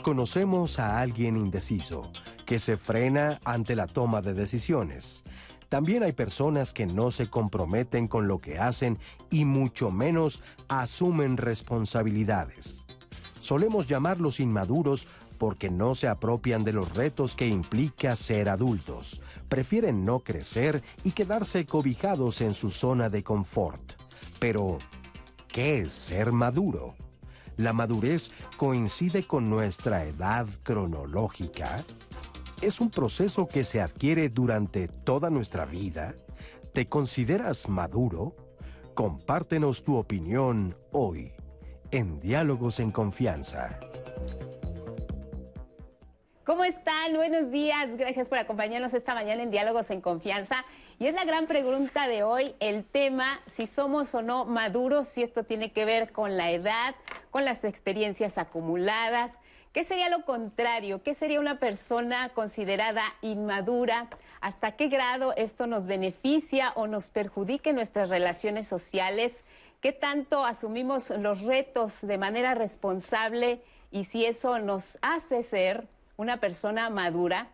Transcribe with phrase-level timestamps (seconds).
[0.00, 2.10] Conocemos a alguien indeciso,
[2.46, 5.24] que se frena ante la toma de decisiones.
[5.68, 8.98] También hay personas que no se comprometen con lo que hacen
[9.30, 12.86] y mucho menos asumen responsabilidades.
[13.38, 19.22] Solemos llamarlos inmaduros porque no se apropian de los retos que implica ser adultos.
[19.48, 23.94] Prefieren no crecer y quedarse cobijados en su zona de confort.
[24.38, 24.78] Pero,
[25.48, 26.94] ¿qué es ser maduro?
[27.56, 31.84] ¿La madurez coincide con nuestra edad cronológica?
[32.60, 36.14] ¿Es un proceso que se adquiere durante toda nuestra vida?
[36.72, 38.36] ¿Te consideras maduro?
[38.94, 41.32] Compártenos tu opinión hoy
[41.90, 43.78] en Diálogos en Confianza.
[46.44, 47.14] ¿Cómo están?
[47.14, 47.96] Buenos días.
[47.96, 50.64] Gracias por acompañarnos esta mañana en Diálogos en Confianza.
[51.02, 55.24] Y es la gran pregunta de hoy, el tema, si somos o no maduros, si
[55.24, 56.94] esto tiene que ver con la edad,
[57.32, 59.32] con las experiencias acumuladas,
[59.72, 61.02] ¿Qué sería lo contrario?
[61.02, 64.06] ¿Qué sería una persona considerada inmadura?
[64.42, 69.42] ¿Hasta qué grado esto nos beneficia o nos perjudica nuestras relaciones sociales?
[69.80, 76.36] ¿Qué tanto asumimos los retos de manera responsable y si eso nos hace ser una
[76.36, 77.48] persona madura?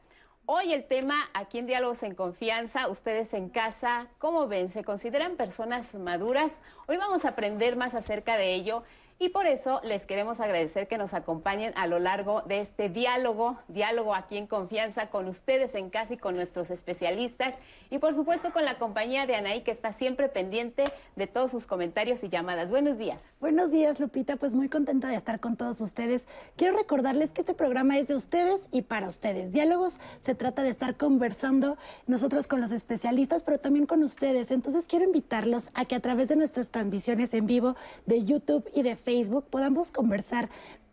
[0.51, 4.71] Hoy el tema aquí en Diálogos en Confianza, ustedes en casa, ¿cómo ven?
[4.71, 6.63] ¿Se consideran personas maduras?
[6.87, 8.83] Hoy vamos a aprender más acerca de ello
[9.21, 13.59] y por eso les queremos agradecer que nos acompañen a lo largo de este diálogo,
[13.67, 17.57] diálogo aquí en confianza con ustedes en casa y con nuestros especialistas.
[17.91, 20.85] Y por supuesto con la compañía de Anaí que está siempre pendiente
[21.17, 22.71] de todos sus comentarios y llamadas.
[22.71, 23.21] Buenos días.
[23.41, 24.37] Buenos días, Lupita.
[24.37, 26.29] Pues muy contenta de estar con todos ustedes.
[26.57, 29.51] Quiero recordarles que este programa es de ustedes y para ustedes.
[29.51, 31.77] Diálogos se trata de estar conversando
[32.07, 34.53] nosotros con los especialistas, pero también con ustedes.
[34.53, 37.75] Entonces quiero invitarlos a que a través de nuestras transmisiones en vivo
[38.07, 40.51] de YouTube y de Facebook, Facebook podamos conversar.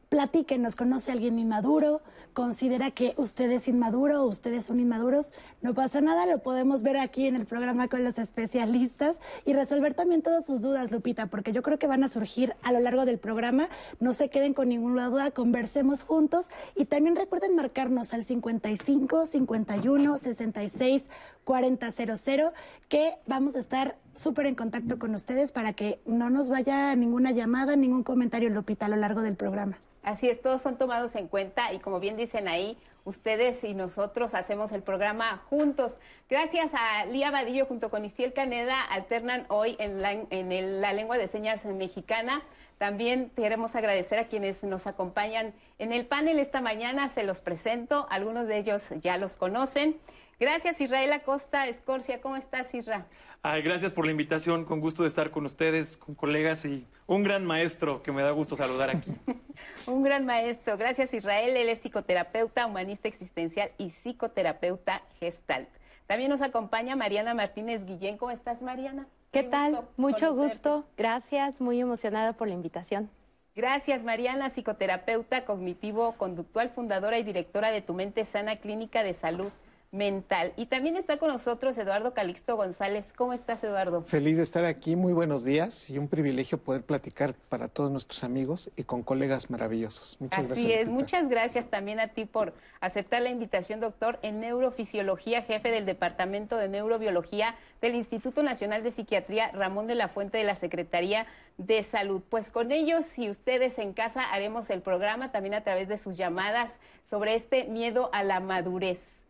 [0.07, 2.01] Platíquenos, ¿conoce alguien inmaduro?
[2.31, 5.33] ¿Considera que usted es inmaduro o ustedes son inmaduros?
[5.61, 9.95] No pasa nada, lo podemos ver aquí en el programa con los especialistas y resolver
[9.95, 13.05] también todas sus dudas, Lupita, porque yo creo que van a surgir a lo largo
[13.05, 13.67] del programa.
[13.99, 20.17] No se queden con ninguna duda, conversemos juntos y también recuerden marcarnos al 55 51
[20.17, 21.03] 66
[21.45, 22.51] 4000,
[22.89, 27.31] que vamos a estar súper en contacto con ustedes para que no nos vaya ninguna
[27.31, 29.77] llamada, ningún comentario, Lupita, a lo largo del programa.
[30.03, 34.33] Así es, todos son tomados en cuenta y como bien dicen ahí, ustedes y nosotros
[34.33, 35.97] hacemos el programa juntos.
[36.29, 41.17] Gracias a Lía Vadillo junto con Istiel Caneda, alternan hoy en la, en la lengua
[41.17, 42.43] de señas mexicana.
[42.77, 48.05] También queremos agradecer a quienes nos acompañan en el panel esta mañana, se los presento,
[48.09, 49.97] algunos de ellos ya los conocen.
[50.39, 52.19] Gracias, Israel Acosta Escorcia.
[52.19, 53.05] ¿Cómo estás, Isra?
[53.41, 54.65] Ay, gracias por la invitación.
[54.65, 58.31] Con gusto de estar con ustedes, con colegas y un gran maestro que me da
[58.31, 59.11] gusto saludar aquí.
[59.87, 60.77] un gran maestro.
[60.77, 61.55] Gracias, Israel.
[61.55, 65.69] Él es psicoterapeuta, humanista existencial y psicoterapeuta gestalt.
[66.05, 68.17] También nos acompaña Mariana Martínez Guillén.
[68.17, 69.07] ¿Cómo estás, Mariana?
[69.31, 69.87] ¿Qué tal?
[69.95, 70.85] Mucho gusto.
[70.97, 71.61] Gracias.
[71.61, 73.09] Muy emocionada por la invitación.
[73.55, 79.49] Gracias, Mariana, psicoterapeuta cognitivo-conductual, fundadora y directora de Tu Mente Sana Clínica de Salud
[79.95, 80.53] mental.
[80.57, 83.13] Y también está con nosotros Eduardo Calixto González.
[83.15, 84.03] ¿Cómo estás, Eduardo?
[84.03, 88.23] Feliz de estar aquí, muy buenos días y un privilegio poder platicar para todos nuestros
[88.23, 90.17] amigos y con colegas maravillosos.
[90.19, 90.65] Muchas Así gracias.
[90.67, 95.71] Así es, muchas gracias también a ti por aceptar la invitación, doctor, en neurofisiología, jefe
[95.71, 100.55] del Departamento de Neurobiología del Instituto Nacional de Psiquiatría, Ramón de la Fuente de la
[100.55, 101.25] Secretaría
[101.57, 102.21] de Salud.
[102.29, 106.17] Pues con ellos y ustedes en casa haremos el programa también a través de sus
[106.17, 106.79] llamadas
[107.09, 109.24] sobre este miedo a la madurez.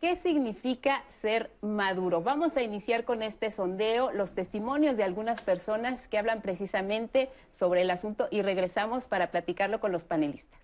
[0.00, 2.20] ¿Qué significa ser maduro?
[2.20, 7.82] Vamos a iniciar con este sondeo, los testimonios de algunas personas que hablan precisamente sobre
[7.82, 10.60] el asunto y regresamos para platicarlo con los panelistas.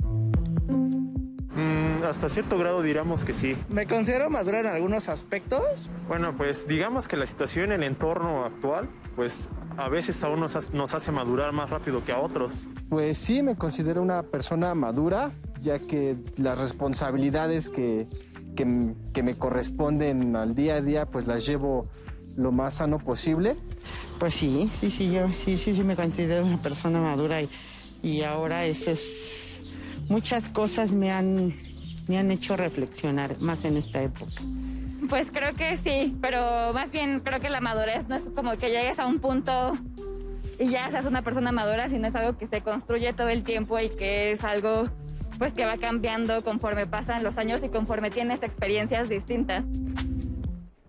[0.00, 3.56] Mm, hasta cierto grado diríamos que sí.
[3.68, 5.88] Me considero maduro en algunos aspectos.
[6.08, 10.72] Bueno, pues digamos que la situación en el entorno actual, pues a veces a unos
[10.72, 12.68] nos hace madurar más rápido que a otros.
[12.88, 18.06] Pues sí, me considero una persona madura, ya que las responsabilidades que
[19.12, 21.86] que, me corresponden al día a día, pues las llevo
[22.36, 23.56] lo más sano posible.
[24.18, 27.48] Pues sí, sí, sí, yo sí, sí, sí me considero una persona madura y,
[28.02, 29.62] y ahora eso es,
[30.08, 31.56] muchas cosas me han,
[32.08, 34.42] me han hecho reflexionar más en esta época.
[35.08, 38.68] Pues creo que sí, pero más bien creo que la madurez no es como que
[38.68, 39.76] llegues a un punto
[40.58, 43.78] y ya seas una persona madura, sino es algo que se construye todo el tiempo
[43.80, 44.90] y que es algo
[45.40, 49.64] pues que va cambiando conforme pasan los años y conforme tienes experiencias distintas.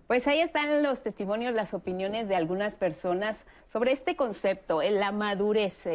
[0.06, 5.88] Pues ahí están los testimonios, las opiniones de algunas personas sobre este concepto, la madurez.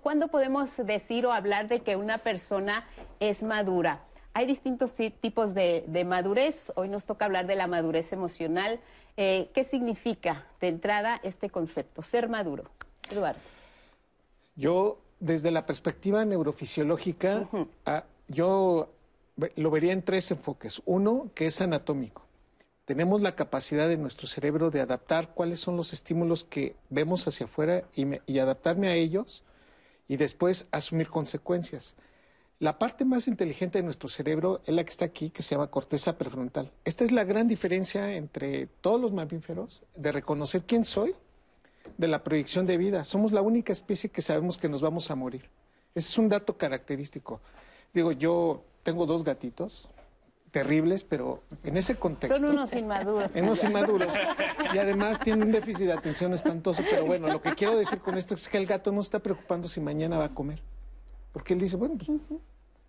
[0.00, 2.86] ¿Cuándo podemos decir o hablar de que una persona
[3.20, 4.00] es madura?
[4.32, 6.72] Hay distintos tipos de, madurez.
[6.76, 8.80] Hoy nos toca hablar de la madurez emocional.
[9.18, 12.70] Eh, ¿Qué significa de entrada este concepto, ser maduro?
[13.10, 13.40] Eduardo.
[14.56, 17.48] Yo, desde la perspectiva neurofisiológica,
[18.28, 18.90] yo
[19.56, 20.82] lo vería en tres enfoques.
[20.84, 22.28] Uno, que es anatómico
[22.88, 27.44] tenemos la capacidad de nuestro cerebro de adaptar cuáles son los estímulos que vemos hacia
[27.44, 29.44] afuera y, adaptarme a ellos
[30.08, 31.96] y después asumir consecuencias.
[32.58, 35.66] La parte más inteligente de nuestro cerebro es la que está aquí, que se llama
[35.66, 36.72] corteza prefrontal.
[36.86, 41.14] Esta es la gran diferencia entre todos los mamíferos de reconocer quién soy
[41.96, 43.04] de la proyección de vida.
[43.04, 45.48] Somos la única especie que sabemos que nos vamos a morir.
[45.94, 47.40] Ese es un dato característico.
[47.92, 49.88] Digo, yo tengo dos gatitos,
[50.50, 52.38] terribles, pero en ese contexto.
[52.38, 53.32] Son unos inmaduros.
[53.34, 54.12] unos inmaduros.
[54.74, 56.82] Y además tienen un déficit de atención espantoso.
[56.90, 59.66] Pero bueno, lo que quiero decir con esto es que el gato no está preocupando
[59.66, 60.60] si mañana va a comer.
[61.32, 62.10] Porque él dice, bueno, pues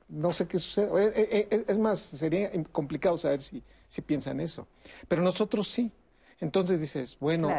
[0.10, 0.88] no sé qué sucede.
[0.88, 4.68] Eh, eh, eh, es más, sería complicado saber si, si piensan eso.
[5.07, 5.92] Pero nosotros sí.
[6.42, 7.50] Entonces dices, bueno,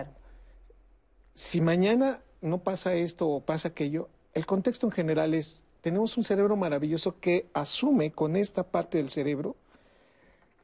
[1.34, 6.24] si mañana no pasa esto o pasa aquello, el contexto en general es, tenemos un
[6.24, 9.56] cerebro maravilloso que asume con esta parte del cerebro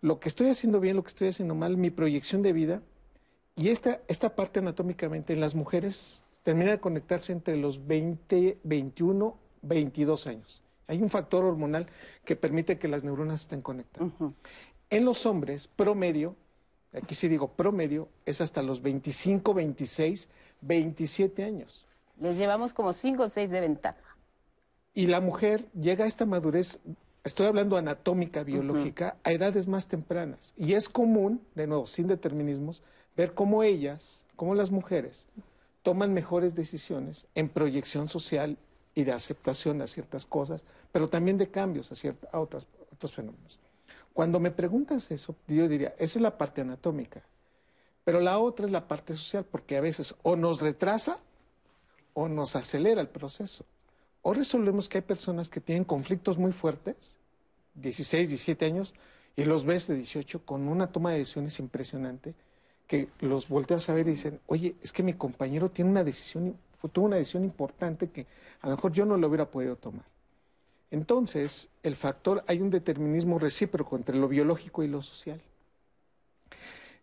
[0.00, 2.82] lo que estoy haciendo bien, lo que estoy haciendo mal, mi proyección de vida.
[3.56, 9.36] Y esta, esta parte anatómicamente en las mujeres termina de conectarse entre los 20, 21,
[9.62, 10.62] 22 años.
[10.86, 11.86] Hay un factor hormonal
[12.24, 14.12] que permite que las neuronas estén conectadas.
[14.90, 16.36] En los hombres, promedio,
[16.92, 20.28] aquí sí digo promedio, es hasta los 25, 26,
[20.60, 21.86] 27 años.
[22.20, 24.16] Les llevamos como 5 o 6 de ventaja.
[24.94, 26.80] Y la mujer llega a esta madurez
[27.26, 30.54] estoy hablando anatómica, biológica, a edades más tempranas.
[30.56, 32.82] Y es común, de nuevo, sin determinismos,
[33.16, 35.26] ver cómo ellas, cómo las mujeres,
[35.82, 38.56] toman mejores decisiones en proyección social
[38.94, 42.66] y de aceptación a ciertas cosas, pero también de cambios a, a otros
[43.12, 43.58] fenómenos.
[44.12, 47.22] Cuando me preguntas eso, yo diría, esa es la parte anatómica,
[48.06, 51.18] pero la otra es la parte social, porque a veces o nos retrasa
[52.14, 53.64] o nos acelera el proceso.
[54.22, 57.16] O resolvemos que hay personas que tienen conflictos muy fuertes,
[57.74, 58.94] 16, 17 años,
[59.34, 62.36] y los ves de 18 con una toma de decisiones impresionante,
[62.86, 66.56] que los volteas a ver y dicen, oye, es que mi compañero tiene una decisión,
[66.92, 68.24] tuvo una decisión importante que
[68.60, 70.06] a lo mejor yo no lo hubiera podido tomar.
[70.92, 75.40] Entonces, el factor, hay un determinismo recíproco entre lo biológico y lo social.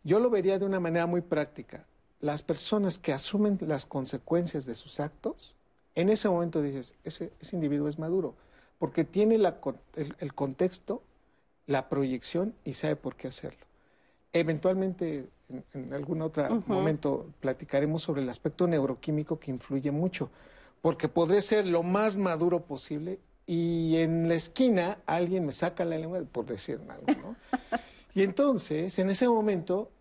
[0.03, 1.85] Yo lo vería de una manera muy práctica.
[2.19, 5.55] Las personas que asumen las consecuencias de sus actos
[5.95, 8.35] en ese momento dices, ese, individuo es maduro,
[8.79, 11.03] porque tiene el, contexto,
[11.67, 13.65] la proyección y sabe por qué hacerlo.
[14.31, 15.29] Eventualmente,
[15.73, 20.29] en, algún otro momento, platicaremos sobre el aspecto neuroquímico que influye mucho,
[20.81, 25.97] porque podré ser lo más maduro posible y en la esquina alguien me saca la
[25.97, 27.35] lengua por decir algo, ¿no?
[28.15, 29.91] y entonces, en ese momento,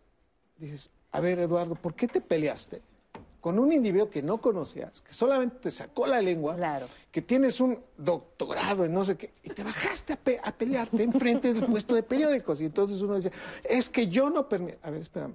[0.59, 2.81] dices, a ver, Eduardo, ¿por qué te peleaste?
[3.43, 6.57] con un individuo que no conocías, que solamente te sacó la lengua,
[7.11, 10.13] que tienes un doctorado en no sé qué, y te bajaste
[10.45, 12.61] a, pelearte enfrente del puesto de periódicos.
[12.61, 13.33] Y entonces uno dice,
[13.65, 14.79] es que yo no permito.
[14.85, 15.35] A ver, espérame.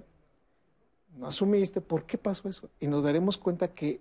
[1.18, 2.70] No asumiste, ¿por qué pasó eso?
[2.80, 4.00] Y nos daremos cuenta que,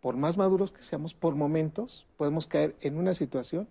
[0.00, 3.68] por más maduros que seamos, por momentos podemos caer en una situación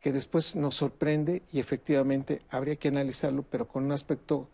[0.00, 4.48] que después nos sorprende y efectivamente habría que analizarlo, pero con un aspecto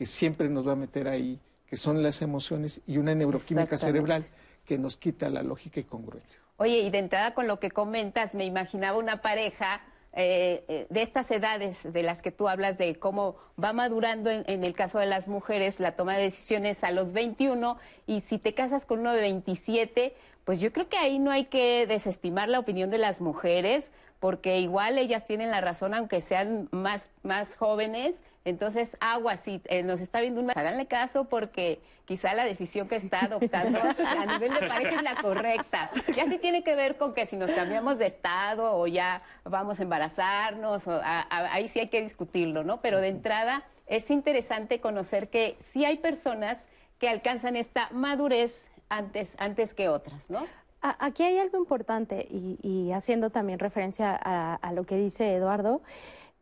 [0.00, 4.24] que siempre nos va a meter ahí que son las emociones, y una neuroquímica cerebral
[4.64, 6.40] que nos quita la lógica y congruencia.
[6.56, 9.82] Oye, y de entrada con lo que comentas, me imaginaba una pareja
[10.14, 14.42] eh, eh, de estas edades de las que tú hablas, de cómo va madurando en,
[14.46, 17.76] en, el caso de las mujeres la toma de decisiones a los 21
[18.06, 21.44] y si te casas con uno de 27, pues yo creo que ahí no hay
[21.44, 26.68] que desestimar la opinión de las mujeres, porque igual ellas tienen la razón aunque sean
[26.70, 28.20] más, más jóvenes.
[28.44, 32.96] Entonces, agua, si eh, nos está viendo un háganle caso porque quizá la decisión que
[32.96, 35.90] está adoptando a nivel de pareja es la correcta.
[36.14, 39.80] Ya sí tiene que ver con que si nos cambiamos de estado o ya vamos
[39.80, 42.80] a embarazarnos, ahí sí hay que discutirlo, ¿no?
[42.80, 46.68] Pero de entrada es interesante conocer que sí hay personas
[46.98, 50.40] que alcanzan esta madurez antes, antes que otras, ¿no?
[50.82, 55.82] Aquí hay algo importante y, haciendo también referencia a, lo que dice Eduardo,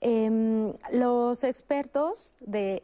[0.01, 2.83] em, los expertos del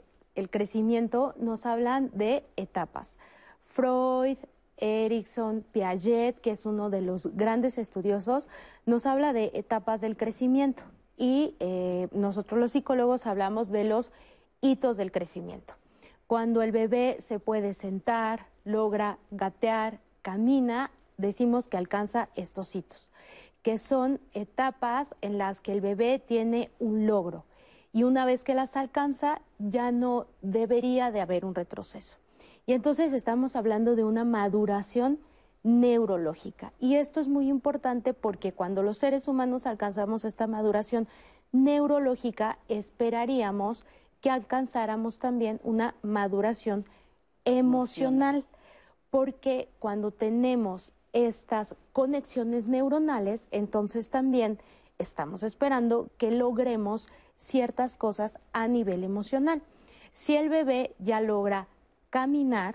[0.50, 3.16] crecimiento nos hablan de etapas.
[3.62, 4.37] Freud,
[4.78, 8.49] Erickson, Piaget, que es uno de los grandes estudiosos,
[8.85, 10.83] nos habla de etapas del crecimiento
[11.16, 14.11] y eh, nosotros los psicólogos hablamos de los
[14.61, 15.75] hitos del crecimiento.
[16.26, 23.09] Cuando el bebé se puede sentar, logra gatear, camina, decimos que alcanza estos hitos,
[23.62, 27.44] que son etapas en las que el bebé tiene un logro
[27.92, 32.16] y una vez que las alcanza ya no debería de haber un retroceso.
[32.66, 35.21] Y entonces estamos hablando de una maduración
[35.62, 36.73] neurológica.
[36.80, 41.06] Y esto es muy importante porque cuando los seres humanos alcanzamos esta maduración
[41.52, 43.85] neurológica, esperaríamos
[44.21, 46.87] que alcanzáramos también una maduración
[47.44, 48.44] emocional,
[49.14, 54.59] porque cuando tenemos estas conexiones neuronales, entonces también
[54.99, 57.06] estamos esperando que logremos
[57.37, 59.62] ciertas cosas a nivel emocional.
[60.11, 61.68] Si el bebé ya logra
[62.11, 62.75] caminar,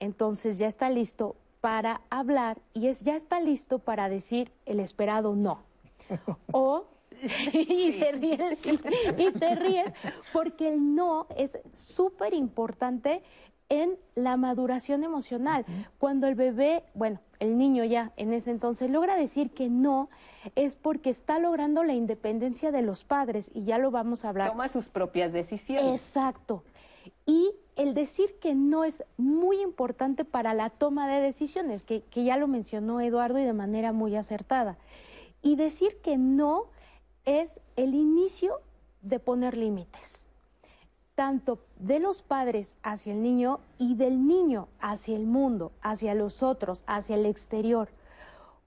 [0.00, 5.36] entonces ya está listo para hablar y es, ya está listo para decir el esperado
[5.36, 5.62] no.
[6.50, 6.86] O
[7.52, 9.92] y, y, te ríes
[10.32, 13.22] porque el no es súper importante
[13.68, 15.64] en la maduración emocional.
[15.98, 20.08] Cuando el bebé, bueno, el niño ya en ese entonces logra decir que no,
[20.54, 24.50] es porque está logrando la independencia de los padres y ya lo vamos a hablar.
[24.50, 26.00] Toma sus propias decisiones.
[26.00, 26.62] Exacto.
[27.24, 32.24] Y el decir que no es muy importante para la toma de decisiones, que, que
[32.24, 34.78] ya lo mencionó Eduardo y de manera muy acertada.
[35.42, 36.64] Y decir que no
[37.24, 38.60] es el inicio
[39.02, 40.25] de poner límites
[41.16, 46.44] tanto de los padres hacia el niño y del niño hacia el mundo, hacia los
[46.44, 47.88] otros, hacia el exterior.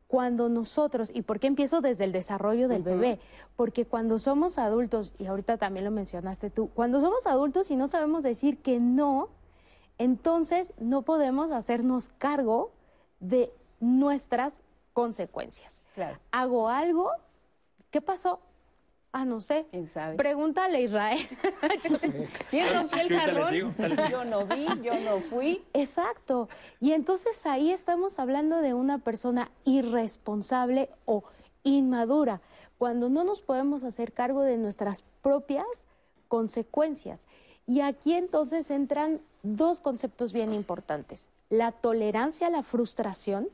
[0.07, 3.19] Cuando nosotros, y por qué empiezo desde el desarrollo del bebé,
[3.55, 7.85] porque cuando somos adultos, y ahorita también lo mencionaste tú, cuando somos adultos y no
[7.85, 9.29] sabemos decir que no,
[9.99, 12.71] entonces no podemos hacernos cargo
[13.19, 14.61] de nuestras
[14.93, 15.83] consecuencias.
[16.31, 17.11] Hago algo,
[17.91, 18.39] ¿qué pasó?
[19.11, 19.65] Ah, no sé.
[19.71, 20.15] ¿Quién sabe?
[20.15, 21.19] Pregúntale a Israel.
[22.49, 23.75] ¿Quién rompió el jarrón?
[24.11, 25.63] Yo no vi, yo no fui.
[25.73, 26.47] Exacto.
[26.79, 31.23] Y entonces ahí estamos hablando de una persona irresponsable o
[31.63, 32.41] inmadura,
[32.77, 35.65] cuando no nos podemos hacer cargo de nuestras propias
[36.27, 37.25] consecuencias.
[37.67, 41.27] Y aquí entonces entran dos conceptos bien importantes.
[41.49, 43.49] La tolerancia a la frustración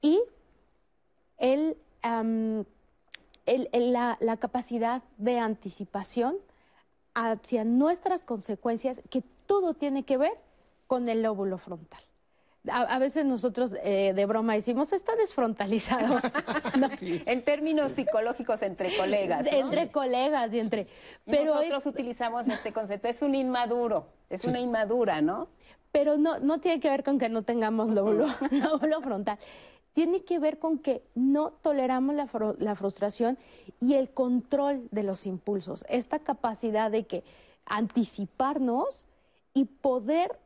[0.00, 0.20] y
[1.38, 1.76] el
[3.58, 6.36] la, capacidad de anticipación
[7.14, 10.32] hacia nuestras consecuencias, que todo tiene que ver
[10.86, 12.00] con el lóbulo frontal.
[12.70, 16.20] A, veces nosotros eh, de broma decimos, está desfrontalizado.
[17.00, 19.46] En términos psicológicos entre colegas.
[19.50, 20.86] Entre colegas y entre...
[21.24, 25.48] Pero nosotros utilizamos este concepto, es un inmaduro, es una inmadura, ¿no?
[25.90, 29.38] Pero no, no tiene que ver con que no tengamos lóbulo, lóbulo frontal
[30.00, 33.36] tiene que ver con que no toleramos la, frustración
[33.82, 37.22] y el control de los impulsos, esta capacidad de que
[37.66, 39.04] anticiparnos
[39.52, 40.38] y poder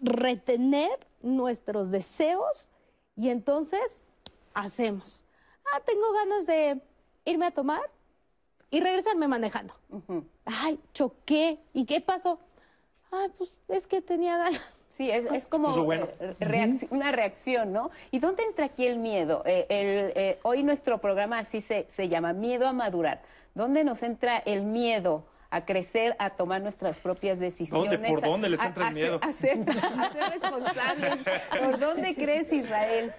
[0.00, 2.68] retener nuestros deseos
[3.14, 4.02] y entonces
[4.52, 5.22] hacemos.
[5.72, 6.82] Ah, tengo ganas de
[7.24, 7.88] irme a tomar
[8.68, 9.74] y regresarme manejando.
[10.44, 11.60] Ay, choqué.
[11.72, 12.40] ¿Y qué pasó?
[13.12, 17.90] Ah, pues es que tenía ganas Sí, es, como eh, una reacción, ¿no?
[18.10, 19.42] ¿Y dónde entra aquí el miedo?
[19.46, 23.22] Eh, eh, hoy nuestro programa así se, se llama, Miedo a Madurar.
[23.54, 25.24] ¿Dónde nos entra el miedo?
[25.54, 27.90] a crecer, a tomar nuestras propias decisiones.
[27.90, 29.20] ¿Dónde, ¿Por dónde les entra el miedo?
[29.22, 31.18] A, ser, responsables.
[31.50, 33.12] ¿Por dónde crees, Israel?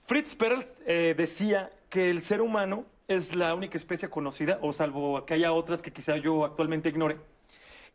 [0.00, 5.34] Fritz Perls decía que el ser humano es la única especie conocida, o salvo que
[5.34, 7.18] haya otras que quizá yo actualmente ignore,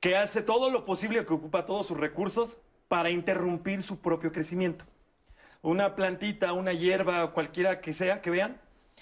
[0.01, 4.83] que hace todo lo posible, que ocupa todos sus recursos para interrumpir su propio crecimiento.
[5.61, 8.59] Una plantita, una hierba, cualquiera que sea que vean,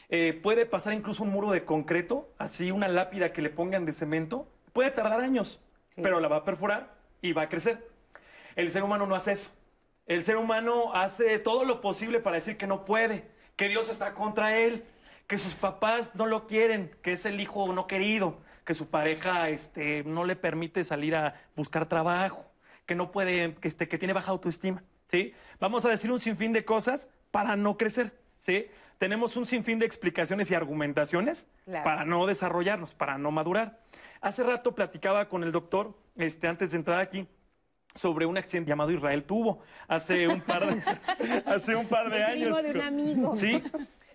[0.10, 3.94] eh, puede pasar incluso un muro de concreto, así una lápida que le pongan de
[3.94, 5.62] cemento, puede tardar años,
[5.96, 7.88] pero la va a perforar y va a crecer.
[8.58, 9.50] El ser humano no hace eso.
[10.06, 13.25] El ser humano hace todo lo posible para decir que no puede,
[13.56, 14.84] que Dios está contra él,
[15.27, 18.39] que sus papás no lo quieren, que es el hijo no querido,
[18.70, 22.46] que su pareja este, no le permite salir a buscar trabajo,
[22.86, 25.34] que no puede, que, este, que tiene baja autoestima, ¿sí?
[25.60, 28.68] Vamos a decir un sinfín de cosas para no crecer, ¿sí?
[29.00, 33.80] Tenemos un sinfín de explicaciones y argumentaciones para no desarrollarnos, para no madurar.
[34.22, 37.28] Hace rato platicaba con el doctor, este, antes de entrar aquí,
[37.96, 40.84] sobre un accidente llamado Israel tuvo hace un par de,
[41.48, 42.62] hace un par de años.
[42.62, 43.36] de un amigo.
[43.36, 43.64] Sí,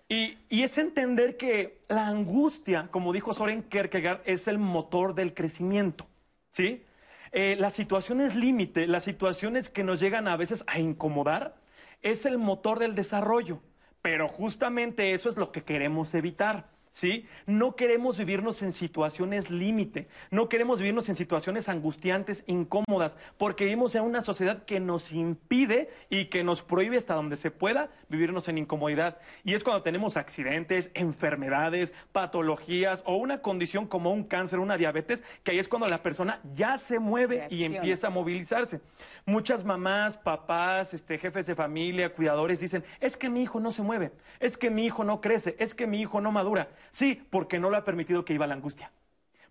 [0.07, 6.07] y, es entender que la angustia, como dijo Soren Kierkegaard, es el motor del crecimiento.
[6.51, 6.83] ¿Sí?
[7.31, 11.55] Eh, las situaciones límite, las situaciones que nos llegan a veces a incomodar,
[12.01, 13.61] es el motor del desarrollo.
[14.01, 16.69] Pero justamente eso es lo que queremos evitar.
[16.95, 17.27] ¿Sí?
[17.45, 23.95] No queremos vivirnos en situaciones límite, no queremos vivirnos en situaciones angustiantes, incómodas, porque vivimos
[23.95, 28.47] en una sociedad que nos impide y que nos prohíbe hasta donde se pueda vivirnos
[28.47, 29.17] en incomodidad.
[29.43, 35.21] Y es cuando tenemos accidentes, enfermedades, patologías o una condición como un cáncer, una diabetes,
[35.43, 38.79] que ahí es cuando la persona ya se mueve y empieza a movilizarse.
[39.25, 43.81] Muchas mamás, papás, este, jefes de familia, cuidadores dicen, es que mi hijo no se
[43.81, 46.69] mueve, es que mi hijo no crece, es que mi hijo no madura.
[46.91, 48.91] Sí, porque no lo ha permitido que iba la angustia.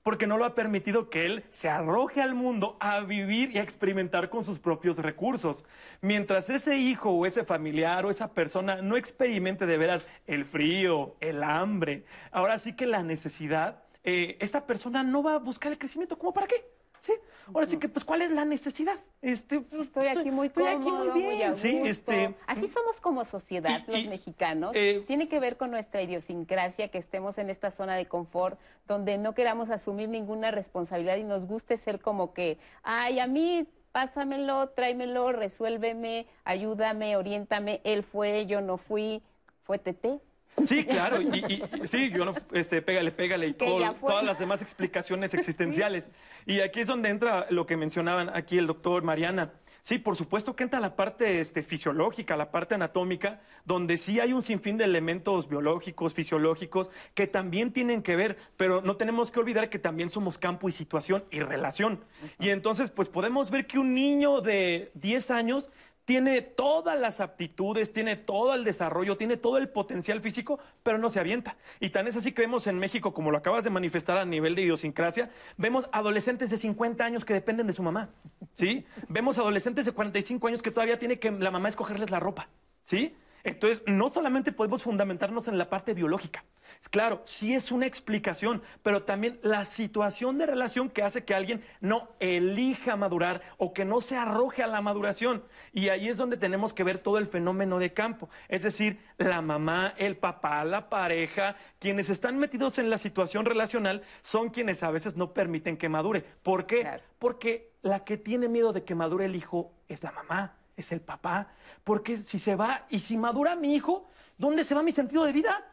[0.03, 3.62] Porque no lo ha permitido que él se arroje al mundo a vivir y a
[3.62, 5.64] experimentar con sus propios recursos.
[6.03, 11.17] Mientras ese hijo o ese familiar o esa persona no experimente de veras el frío,
[11.21, 15.79] el hambre, ahora sí que la necesidad, eh, esta persona no va a buscar el
[15.79, 16.19] crecimiento.
[16.19, 16.74] ¿Cómo para qué?
[17.05, 17.13] ¿Sí?
[17.53, 18.95] Ahora sí que, pues, ¿cuál es la necesidad?
[19.21, 21.53] Este, pues, Estoy aquí muy estoy cómodo, aquí muy bien.
[21.53, 21.89] a sí, gusto.
[21.91, 24.73] este, Así somos como sociedad, Y- los y, mexicanos.
[24.75, 28.59] eh, Tiene que ver con nuestra idiosincrasia, que estemos en esta zona de confort,
[28.89, 33.67] donde no queramos asumir ninguna responsabilidad y nos guste ser como que, ay, a mí
[33.93, 39.23] pásamelo, tráemelo, resuélveme, ayúdame, oriéntame, él fue, yo no fui,
[39.65, 40.21] fue Tete.
[40.65, 44.39] Sí, claro, y, y- y- sí, yo no, este, pégale, pégale y todo- todas las
[44.39, 46.09] demás explicaciones existenciales.
[46.47, 49.53] Y aquí es donde entra lo que mencionaban aquí el doctor Mariana.
[49.83, 54.33] Sí, por supuesto que entra la parte este, fisiológica, la parte anatómica, donde sí hay
[54.33, 59.41] un sinfín de elementos biológicos, fisiológicos, que también tienen que ver, pero no tenemos que
[59.41, 62.03] olvidar que también somos campo y situación y relación.
[62.41, 65.69] Y entonces, pues podemos ver que un niño de 10 años
[66.05, 71.11] tiene todas las aptitudes, tiene todo el desarrollo, tiene todo el potencial físico, pero no
[71.11, 71.57] se avienta.
[71.81, 74.55] Y tan es así que vemos en México, como lo acabas de manifestar a nivel
[74.55, 78.11] de idiosincrasia, vemos adolescentes de 50 años que dependen de su mamá,
[78.55, 78.85] ¿sí?
[79.09, 82.49] Vemos adolescentes de 45 años que todavía tiene que la mamá escogerles la ropa,
[82.85, 83.17] ¿sí?
[83.44, 86.44] Entonces, no solamente podemos fundamentarnos en la parte biológica.
[86.90, 91.62] Claro, sí es una explicación, pero también la situación de relación que hace que alguien
[91.80, 95.44] no elija madurar o que no se arroje a la maduración.
[95.72, 98.28] Y ahí es donde tenemos que ver todo el fenómeno de campo.
[98.48, 104.02] Es decir, la mamá, el papá, la pareja, quienes están metidos en la situación relacional
[104.22, 106.24] son quienes a veces no permiten que madure.
[106.42, 106.80] ¿Por qué?
[106.80, 107.02] Claro.
[107.18, 111.01] Porque la que tiene miedo de que madure el hijo es la mamá, es el
[111.01, 111.49] papá.
[111.85, 114.07] Porque si se va y si madura mi hijo,
[114.39, 115.65] ¿dónde se va mi sentido de vida?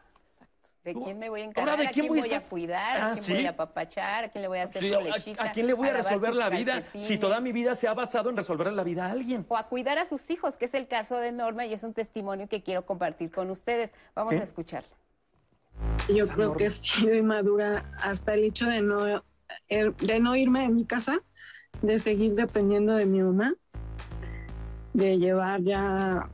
[0.84, 1.78] ¿De quién me voy a Ahora, encargar?
[1.78, 2.50] ¿de ¿A quién quién voy a voy a estar?
[2.50, 2.96] cuidar?
[2.98, 3.32] ¿A Ah, quién sí.
[3.34, 4.24] voy a apapachar?
[4.24, 5.42] ¿A quién le voy a hacer Sí, su ¿a- lechita?
[5.44, 8.30] ¿A, quién le voy a, resolver la vida si toda mi vida se ha basado
[8.30, 9.46] en resolver la vida a alguien?
[9.48, 11.94] O a cuidar a sus hijos, que es el caso de Norma y es un
[11.94, 13.92] testimonio que quiero compartir con ustedes.
[14.16, 14.88] Vamos a escucharla.
[16.08, 16.58] Yo Esa creo norma.
[16.58, 19.22] que sí de madura hasta el hecho de no,
[19.68, 21.20] eh, de no irme de mi casa,
[21.80, 23.54] de seguir dependiendo de mi mamá,
[24.92, 26.28] de llevar ya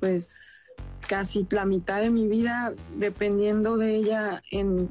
[0.00, 4.88] pues casi la mitad de mi vida dependiendo de ella en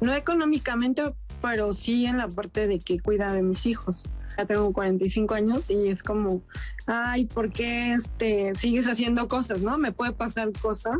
[0.00, 1.02] no económicamente
[1.40, 4.04] pero sí en la parte de que cuida de mis hijos.
[4.36, 6.42] Ya tengo 45 años y es como
[6.86, 10.94] ay ¿por qué este sigues haciendo cosas no me puede pasar cosas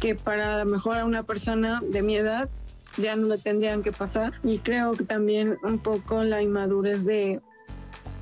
[0.00, 2.50] que para a mejor a una persona de mi edad
[2.98, 7.40] ya no le tendrían que pasar y creo que también un poco la inmadurez de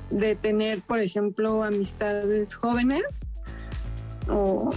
[0.09, 3.25] de tener por ejemplo amistades jóvenes
[4.29, 4.69] o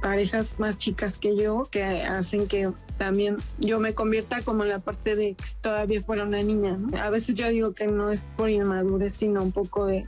[0.00, 5.14] parejas más chicas que yo que hacen que también yo me convierta como la parte
[5.14, 6.76] de que todavía fuera una niña.
[7.00, 10.06] A veces yo digo que no es por inmadurez, sino un poco de,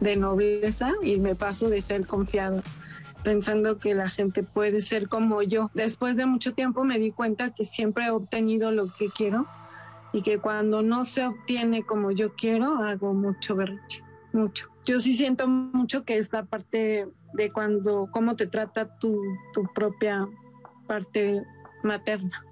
[0.00, 2.62] de nobleza y me paso de ser confiado
[3.22, 5.70] pensando que la gente puede ser como yo.
[5.74, 9.46] Después de mucho tiempo me di cuenta que siempre he obtenido lo que quiero
[10.12, 14.68] y que cuando no se obtiene como yo quiero, hago mucho berrinche, mucho.
[14.84, 19.20] Yo sí siento mucho que es la parte de cuando, cómo te trata tu,
[19.52, 20.26] tu propia
[20.86, 21.42] parte
[21.82, 22.44] materna,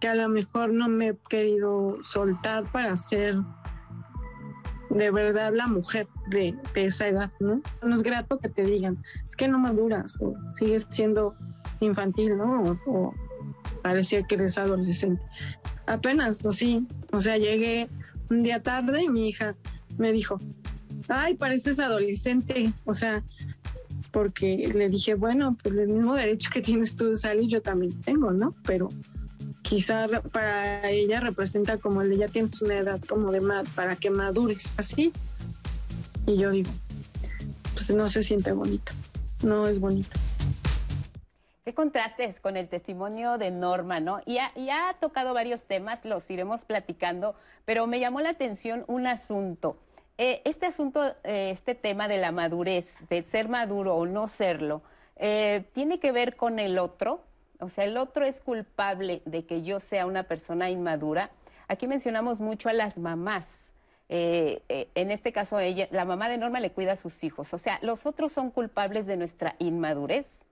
[0.00, 3.36] que a lo mejor no me he querido soltar para ser
[4.90, 7.60] de verdad la mujer de, esa edad, ¿no?
[7.82, 11.34] No es grato que te digan, es que no maduras o sigues siendo
[11.80, 12.78] infantil, ¿no?
[12.86, 13.14] O
[13.82, 15.22] parecía que eres adolescente.
[15.88, 17.88] Apenas así, o sea, llegué
[18.30, 19.54] un día tarde y mi hija
[19.96, 20.36] me dijo,
[21.08, 23.22] ay, pareces adolescente, o sea,
[24.12, 27.98] porque le dije, bueno, pues el mismo derecho que tienes tú de salir yo también
[28.00, 28.54] tengo, ¿no?
[28.64, 28.88] Pero
[29.62, 33.96] quizá para ella representa como el de ya tienes una edad como de ma- para
[33.96, 35.12] que madures así.
[36.26, 36.70] Y yo digo,
[37.72, 38.92] pues no se siente bonito,
[39.42, 40.18] no es bonito.
[41.68, 44.22] Qué contrastes con el testimonio de Norma, ¿no?
[44.24, 47.34] Y ha, ha tocado varios temas, los iremos platicando,
[47.66, 49.76] pero me llamó la atención un asunto.
[50.16, 54.80] Eh, este asunto, eh, este tema de la madurez, de ser maduro o no serlo,
[55.16, 57.20] eh, ¿tiene que ver con el otro?
[57.60, 61.32] O sea, el otro es culpable de que yo sea una persona inmadura.
[61.66, 63.74] Aquí mencionamos mucho a las mamás.
[64.08, 67.52] En este caso, ella, la mamá de Norma le cuida a sus hijos.
[67.52, 70.47] O sea, los otros son culpables de nuestra inmadurez.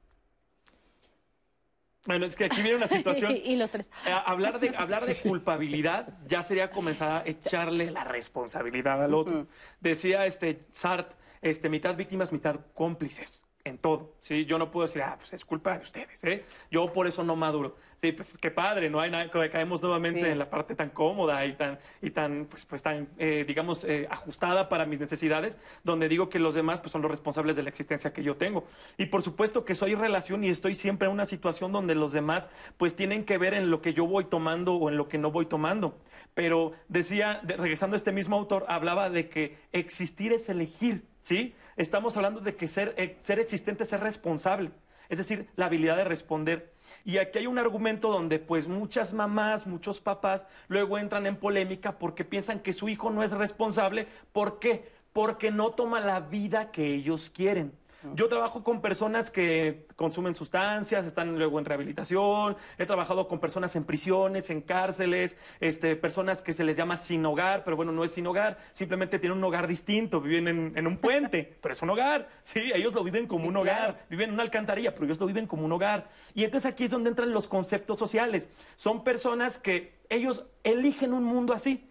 [2.06, 3.34] Bueno, es que aquí viene una situación.
[3.44, 3.90] y los tres.
[4.06, 9.46] Eh, hablar, de, hablar de culpabilidad ya sería comenzar a echarle la responsabilidad al otro.
[9.80, 14.44] Decía este Sartre, este, mitad víctimas, mitad cómplices en todo, ¿sí?
[14.46, 16.44] Yo no puedo decir, ah, pues es culpa de ustedes, ¿eh?
[16.70, 17.76] Yo por eso no maduro.
[17.96, 19.00] Sí, pues qué padre, ¿no?
[19.00, 20.28] Hay nada, caemos nuevamente Sí.
[20.30, 24.06] en la parte tan cómoda y tan, y tan pues, pues tan, eh, digamos, eh,
[24.10, 27.70] ajustada para mis necesidades, donde digo que los demás pues son los responsables de la
[27.70, 28.64] existencia que yo tengo.
[28.98, 32.50] Y por supuesto que soy relación y estoy siempre en una situación donde los demás
[32.76, 35.30] pues tienen que ver en lo que yo voy tomando o en lo que no
[35.30, 35.98] voy tomando.
[36.34, 41.54] Pero decía, de- regresando a este mismo autor, hablaba de que existir es elegir, ¿sí?
[41.76, 44.70] Estamos hablando de que ser, eh, ser existente es ser responsable,
[45.10, 46.72] es decir, la habilidad de responder.
[47.04, 51.98] Y aquí hay un argumento donde pues muchas mamás, muchos papás luego entran en polémica
[51.98, 54.06] porque piensan que su hijo no es responsable.
[54.32, 54.88] ¿Por qué?
[55.12, 57.72] Porque no toma la vida que ellos quieren.
[58.14, 63.74] Yo trabajo con personas que consumen sustancias, están luego en rehabilitación, he trabajado con personas
[63.76, 68.04] en prisiones, en cárceles, este, personas que se les llama sin hogar, pero bueno, no
[68.04, 71.82] es sin hogar, simplemente tienen un hogar distinto, viven en, en un puente, pero es
[71.82, 75.20] un hogar, sí, ellos lo viven como un hogar, viven en una alcantarilla, pero ellos
[75.20, 76.08] lo viven como un hogar.
[76.34, 78.48] Y entonces aquí es donde entran los conceptos sociales.
[78.76, 81.90] Son personas que ellos eligen un mundo así.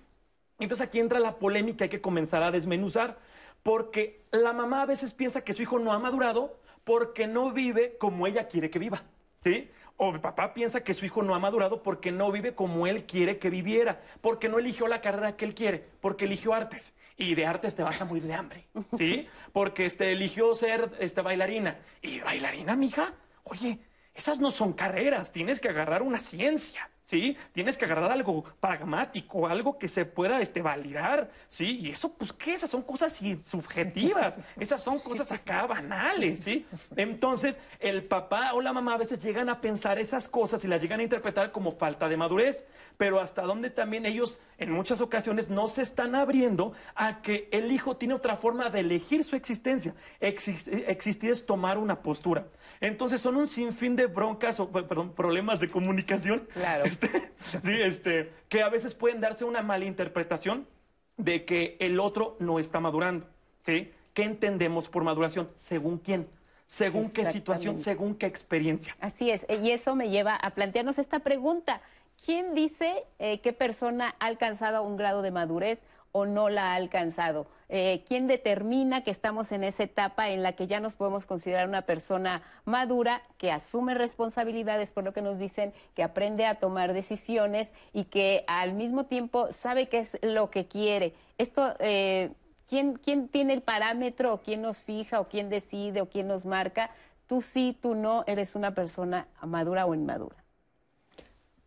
[0.60, 3.17] Entonces aquí entra la polémica, hay que comenzar a desmenuzar,
[3.65, 7.97] porque la mamá a veces piensa que su hijo no ha madurado porque no vive
[7.97, 9.01] como ella quiere que viva,
[9.43, 9.71] ¿sí?
[9.97, 13.08] O el papá piensa que su hijo no ha madurado porque no vive como él
[13.08, 16.93] quiere que viviera, porque no eligió la carrera que él quiere, porque eligió artes.
[17.17, 19.28] Y de artes te vas a morir de hambre, ¿sí?
[19.51, 21.80] Porque este, eligió ser este, bailarina.
[22.04, 23.13] ¿Y bailarina, mija?
[23.45, 23.80] Oye,
[24.13, 27.38] esas no son carreras, tienes que agarrar una ciencia, ¿sí?
[27.54, 31.80] Tienes que agarrar algo pragmático, algo que se pueda este, validar, ¿sí?
[31.80, 32.54] Y eso, pues, ¿qué?
[32.54, 36.65] Esas son cosas subjetivas, esas son cosas acá banales, ¿sí?
[36.98, 40.82] Entonces, el papá o la mamá a veces llegan a pensar esas cosas y las
[40.82, 42.65] llegan a interpretar como falta de madurez,
[42.98, 47.72] pero hasta donde también ellos, en muchas ocasiones, no se están abriendo a que el
[47.72, 49.94] hijo tiene otra forma de elegir su existencia.
[50.20, 52.48] Exis- existir es tomar una postura.
[52.82, 56.48] Entonces, son un sinfín de broncas o, perdón, problemas de comunicación.
[56.54, 56.86] Claro.
[57.01, 57.31] Este,
[57.63, 60.67] sí, este, que a veces pueden darse una mala interpretación
[61.17, 63.27] de que el otro no está madurando.
[63.62, 63.91] ¿sí?
[64.13, 65.49] ¿Qué entendemos por maduración?
[65.58, 66.27] ¿Según quién?
[66.65, 67.77] ¿Según qué situación?
[67.79, 68.95] ¿Según qué experiencia?
[68.99, 71.81] Así es, y eso me lleva a plantearnos esta pregunta.
[72.25, 75.84] ¿Quién dice eh, qué persona ha alcanzado un grado de madurez
[76.17, 77.45] o no la ha alcanzado?
[77.67, 81.67] Eh, ¿Quién determina que estamos en esa etapa en la que ya nos podemos considerar
[81.67, 86.93] una persona madura, que asume responsabilidades por lo que nos dicen, que aprende a tomar
[86.93, 91.15] decisiones y que al mismo tiempo sabe qué es lo que quiere?
[91.38, 92.32] Esto, eh,
[92.69, 96.45] ¿quién, ¿quién tiene el parámetro o quién nos fija o quién decide o quién nos
[96.45, 96.91] marca?
[97.28, 100.38] Tú sí, tú no, eres una persona madura o inmadura.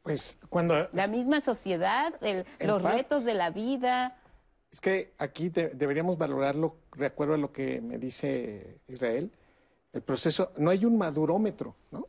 [0.05, 2.99] Pues cuando La misma sociedad, el- los parte.
[2.99, 4.17] retos de la vida.
[4.71, 9.31] Es que aquí de- deberíamos valorarlo, de acuerdo a lo que me dice Israel,
[9.93, 12.07] el proceso, no hay un madurómetro, ¿no?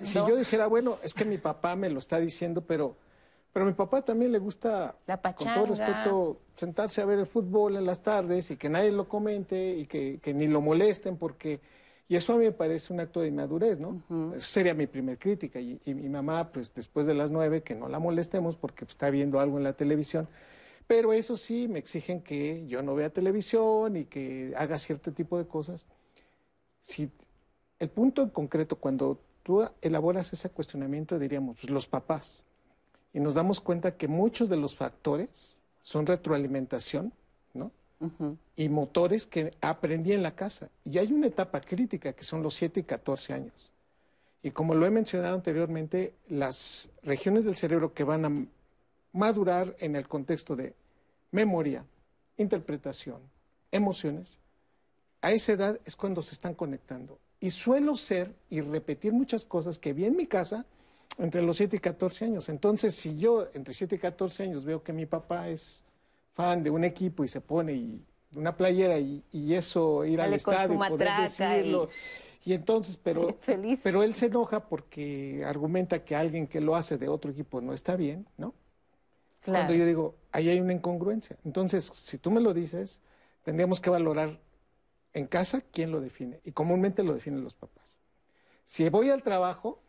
[0.00, 2.96] Si, si yo dijera, bueno, es que mi papá me lo está diciendo, pero,
[3.52, 7.26] pero a mi papá también le gusta, La con todo respeto, sentarse a ver el
[7.26, 11.16] fútbol en las tardes y que nadie lo comente y que, que ni lo molesten
[11.18, 11.60] porque...
[12.08, 14.02] Y eso a mí me parece un acto de inmadurez, ¿no?
[14.34, 15.60] Esa sería mi primer crítica.
[15.60, 18.94] Y, y mi mamá, pues después de las nueve, que no la molestemos porque pues,
[18.94, 20.26] está viendo algo en la televisión.
[20.90, 25.38] Pero eso sí, me exigen que yo no vea televisión y que haga cierto tipo
[25.38, 25.86] de cosas.
[26.82, 27.08] Si
[27.78, 32.42] el punto en concreto, cuando tú elaboras ese cuestionamiento, diríamos, pues, los papás.
[33.12, 37.12] Y nos damos cuenta que muchos de los factores son retroalimentación,
[37.54, 37.70] ¿no?
[38.56, 40.70] Y motores que aprendí en la casa.
[40.84, 43.70] Y hay una etapa crítica que son los 7 y 14 años.
[44.42, 48.46] Y como lo he mencionado anteriormente, las regiones del cerebro que van a
[49.12, 50.79] madurar en el contexto de
[51.30, 51.84] memoria,
[52.36, 53.20] interpretación,
[53.70, 54.38] emociones,
[55.22, 57.18] a esa edad es cuando se están conectando.
[57.40, 60.66] Y suelo ser y repetir muchas cosas que vi en mi casa
[61.18, 62.48] entre los 7 y 14 años.
[62.48, 65.84] Entonces, si yo entre 7 y 14 años veo que mi papá es
[66.34, 70.26] fan de un equipo y se pone y, una playera y, y eso, ir al
[70.28, 71.88] Sale estadio y poder matraca y- decirlo.
[72.44, 73.36] Y entonces, pero,
[73.82, 77.72] pero él se enoja porque argumenta que alguien que lo hace de otro equipo no
[77.74, 78.54] está bien, ¿no?
[79.40, 79.60] Claro.
[79.60, 81.36] Cuando yo digo, ahí hay una incongruencia.
[81.44, 83.00] Entonces, si tú me lo dices,
[83.42, 84.38] tendríamos que valorar
[85.12, 86.40] en casa quién lo define.
[86.44, 87.98] Y comúnmente lo definen los papás.
[88.66, 89.80] Si voy al trabajo,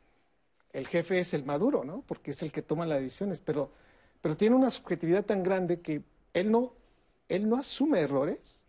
[0.73, 2.03] el jefe es el maduro, ¿no?
[2.07, 3.71] Porque es el que toma las decisiones, pero,
[4.21, 6.01] pero tiene una subjetividad tan grande que
[6.33, 6.73] él no,
[7.29, 8.63] él no asume errores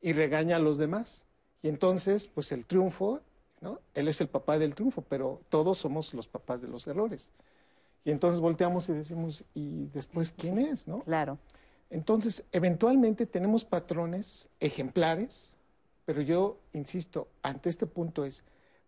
[0.00, 1.24] y regaña a los demás.
[1.62, 3.20] Y entonces, pues el triunfo,
[3.60, 3.80] ¿no?
[3.94, 7.30] Él es el papá del triunfo, pero todos somos los papás de los errores.
[8.08, 11.00] Y entonces volteamos y decimos, ¿y después quién es, no?
[11.00, 11.36] Claro.
[11.90, 15.50] Entonces, eventualmente tenemos patrones ejemplares,
[16.06, 18.44] pero yo insisto, ante este punto es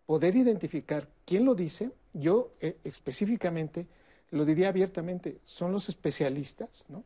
[0.07, 1.91] poder identificar quién lo dice.
[2.13, 3.85] Yo eh, específicamente
[4.31, 7.03] lo diría abiertamente, son los especialistas, ¿no?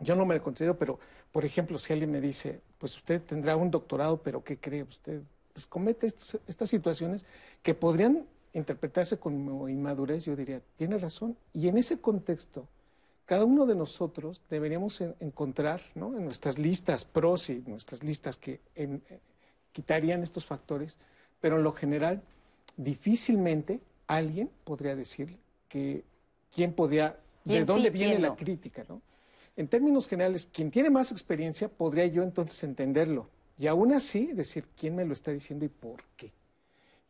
[0.00, 0.98] Yo no me lo considero, pero,
[1.30, 5.20] por ejemplo, si alguien me dice, pues usted tendrá un doctorado, pero ¿qué cree usted?
[5.52, 7.26] Pues comete estos- estas situaciones
[7.62, 8.24] que podrían
[8.58, 11.36] interpretarse como inmadurez, yo diría, tiene razón.
[11.54, 12.68] Y en ese contexto,
[13.24, 16.16] cada uno de nosotros deberíamos en- encontrar, ¿no?
[16.16, 19.20] En nuestras listas pros y nuestras listas que en- eh,
[19.72, 20.98] quitarían estos factores,
[21.40, 22.22] pero en lo general,
[22.76, 25.36] difícilmente alguien podría decir
[25.68, 26.04] que
[26.54, 28.36] quién podría, de ¿Quién dónde sí, viene la no?
[28.36, 29.02] crítica, ¿no?
[29.56, 34.64] En términos generales, quien tiene más experiencia podría yo entonces entenderlo y aún así decir
[34.76, 36.32] quién me lo está diciendo y por qué.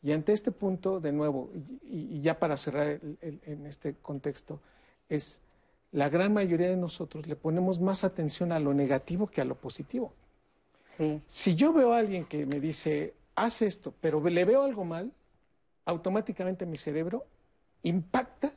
[0.02, 1.50] Y ante este punto, de nuevo,
[1.82, 4.61] y, ya para cerrar el- el- en este contexto,
[5.08, 5.40] es
[5.90, 9.56] la gran mayoría de nosotros le ponemos más atención a lo negativo que a lo
[9.56, 10.12] positivo.
[10.88, 11.20] Sí.
[11.26, 15.12] Si yo veo a alguien que me dice, haz esto, pero le veo algo mal,
[15.84, 17.26] automáticamente mi cerebro
[17.82, 18.52] impacta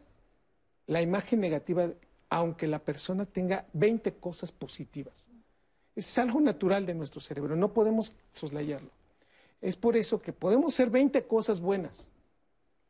[0.88, 1.90] la imagen negativa,
[2.30, 5.30] aunque la persona tenga 20 cosas positivas.
[5.96, 8.90] Es algo natural de nuestro cerebro, no podemos soslayarlo.
[9.62, 12.08] Es por eso que podemos ser 20 cosas buenas.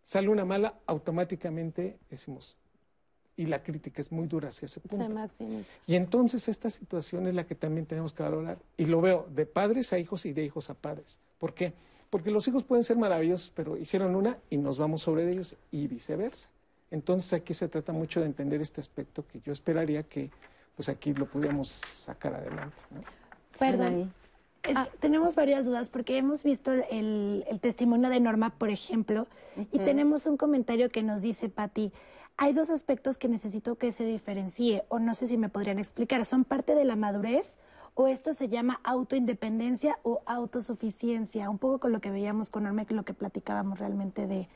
[0.05, 2.57] Sale una mala, automáticamente decimos,
[3.38, 5.05] y la crítica es muy dura hacia ese punto.
[5.05, 5.69] Se maximiza.
[5.88, 8.57] Y entonces esta situación es la que también tenemos que valorar.
[8.77, 11.19] Y lo veo de padres a hijos y de hijos a padres.
[11.38, 11.73] ¿Por qué?
[12.10, 15.88] Porque los hijos pueden ser maravillosos, pero hicieron una y nos vamos sobre ellos y
[15.88, 16.49] viceversa.
[16.91, 20.29] Entonces aquí se trata mucho de entender este aspecto que yo esperaría que
[20.75, 22.81] pues aquí lo pudiéramos sacar adelante.
[22.91, 23.01] ¿no?
[23.57, 24.13] Perdón.
[24.63, 29.28] Es que tenemos varias dudas porque hemos visto el, el testimonio de Norma, por ejemplo,
[29.71, 31.91] y tenemos un comentario que nos dice, Patti,
[32.38, 36.26] hay dos aspectos que necesito que se diferencie, o no sé si me podrían explicar,
[36.26, 37.58] ¿son parte de la madurez
[37.93, 41.50] o esto se llama autoindependencia o autosuficiencia?
[41.50, 44.47] Un poco con lo que veíamos con Norma, lo que platicábamos realmente de,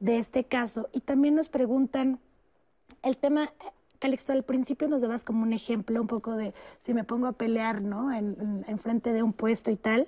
[0.00, 0.88] de este caso.
[0.92, 2.20] Y también nos preguntan,
[3.02, 3.52] el tema,
[3.98, 7.32] Calixto, al principio nos dabas como un ejemplo un poco de si me pongo a
[7.32, 8.12] pelear, ¿no?
[8.12, 10.06] En, en- en frente de un puesto y tal.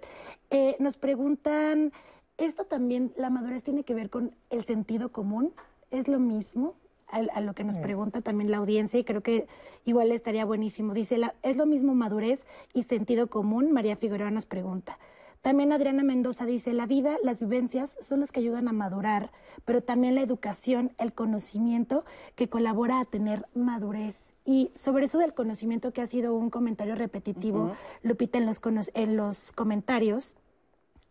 [0.50, 1.92] Eh, nos preguntan,
[2.38, 5.53] ¿esto también, la madurez tiene que ver con el sentido común?
[5.90, 6.74] ¿Es lo mismo?
[7.09, 9.48] A, a lo que nos pregunta también la audiencia y creo que
[9.85, 10.94] igual estaría buenísimo.
[10.94, 13.72] Dice, la- ¿es lo mismo madurez y sentido común?
[13.72, 14.96] María Figueroa nos pregunta.
[15.42, 19.31] También Adriana Mendoza dice, la vida, las vivencias son las que ayudan a madurar,
[19.64, 24.35] pero también la educación, el conocimiento que colabora a tener madurez.
[24.44, 28.61] Y sobre eso del conocimiento, que ha sido un comentario repetitivo, Lupita, en los,
[28.92, 30.35] en los comentarios,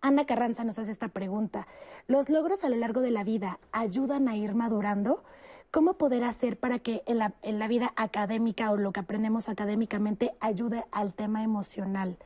[0.02, 1.68] Ana Carranza nos hace esta pregunta.
[2.08, 5.24] ¿Los logros a lo largo de la vida ayudan a ir madurando?
[5.72, 9.50] ¿Cómo poder hacer para que en la, en la vida académica o lo que aprendemos
[9.50, 12.18] académicamente ayude al tema emocional?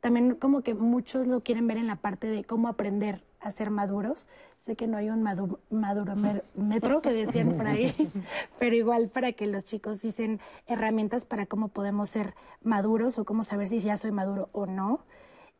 [0.00, 3.70] También como que muchos lo quieren ver en la parte de cómo aprender a ser
[3.70, 4.28] maduros.
[4.58, 7.94] Sé que no hay un madu- madurometro que decían por ahí,
[8.58, 13.42] pero igual para que los chicos dicen herramientas para cómo podemos ser maduros o cómo
[13.44, 15.04] saber si ya soy maduro o no.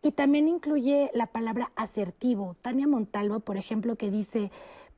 [0.02, 2.56] Y también incluye la palabra asertivo.
[2.62, 4.50] Tania Montalvo, por ejemplo, que dice,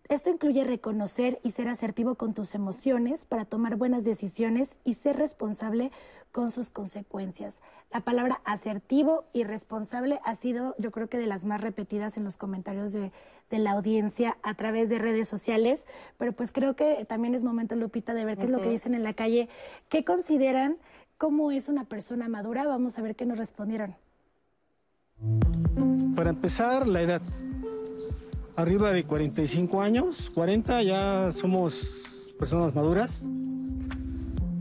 [0.08, 5.16] esto incluye reconocer y ser asertivo con tus emociones para tomar buenas decisiones y ser
[5.16, 5.90] responsable
[6.32, 7.60] con sus consecuencias.
[7.92, 12.24] La palabra asertivo y responsable ha sido, yo creo que de las más repetidas en
[12.24, 13.12] los comentarios de,
[13.50, 15.86] de la audiencia a través de redes sociales,
[16.18, 18.94] pero pues creo que también es momento, Lupita, de ver qué es lo que dicen
[18.94, 19.48] en la calle.
[19.90, 20.78] ¿Qué consideran?
[21.18, 22.66] ¿Cómo es una persona madura?
[22.66, 23.94] Vamos a ver qué nos respondieron.
[26.16, 27.22] Para empezar, la edad.
[28.54, 33.26] Arriba de 45 años, 40 ya somos personas maduras.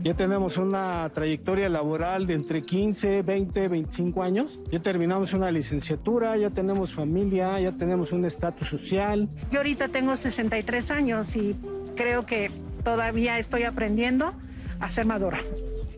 [0.02, 4.60] Ya tenemos una trayectoria laboral de entre 15, 20, 25 años.
[4.72, 9.28] Ya terminamos una licenciatura, ya tenemos familia, ya tenemos un estatus social.
[9.50, 11.54] Yo ahorita tengo 63 años y
[11.94, 12.50] creo que
[12.82, 14.32] todavía estoy aprendiendo
[14.80, 15.38] a ser madura.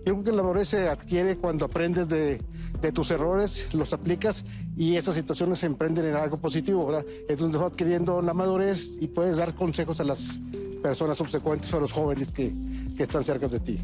[0.05, 2.43] Yo creo que la madurez se adquiere cuando aprendes de,
[2.81, 4.45] de tus errores, los aplicas
[4.77, 7.07] y esas situaciones se emprenden en algo positivo, ¿verdad?
[7.29, 10.39] Entonces vas adquiriendo la madurez y puedes dar consejos a las,
[10.85, 12.53] personas subsecuentes o a los jóvenes que,
[12.95, 13.79] que están cerca de ti.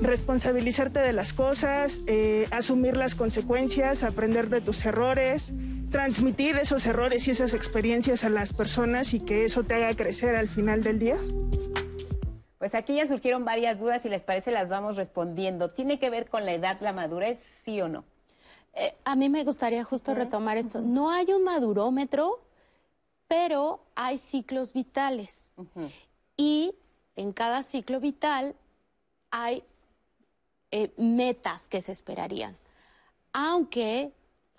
[0.00, 5.52] Responsabilizarte de las cosas, eh, asumir las consecuencias, aprender de tus errores,
[5.90, 10.36] transmitir esos errores y esas experiencias a las personas y que eso te haga crecer
[10.36, 11.18] al final del día.
[12.56, 15.68] Pues aquí ya surgieron varias dudas, si les parece las vamos respondiendo.
[15.68, 18.06] ¿Tiene que ver con la edad, la madurez, sí o no?
[18.78, 20.80] Eh, a mí me gustaría justo retomar esto.
[20.80, 22.40] No hay un madurómetro,
[23.26, 25.50] pero hay ciclos vitales.
[26.36, 26.74] Y
[27.16, 28.54] en cada ciclo vital
[29.32, 29.64] hay
[30.70, 32.56] eh, metas que se esperarían.
[33.32, 34.12] Aunque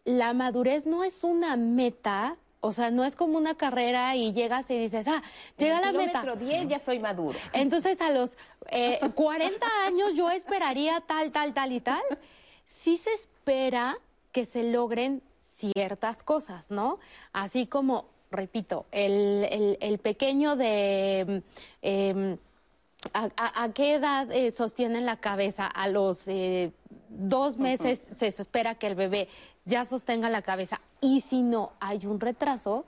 [0.04, 4.70] la madurez no es una meta, o sea, no es como una carrera y llegas
[4.70, 5.24] y dices, ah,
[5.58, 6.24] llega la meta.
[6.36, 7.40] 10 ya soy maduro.
[7.54, 8.38] Entonces a los
[9.16, 12.02] 40 eh, años yo esperaría tal, tal, tal y tal.
[12.66, 13.98] Sí se espera
[14.32, 15.22] que se logren
[15.56, 17.00] ciertas cosas, ¿no?
[17.34, 21.44] Así como, repito, el, pequeño de...
[21.82, 22.38] Em,
[23.14, 25.68] a, qué edad eh, sostienen la cabeza?
[25.68, 26.72] A los eh,
[27.08, 29.30] dos meses se espera que el bebé
[29.66, 30.82] ya sostenga la cabeza.
[31.00, 32.86] Y si no hay un retraso,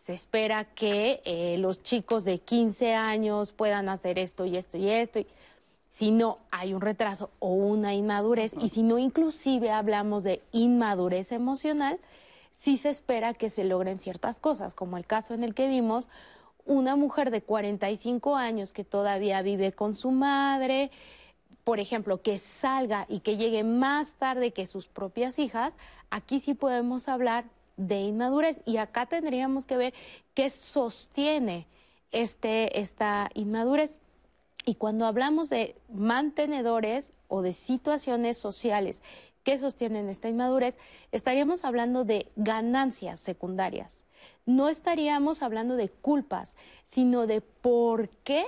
[0.00, 4.88] se espera que eh, los chicos de 15 años puedan hacer esto y esto y
[4.88, 5.20] esto.
[6.00, 11.30] Si no hay un retraso o una inmadurez, y si no inclusive hablamos de inmadurez
[11.30, 12.00] emocional,
[12.56, 16.08] sí se espera que se logren ciertas cosas, como el caso en el que vimos
[16.64, 20.90] una mujer de 45 años que todavía vive con su madre,
[21.64, 25.74] por ejemplo, que salga y que llegue más tarde que sus propias hijas,
[26.08, 27.44] aquí sí podemos hablar
[27.76, 29.94] de inmadurez y acá tendríamos que ver
[30.32, 31.66] qué sostiene
[32.10, 34.00] este, esta inmadurez.
[34.70, 39.02] Y cuando hablamos de mantenedores o de situaciones sociales
[39.42, 40.78] que sostienen esta inmadurez,
[41.10, 44.04] estaríamos hablando de ganancias secundarias.
[44.46, 46.54] No estaríamos hablando de culpas,
[46.84, 48.44] sino de por qué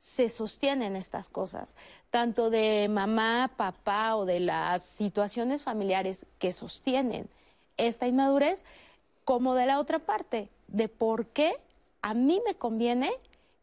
[0.00, 1.76] se sostienen estas cosas,
[2.10, 7.30] tanto de mamá, papá o de las situaciones familiares que sostienen
[7.76, 8.64] esta inmadurez,
[9.24, 11.54] como de la otra parte, de por qué
[12.02, 13.12] a mí me conviene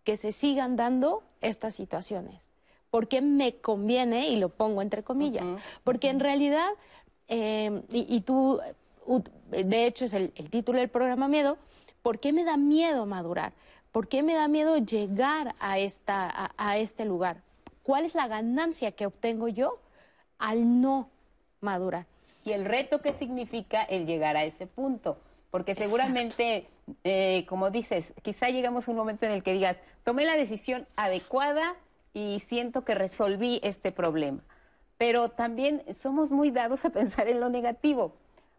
[0.06, 2.47] que se sigan dando estas situaciones.
[2.89, 4.30] ¿Por qué me conviene?
[4.30, 5.45] Y lo pongo entre comillas.
[5.84, 6.69] Porque en realidad,
[7.28, 8.60] eh, y, tú,
[9.50, 11.58] de hecho es el, título del programa Miedo,
[12.02, 13.54] ¿por qué me da miedo madurar?
[13.91, 17.41] ¿Por qué me da miedo llegar a, esta, a, este lugar?
[17.84, 19.80] ¿Cuál es la ganancia que obtengo yo
[20.38, 21.10] al no
[21.62, 22.06] madurar?
[22.45, 25.17] Y el reto que significa el llegar a ese punto.
[25.52, 26.67] Porque seguramente,
[27.04, 30.88] eh, como dices, quizá llegamos a un momento en el que digas, tomé la decisión
[30.95, 31.76] adecuada
[32.13, 34.41] y siento que resolví este problema.
[34.97, 38.15] Pero también somos muy dados a pensar en lo negativo.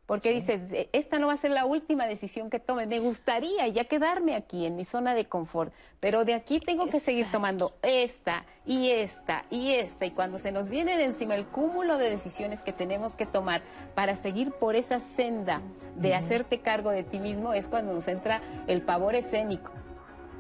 [0.09, 2.87] Porque dices, esta no va a ser la última decisión que tome.
[2.87, 6.99] Me gustaría ya quedarme aquí en mi zona de confort, pero de aquí tengo que
[6.99, 10.07] seguir tomando esta y esta y esta.
[10.07, 13.61] Y cuando se nos viene de encima el cúmulo de decisiones que tenemos que tomar
[13.95, 15.61] para seguir por esa senda
[15.97, 19.73] de hacerte cargo de ti mismo, es cuando nos entra el pavor escénico.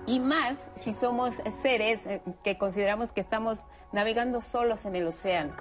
[0.06, 5.52] Y más si somos seres eh, que consideramos que estamos navegando solos en el océano.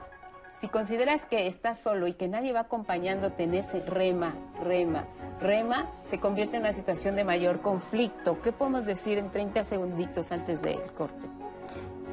[0.60, 5.06] Si consideras que estás solo y que nadie va acompañándote en ese rema, rema,
[5.40, 8.42] rema, se convierte en una situación de mayor conflicto.
[8.42, 11.28] ¿Qué podemos decir en 30 segunditos antes del corte?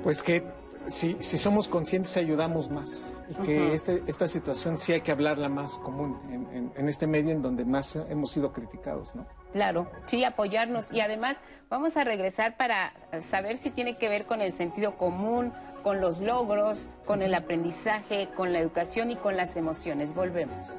[0.03, 0.45] Pues que
[0.87, 5.49] si, si somos conscientes ayudamos más y que este, esta situación sí hay que hablarla
[5.49, 9.27] más común en, en, este medio en donde más hemos sido criticados, ¿no?
[9.55, 11.39] Claro, sí, apoyarnos y además
[11.71, 15.55] vamos a regresar para saber si tiene que ver con el sentido común,
[15.85, 20.15] con los logros, con el aprendizaje, con la educación y con las emociones.
[20.15, 20.73] Volvemos.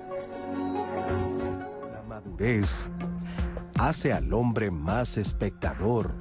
[1.93, 2.89] La madurez
[3.79, 6.11] hace al hombre más espectador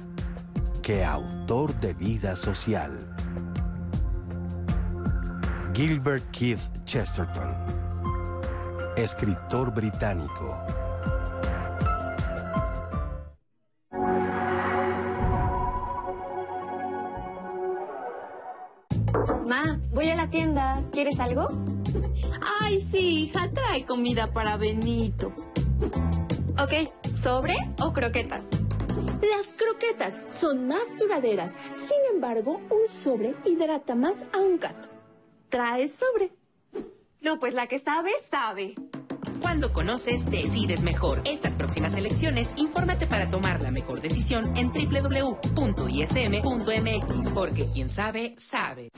[0.83, 3.11] que autor de vida social.
[5.73, 7.55] Gilbert Keith Chesterton,
[8.95, 10.63] escritor británico.
[19.91, 20.83] Voy a la tienda.
[20.91, 21.47] ¿Quieres algo?
[22.59, 25.31] Ay, sí, hija, trae comida para Benito.
[26.61, 26.89] Ok,
[27.23, 28.41] ¿sobre o croquetas?
[29.21, 31.55] Las croquetas son más duraderas.
[31.73, 34.89] Sin embargo, un sobre hidrata más a un gato.
[35.49, 36.31] Trae sobre.
[37.21, 38.75] No, pues la que sabe, sabe.
[39.45, 41.21] Cuando conoces, decides mejor.
[41.23, 45.51] Estas próximas elecciones, infórmate para tomar la mejor decisión en www.ism.mx,
[47.31, 48.89] porque quien sabe, sabe.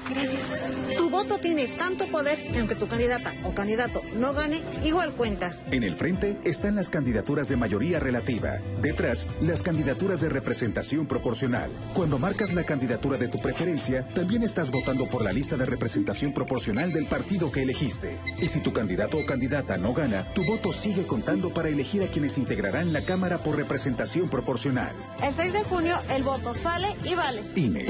[0.98, 5.54] Tu voto tiene tanto poder que aunque tu candidata o candidato no gane, igual cuenta.
[5.70, 8.60] En el frente están las candidaturas de mayoría relativa.
[8.82, 11.70] Detrás, las candidaturas de representación proporcional.
[11.94, 16.32] Cuando marcas la candidatura de tu preferencia, también estás votando por la lista de representación
[16.32, 18.18] proporcional del partido que elegiste.
[18.40, 22.12] Y si tu candidato o candidata no gana, tu voto sigue contando para elegir a
[22.12, 24.96] quienes integrarán la Cámara por representación proporcional.
[25.24, 27.42] El 6 de junio el voto sale y vale.
[27.56, 27.88] INE.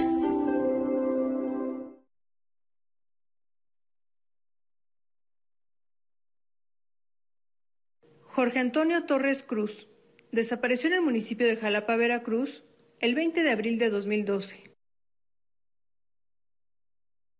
[8.27, 9.89] Jorge Antonio Torres Cruz
[10.31, 12.63] desapareció en el municipio de Jalapa, Veracruz,
[13.01, 14.73] el 20 de abril de 2012.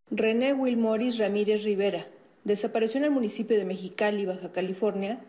[0.09, 2.09] René Wilmoris Ramírez Rivera
[2.47, 5.19] desapareció en el municipio de Mexicali, Baja California,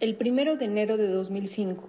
[0.00, 1.88] el 1 de enero de 2005.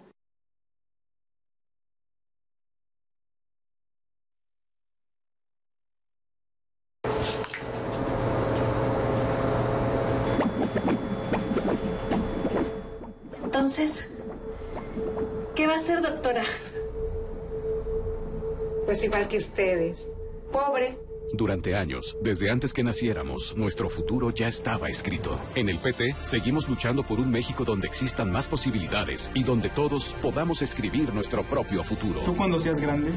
[13.44, 14.12] Entonces,
[15.56, 16.44] ¿qué va a hacer, doctora?
[18.86, 20.12] Pues igual que ustedes.
[20.52, 21.07] Pobre.
[21.34, 25.38] Durante años, desde antes que naciéramos, nuestro futuro ya estaba escrito.
[25.56, 30.16] En el PT, seguimos luchando por un México donde existan más posibilidades y donde todos
[30.22, 32.22] podamos escribir nuestro propio futuro.
[32.22, 33.12] Tú cuando seas grande,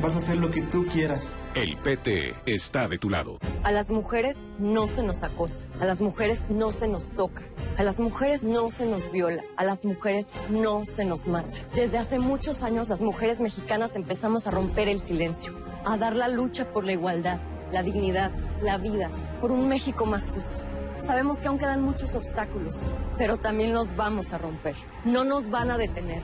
[0.00, 1.36] vas a hacer lo que tú quieras.
[1.54, 3.38] El PT está de tu lado.
[3.62, 7.42] A las mujeres no se nos acosa, a las mujeres no se nos toca,
[7.78, 11.56] a las mujeres no se nos viola, a las mujeres no se nos mata.
[11.74, 15.54] Desde hace muchos años las mujeres mexicanas empezamos a romper el silencio,
[15.84, 17.40] a dar la lucha por la igualdad,
[17.72, 18.30] la dignidad,
[18.62, 19.10] la vida,
[19.40, 20.62] por un México más justo.
[21.02, 22.76] Sabemos que aún quedan muchos obstáculos,
[23.18, 24.76] pero también los vamos a romper.
[25.04, 26.22] No nos van a detener.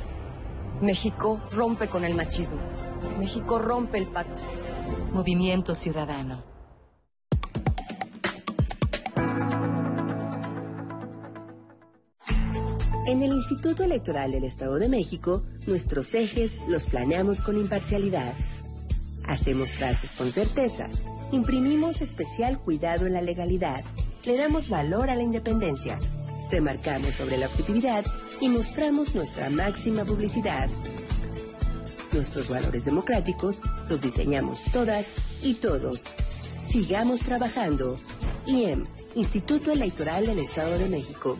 [0.80, 2.60] México rompe con el machismo.
[3.18, 4.42] México rompe el pacto.
[5.12, 6.44] Movimiento Ciudadano.
[13.06, 18.34] En el Instituto Electoral del Estado de México, nuestros ejes los planeamos con imparcialidad.
[19.24, 20.88] Hacemos trazos con certeza.
[21.30, 23.84] Imprimimos especial cuidado en la legalidad.
[24.24, 25.98] Le damos valor a la independencia.
[26.50, 28.02] Remarcamos sobre la objetividad
[28.40, 30.70] y mostramos nuestra máxima publicidad.
[32.12, 33.60] Nuestros valores democráticos
[33.90, 35.12] los diseñamos todas
[35.42, 36.04] y todos.
[36.70, 37.98] Sigamos trabajando.
[38.46, 41.36] IEM, Instituto Electoral del Estado de México.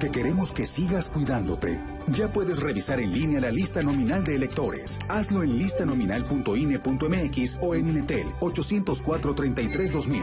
[0.00, 1.78] Porque queremos que sigas cuidándote.
[2.06, 4.98] Ya puedes revisar en línea la lista nominal de electores.
[5.10, 10.22] Hazlo en listanominal.ine.mx o en Inetel 804-33-2000.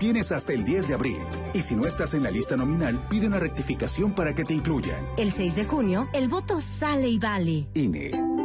[0.00, 1.18] Tienes hasta el 10 de abril.
[1.54, 4.98] Y si no estás en la lista nominal, pide una rectificación para que te incluyan.
[5.16, 7.68] El 6 de junio, el voto sale y vale.
[7.74, 8.39] INE.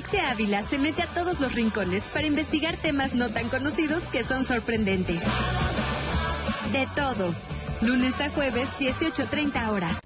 [0.00, 4.24] Alexia Ávila se mete a todos los rincones para investigar temas no tan conocidos que
[4.24, 5.22] son sorprendentes.
[6.72, 7.34] De todo.
[7.82, 10.00] Lunes a jueves, 18.30 horas.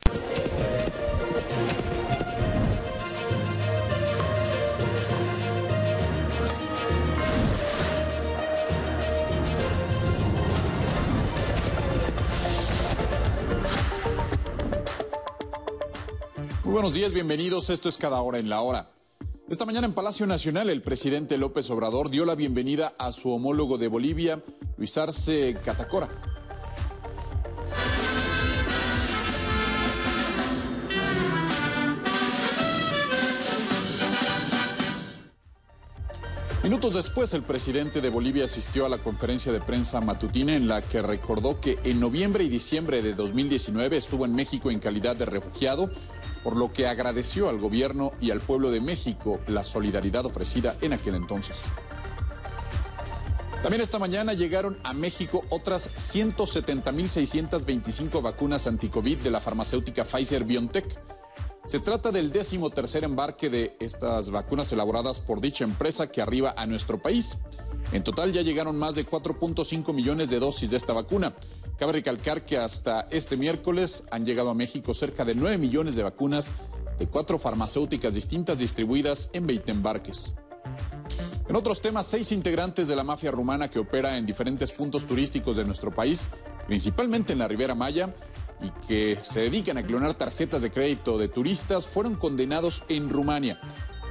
[16.65, 17.71] Muy buenos días, bienvenidos.
[17.71, 18.94] Esto es Cada Hora en la Hora.
[19.47, 23.77] Esta mañana en Palacio Nacional, el presidente López Obrador dio la bienvenida a su homólogo
[23.77, 24.43] de Bolivia,
[24.79, 26.09] Luis Arce Catacora.
[36.63, 40.81] Minutos después, el presidente de Bolivia asistió a la conferencia de prensa matutina en la
[40.81, 45.27] que recordó que en noviembre y diciembre de 2019 estuvo en México en calidad de
[45.27, 45.91] refugiado,
[46.45, 50.93] por lo que agradeció al gobierno y al pueblo de México la solidaridad ofrecida en
[50.93, 51.65] aquel entonces.
[53.63, 60.85] También esta mañana llegaron a México otras 170.625 vacunas anticovid de la farmacéutica Pfizer BioNTech.
[61.65, 66.53] Se trata del décimo tercer embarque de estas vacunas elaboradas por dicha empresa que arriba
[66.59, 67.39] a nuestro país.
[67.93, 71.35] En total ya llegaron más de 4.5 millones de dosis de esta vacuna.
[71.79, 76.05] Cabe recalcar que hasta este miércoles han llegado a México cerca de 9 millones de
[76.05, 76.53] vacunas
[76.99, 80.35] de cuatro farmacéuticas distintas distribuidas en 20 embarques.
[81.49, 85.57] En otros temas, seis integrantes de la mafia rumana que opera en diferentes puntos turísticos
[85.57, 86.29] de nuestro país,
[86.67, 88.15] principalmente en la Ribera Maya,
[88.63, 93.61] y que se dedican a clonar tarjetas de crédito de turistas, fueron condenados en Rumania.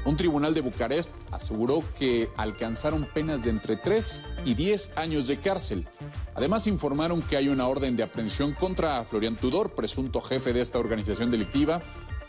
[0.06, 5.38] Un tribunal de Bucarest aseguró que alcanzaron penas de entre 3 y 10 años de
[5.38, 5.88] cárcel.
[6.36, 10.78] Además, informaron que hay una orden de aprehensión contra Florian Tudor, presunto jefe de esta
[10.78, 11.82] organización delictiva,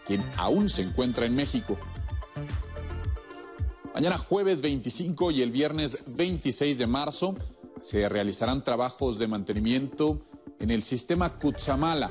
[0.07, 1.77] quien aún se encuentra en México.
[3.93, 7.35] Mañana jueves 25 y el viernes 26 de marzo
[7.81, 10.21] se realizarán trabajos de mantenimiento
[10.61, 12.11] en el sistema Cutzamala,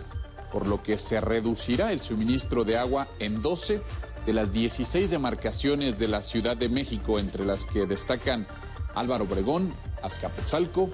[0.51, 3.81] por lo que se reducirá el suministro de agua en 12
[4.25, 8.47] de las 16 demarcaciones de la Ciudad de México, entre las que destacan
[8.95, 10.89] Álvaro Obregón, Azcapotzalco,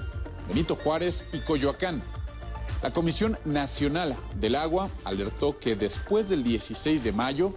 [0.47, 2.01] Benito Juárez y Coyoacán.
[2.82, 7.53] La Comisión Nacional del Agua alertó que después del 16 de mayo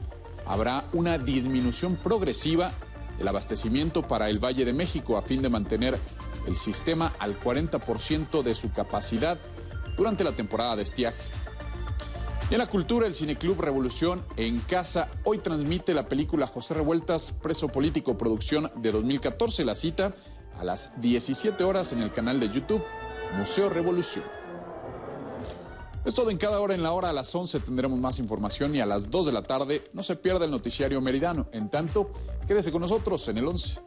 [0.46, 2.72] habrá una disminución progresiva
[3.18, 5.96] el abastecimiento para el Valle de México a fin de mantener
[6.46, 9.38] el sistema al 40% de su capacidad
[9.96, 11.22] durante la temporada de estiaje.
[12.53, 17.68] En la cultura, el Cineclub Revolución en Casa hoy transmite la película José Revueltas, Preso
[17.68, 19.64] Político, producción de 2014.
[19.64, 20.14] La cita
[20.59, 22.84] a las 17 horas en el canal de YouTube
[23.38, 24.26] Museo Revolución.
[26.05, 26.74] Es todo en cada hora.
[26.74, 29.42] En la hora a las 11 tendremos más información y a las 2 de la
[29.42, 31.46] tarde no se pierda el noticiario meridano.
[31.53, 32.11] En tanto,
[32.46, 33.80] quédese con nosotros en el 11.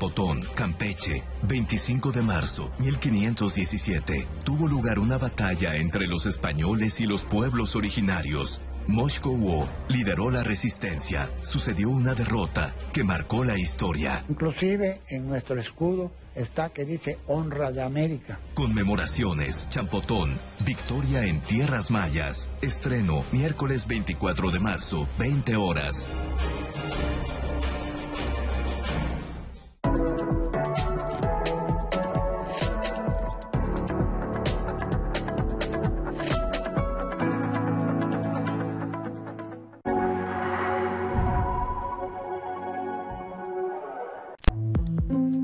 [0.00, 4.26] Champotón, Campeche, 25 de marzo 1517.
[4.44, 8.62] Tuvo lugar una batalla entre los españoles y los pueblos originarios.
[8.86, 11.30] Moscow lideró la resistencia.
[11.42, 14.24] Sucedió una derrota que marcó la historia.
[14.30, 18.40] Inclusive en nuestro escudo está que dice honra de América.
[18.54, 22.48] Conmemoraciones, Champotón, victoria en tierras mayas.
[22.62, 26.08] Estreno miércoles 24 de marzo, 20 horas.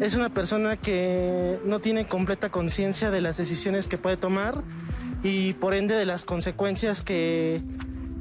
[0.07, 4.63] Es una persona que no tiene completa conciencia de las decisiones que puede tomar
[5.25, 7.61] y por ende de las consecuencias que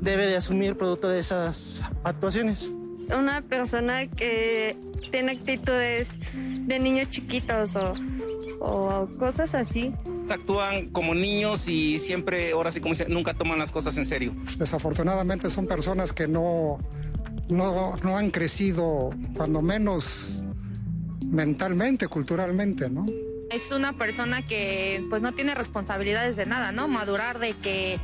[0.02, 2.72] debe de asumir producto de esas actuaciones.
[3.10, 4.76] Una persona que
[5.12, 7.94] tiene actitudes de niños chiquitos o,
[8.60, 9.94] o cosas así.
[10.30, 14.34] Actúan como niños y siempre, ahora sí como nunca toman las cosas en serio.
[14.58, 16.80] Desafortunadamente son personas que no,
[17.50, 20.46] no, no han crecido, cuando menos
[21.30, 23.06] mentalmente, culturalmente, ¿no?
[23.52, 26.88] Es una persona que pues no tiene responsabilidades de nada, ¿no?
[26.88, 28.00] Madurar de que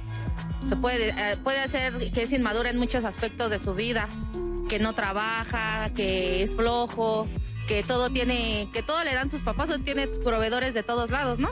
[0.68, 4.08] se puede, eh, puede hacer que es inmadura en muchos aspectos de su vida,
[4.72, 7.28] que no trabaja, que es flojo,
[7.68, 11.40] que todo tiene, que todo le dan sus papás o tiene proveedores de todos lados,
[11.40, 11.50] ¿no?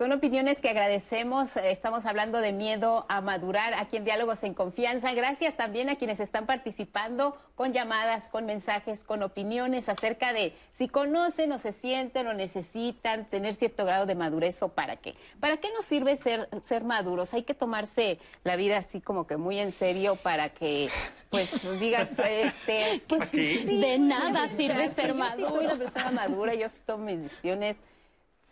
[0.00, 1.58] Son opiniones que agradecemos.
[1.58, 5.12] Estamos hablando de miedo a madurar aquí en Diálogos en Confianza.
[5.12, 10.88] Gracias también a quienes están participando con llamadas, con mensajes, con opiniones acerca de si
[10.88, 15.16] conocen o se sienten o necesitan tener cierto grado de madurez o para qué.
[15.38, 17.34] ¿Para qué nos sirve ser, ser maduros?
[17.34, 20.88] Hay que tomarse la vida así como que muy en serio para que,
[21.28, 25.42] pues, digas, este, pues, sí, de nada sirve ser maduro.
[25.42, 27.80] Yo sí soy una persona madura, yo sí tomo mis decisiones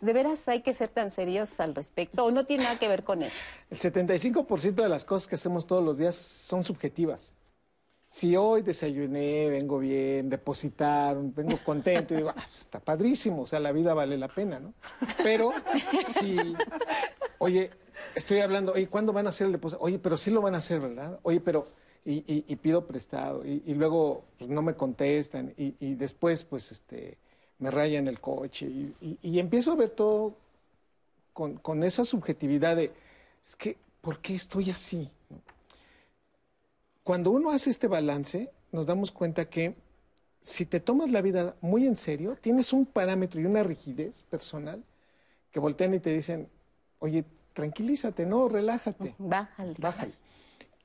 [0.01, 3.03] ¿De veras hay que ser tan serios al respecto o no tiene nada que ver
[3.03, 3.45] con eso?
[3.69, 7.33] El 75% de las cosas que hacemos todos los días son subjetivas.
[8.05, 13.59] Si hoy desayuné, vengo bien, depositar, vengo contento y digo, ah, está padrísimo, o sea,
[13.59, 14.73] la vida vale la pena, ¿no?
[15.21, 15.51] Pero
[16.03, 16.55] si,
[17.37, 17.69] oye,
[18.15, 19.81] estoy hablando, oye, ¿cuándo van a hacer el depósito?
[19.83, 21.19] Oye, pero sí lo van a hacer, ¿verdad?
[21.23, 21.67] Oye, pero,
[22.05, 27.17] y, pido prestado, y, luego pues, no me contestan, y, y después, pues, este
[27.59, 30.35] me rayan el coche y, empiezo a ver todo
[31.33, 32.91] con, esa subjetividad de,
[33.47, 35.09] es que, ¿por qué estoy así?
[37.03, 39.75] Cuando uno hace este balance, nos damos cuenta que
[40.41, 44.83] si te tomas la vida muy en serio, tienes un parámetro y una rigidez personal
[45.51, 46.47] que voltean y te dicen,
[46.99, 49.15] oye, tranquilízate, no, relájate.
[49.17, 49.73] Bájale.
[49.79, 50.13] Bájale.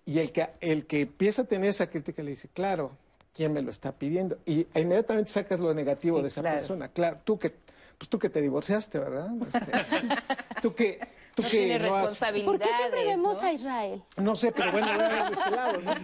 [0.07, 2.93] Y el que, el que empieza a tener esa crítica le dice, claro,
[3.35, 4.39] quién me lo está pidiendo.
[4.47, 6.89] Y inmediatamente sacas lo negativo de esa persona.
[6.89, 7.51] Claro, tú que,
[7.99, 9.29] pues tú que te divorciaste, ¿verdad?
[9.47, 9.61] Este,
[10.63, 11.01] tú que,
[11.35, 12.59] Tú no que tiene no has- responsabilidades.
[12.61, 13.43] ¿Por qué siempre vemos ¿no?
[13.43, 14.03] a Israel?
[14.19, 15.95] No sé, pero bueno, de este lado, ¿no?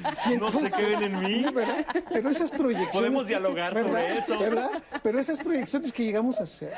[0.41, 1.45] No sé qué ven en mí.
[1.55, 1.87] ¿verdad?
[2.13, 2.97] Pero esas proyecciones...
[2.97, 4.39] Podemos dialogar sobre eso.
[4.41, 4.71] ¿verdad?
[5.05, 6.73] Pero esas proyecciones que llegamos a hacer.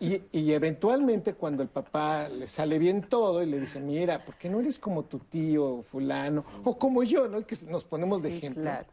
[0.00, 4.34] Y, y eventualmente cuando el papá le sale bien todo y le dice, mira, ¿por
[4.34, 6.44] qué no eres como tu tío fulano?
[6.62, 7.40] O como yo, ¿no?
[7.46, 8.64] Que nos ponemos de ejemplo.
[8.64, 8.86] claro.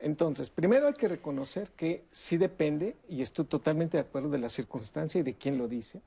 [0.00, 4.48] Entonces, primero hay que reconocer que sí depende, y estoy totalmente de acuerdo de la
[4.48, 6.00] circunstancia y de quién lo dice,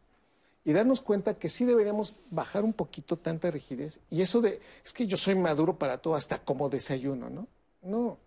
[0.63, 3.99] y darnos cuenta que sí deberíamos bajar un poquito tanta rigidez.
[4.09, 7.47] Y eso de, es que yo soy maduro para todo, hasta como desayuno, ¿no?
[7.81, 8.17] No.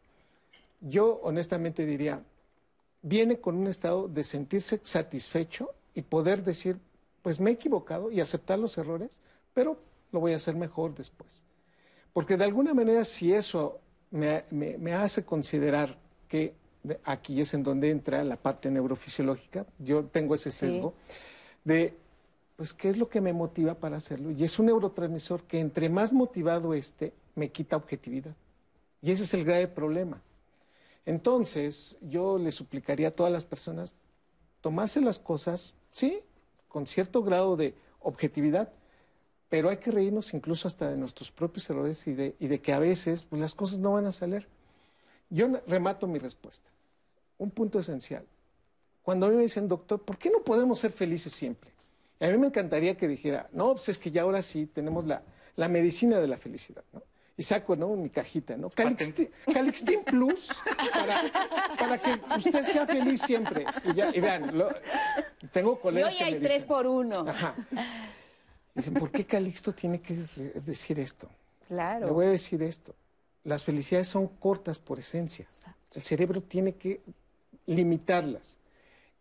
[0.81, 2.21] Yo honestamente diría,
[3.03, 6.79] viene con un estado de sentirse satisfecho y poder decir,
[7.23, 9.19] pues me he equivocado y aceptar los errores,
[9.55, 9.79] pero
[10.12, 11.43] lo voy a hacer mejor después.
[12.12, 13.81] Porque de alguna manera, si eso
[14.15, 15.97] me, me- me hace considerar
[16.29, 16.55] que
[17.05, 20.95] aquí es en donde entra la parte neurofisiológica, yo tengo ese sesgo,
[21.65, 21.95] de,
[22.57, 24.31] pues, ¿qué es lo que me motiva para hacerlo?
[24.31, 28.35] Y es un neurotransmisor que entre más motivado esté, me quita objetividad.
[29.03, 30.21] Y ese es el grave problema.
[31.07, 33.95] Entonces, yo le suplicaría a todas las personas
[34.61, 36.21] tomarse las cosas, sí,
[36.69, 38.71] con cierto grado de objetividad,
[39.55, 42.72] pero hay que reírnos incluso hasta de nuestros propios errores y de, y de que
[42.72, 44.48] a veces pues, las cosas no van a salir.
[45.30, 46.68] Yo remato mi respuesta.
[47.38, 48.24] Un punto esencial.
[49.05, 51.70] Cuando a mí me dicen, doctor, ¿por qué no podemos ser felices siempre?
[52.18, 55.05] Y a mí me encantaría que dijera, no, pues es que ya ahora sí tenemos
[55.07, 55.22] la,
[55.55, 57.05] la medicina de la felicidad, ¿no?
[57.36, 57.90] Y saco, ¿no?
[57.94, 58.70] Mi cajita, ¿no?
[58.70, 60.48] Calixti- Calixtin Plus
[60.92, 61.22] para,
[61.78, 63.66] para que usted sea feliz siempre.
[63.84, 64.74] Y, ya, y vean, lo-
[65.52, 67.24] tengo Y colegas hoy que hay me tres dicen, por uno.
[67.28, 67.55] Ajá.
[68.75, 70.14] Dicen, ¿por qué Calixto tiene que
[70.66, 71.29] decir esto?
[71.68, 72.07] Claro.
[72.07, 72.95] Le voy a decir esto.
[73.45, 75.47] Las felicidades son cortas por esencia.
[75.95, 77.01] El cerebro tiene que
[77.66, 78.59] limitarlas.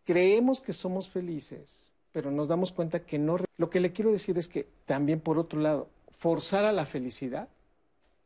[0.05, 3.37] Creemos que somos felices, pero nos damos cuenta que no.
[3.57, 7.47] Lo que le quiero decir es que también, por otro lado, forzar a la felicidad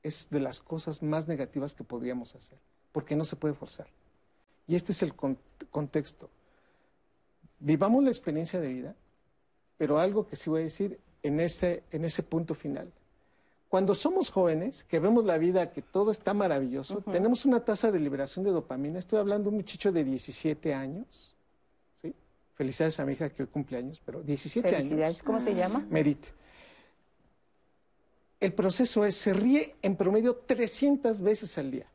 [0.04, 2.58] es de las cosas más negativas que podríamos hacer,
[2.92, 3.88] porque no se puede forzar.
[4.68, 5.38] Y este es el con-
[5.72, 6.30] contexto.
[7.60, 8.96] Vivamos la experiencia de vida,
[9.78, 12.92] pero algo que sí voy a decir en ese, en ese punto final.
[13.70, 18.00] Cuando somos jóvenes, que vemos la vida, que todo está maravilloso, tenemos una tasa de
[18.00, 18.98] liberación de dopamina.
[18.98, 21.36] Estoy hablando de un muchacho de 17 años.
[22.02, 22.14] ¿sí?
[22.56, 25.06] Felicidades a mi hija que hoy cumple años, pero 17 Felicidades.
[25.06, 25.24] años.
[25.24, 25.86] ¿Cómo se llama?
[25.90, 26.26] Merit.
[28.40, 31.88] El proceso es, se ríe en promedio 300 veces al día.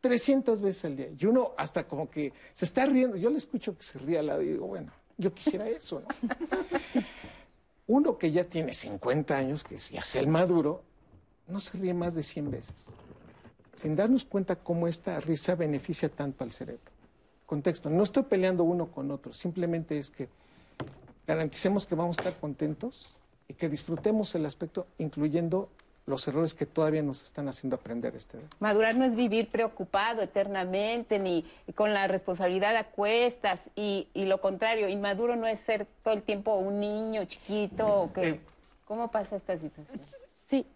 [0.00, 1.08] 300 veces al día.
[1.18, 3.16] Y uno hasta como que se está riendo.
[3.16, 6.08] Yo le escucho que se ríe al lado y digo, bueno, yo quisiera eso, ¿no?
[7.86, 10.82] Uno que ya tiene 50 años, que ya es el maduro,
[11.48, 12.86] no se ríe más de 100 veces.
[13.74, 16.92] Sin darnos cuenta cómo esta risa beneficia tanto al cerebro.
[17.46, 20.28] Contexto, no estoy peleando uno con otro, simplemente es que
[21.26, 23.16] garanticemos que vamos a estar contentos
[23.48, 25.68] y que disfrutemos el aspecto, incluyendo
[26.06, 31.18] los errores que todavía nos están haciendo aprender este Madurar no es vivir preocupado eternamente
[31.18, 31.44] ni
[31.74, 36.22] con la responsabilidad a cuestas y, y lo contrario, inmaduro no es ser todo el
[36.22, 38.40] tiempo un niño chiquito o que...
[38.84, 39.98] ¿Cómo pasa esta situación?
[40.46, 40.66] Sí.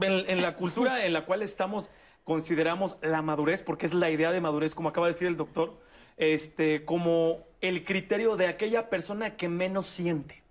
[0.00, 1.90] En, en la cultura en la cual estamos,
[2.22, 5.80] consideramos la madurez, porque es la idea de madurez, como acaba de decir el doctor,
[6.16, 10.42] este, como el criterio de aquella persona que menos siente.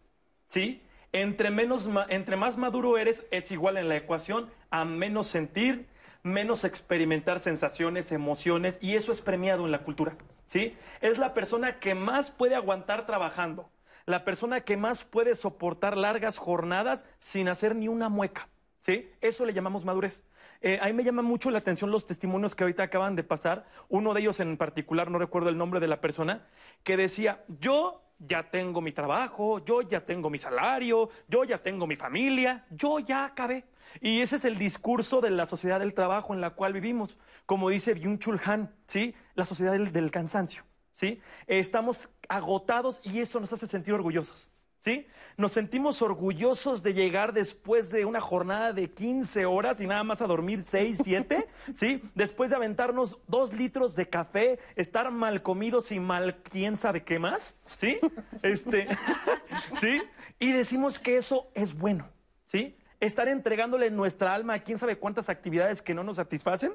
[0.48, 0.82] ¿Sí?
[1.16, 5.88] Entre, menos, entre más maduro eres, es igual en la ecuación a menos sentir,
[6.24, 10.18] menos experimentar sensaciones, emociones, y eso es premiado en la cultura.
[10.46, 10.76] ¿Sí?
[11.00, 13.70] Es la persona que más puede aguantar trabajando,
[14.06, 18.50] la persona que más puede soportar largas jornadas sin hacer ni una mueca.
[18.82, 19.10] ¿Sí?
[19.22, 20.26] Eso le llamamos madurez.
[20.60, 23.68] Eh, a mí me llama mucho la atención los testimonios que ahorita acaban de pasar.
[23.88, 26.46] Uno de ellos en particular, no recuerdo el nombre de la persona,
[26.84, 31.88] que decía, yo ya tengo mi trabajo, yo ya tengo mi salario, yo ya tengo
[31.88, 33.66] mi familia, yo ya acabé.
[34.02, 37.18] Y ese es el discurso de la sociedad del trabajo en la cual vivimos.
[37.46, 39.16] Como dice Byung-Chul Han, ¿sí?
[39.36, 40.64] La sociedad del, del cansancio,
[40.94, 41.22] ¿sí?
[41.48, 44.50] Estamos agotados y eso nos hace sentir orgullosos.
[44.86, 45.08] ¿Sí?
[45.36, 50.22] Nos sentimos orgullosos de llegar después de una jornada de 15 horas y nada más
[50.22, 52.04] a dormir 6, 7, ¿sí?
[52.14, 57.18] Después de aventarnos dos litros de café, estar mal comidos y mal quién sabe qué
[57.18, 58.00] más, ¿sí?
[58.44, 58.88] Este,
[59.82, 60.04] ¿sí?
[60.38, 62.08] Y decimos que eso es bueno,
[62.46, 62.78] ¿sí?
[63.00, 66.74] Estar entregándole nuestra alma a quién sabe cuántas actividades que no nos satisfacen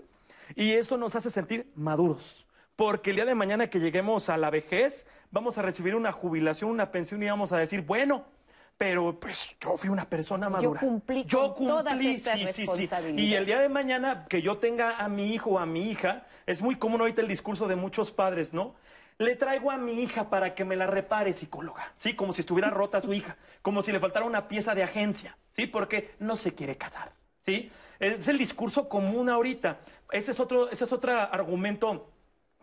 [0.57, 2.45] y eso nos hace sentir maduros.
[2.81, 6.71] Porque el día de mañana que lleguemos a la vejez, vamos a recibir una jubilación,
[6.71, 8.25] una pensión y vamos a decir, bueno,
[8.79, 10.81] pero pues yo fui una persona madura.
[10.81, 12.89] cumplí Yo con todas cumplí, estas sí, sí, sí.
[13.19, 16.27] Y el día de mañana que yo tenga a mi hijo o a mi hija,
[16.47, 18.75] es muy común ahorita el discurso de muchos padres, ¿no?
[19.19, 22.15] Le traigo a mi hija para que me la repare psicóloga, ¿sí?
[22.15, 25.67] Como si estuviera rota su hija, como si le faltara una pieza de agencia, ¿sí?
[25.67, 27.13] Porque no se quiere casar,
[27.43, 27.71] ¿sí?
[27.99, 29.81] Es el discurso común ahorita.
[30.11, 32.11] Ese es otro, ese es otro argumento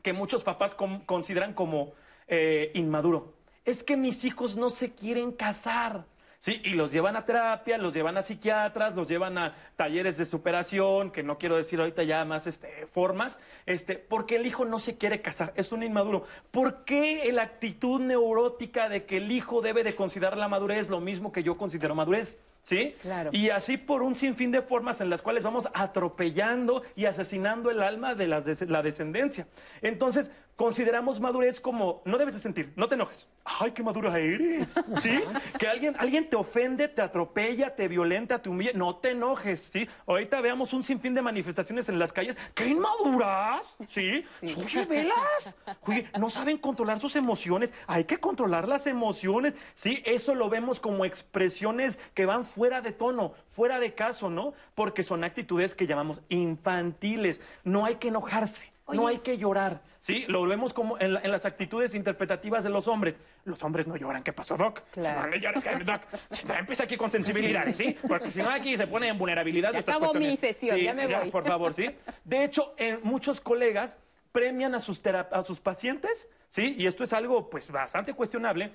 [0.07, 1.91] que muchos papás consideran como
[2.29, 3.33] eh, inmaduro.
[3.65, 6.05] Es que mis hijos no se quieren casar.
[6.39, 10.23] Sí, y los llevan a terapia, los llevan a psiquiatras, los llevan a talleres de
[10.23, 14.79] superación, que no quiero decir ahorita ya más este, formas, este, porque el hijo no
[14.79, 16.23] se quiere casar, es un inmaduro.
[16.51, 21.01] ¿Por qué la actitud neurótica de que el hijo debe de considerar la madurez lo
[21.01, 22.37] mismo que yo considero madurez?
[22.63, 22.95] ¿Sí?
[23.01, 23.29] Claro.
[23.33, 27.81] Y así por un sinfín de formas en las cuales vamos atropellando y asesinando el
[27.81, 29.47] alma de las des- la descendencia.
[29.81, 33.27] Entonces, consideramos madurez como, no debes de sentir, no te enojes.
[33.59, 34.73] Ay, qué madura eres.
[35.01, 35.19] ¿Sí?
[35.59, 39.61] Que alguien, alguien te ofende, te atropella, te violenta, te humilla, no te enojes.
[39.71, 39.87] ¿Sí?
[40.05, 42.35] Ahorita veamos un sinfín de manifestaciones en las calles.
[42.55, 43.77] ¡Qué inmaduras!
[43.87, 44.25] ¿Sí?
[44.41, 45.55] Oye, velas.
[45.83, 47.71] Oye, no saben controlar sus emociones.
[47.85, 49.53] Hay que controlar las emociones.
[49.75, 54.55] Sí, eso lo vemos como expresiones que van fuera de tono, fuera de caso, ¿no?
[54.73, 57.39] Porque son actitudes que llamamos infantiles.
[57.63, 58.65] No hay que enojarse.
[58.91, 60.23] No hay que llorar, ¿sí?
[60.29, 63.17] Lo vemos como en, la- en las actitudes interpretativas de los hombres.
[63.43, 64.23] Los hombres no lloran.
[64.23, 64.79] ¿Qué pasó, Doc?
[64.91, 65.23] Claro.
[65.23, 66.01] No le llores, Doc.
[66.29, 67.97] Si empieza aquí con sensibilidades, ¿sí?
[68.07, 69.73] Porque si no, aquí se pone en vulnerabilidad.
[69.73, 71.29] Ya acabó mi sesión, Sí, ya me voy.
[71.29, 71.89] por favor, ¿sí?
[72.23, 73.99] De hecho, en muchos colegas
[74.31, 76.73] premian a sus, a sus pacientes, ¿sí?
[76.79, 78.71] Y esto es algo, pues, bastante cuestionable.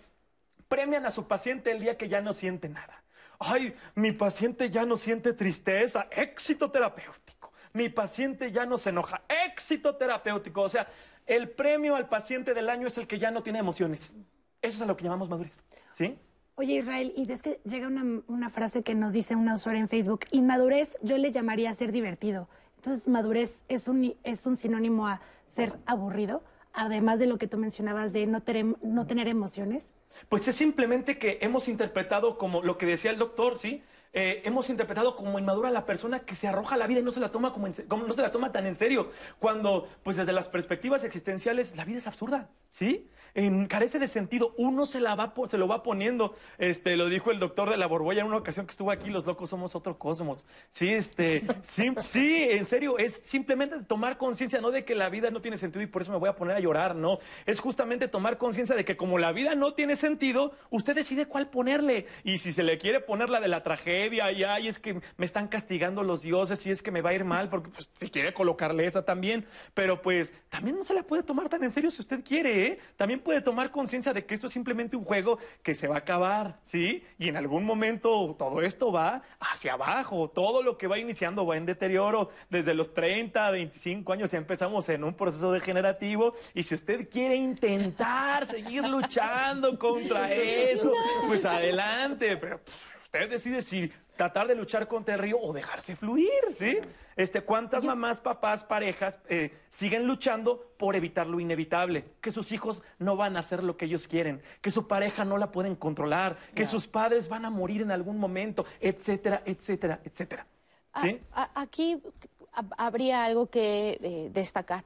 [0.68, 3.01] Premian a su paciente el día que ya no siente nada.
[3.44, 6.06] Ay, mi paciente ya no siente tristeza.
[6.10, 7.52] Éxito terapéutico.
[7.72, 9.22] Mi paciente ya no se enoja.
[9.46, 10.62] Éxito terapéutico.
[10.62, 10.86] O sea,
[11.26, 14.12] el premio al paciente del año es el que ya no tiene emociones.
[14.60, 15.62] Eso es a lo que llamamos madurez.
[15.92, 16.18] ¿Sí?
[16.54, 20.26] Oye, Israel, y es que llega una, frase que nos dice una usuaria en Facebook,
[20.32, 22.48] inmadurez yo le llamaría ser divertido.
[22.76, 26.42] Entonces, madurez es un, es un sinónimo a ser aburrido,
[26.72, 29.92] además de lo que tú mencionabas de no, tener- no tener emociones.
[30.28, 33.82] Pues es simplemente que hemos interpretado como lo que decía el doctor, ¿sí?
[34.14, 37.02] Eh, hemos interpretado como inmadura a la persona que se arroja a la vida y
[37.02, 39.10] no se la toma como, en como- no se la toma tan en serio.
[39.38, 43.08] Cuando, pues desde las perspectivas existenciales, la vida es absurda, ¿sí?
[43.68, 44.54] Carece de sentido.
[44.58, 46.34] Uno se la va se lo va poniendo.
[46.58, 49.08] Este, lo dijo el doctor de la Borbolla en una ocasión que estuvo aquí.
[49.08, 50.44] Los locos somos otro cosmos.
[50.70, 55.30] Sí, este, sí, sí, en serio, es simplemente tomar conciencia, no de que la vida
[55.30, 57.18] no tiene sentido y por eso me voy a poner a llorar, no.
[57.46, 61.48] Es justamente tomar conciencia de que como la vida no tiene sentido, usted decide cuál
[61.48, 62.06] ponerle.
[62.24, 65.26] Y si se le quiere poner la de la tragedia, y ay, es que me
[65.26, 68.10] están castigando los dioses y es que me va a ir mal, porque pues, si
[68.10, 69.46] quiere colocarle esa también.
[69.74, 72.78] Pero pues también no se la puede tomar tan en serio si usted quiere, ¿eh?
[72.96, 75.98] También puede tomar conciencia de que esto es simplemente un juego que se va a
[75.98, 77.04] acabar, ¿sí?
[77.18, 81.56] Y en algún momento todo esto va hacia abajo, todo lo que va iniciando va
[81.56, 82.30] en deterioro.
[82.50, 87.36] Desde los 30, 25 años ya empezamos en un proceso degenerativo y si usted quiere
[87.36, 90.92] intentar seguir luchando contra eso,
[91.26, 95.94] pues adelante, pero pff, usted decide si tratar de luchar contra el río o dejarse
[95.96, 96.78] fluir, ¿sí?
[97.14, 102.06] Este, ¿Cuántas mamás, papás, parejas eh, siguen luchando por evitar lo inevitable?
[102.22, 105.36] Que sus hijos no van a hacer lo que ellos quieren, que su pareja no
[105.36, 110.46] la pueden controlar, que sus padres van a morir en algún momento, etcétera, etcétera, etcétera.
[111.02, 111.20] ¿Sí?
[111.32, 112.02] A- a- aquí
[112.54, 114.84] hab- habría algo que eh, destacar.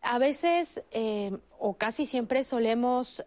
[0.00, 3.24] A veces, eh, o casi siempre, solemos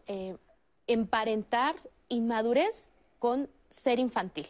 [0.87, 1.75] emparentar
[2.09, 4.47] inmadurez con ser infantil.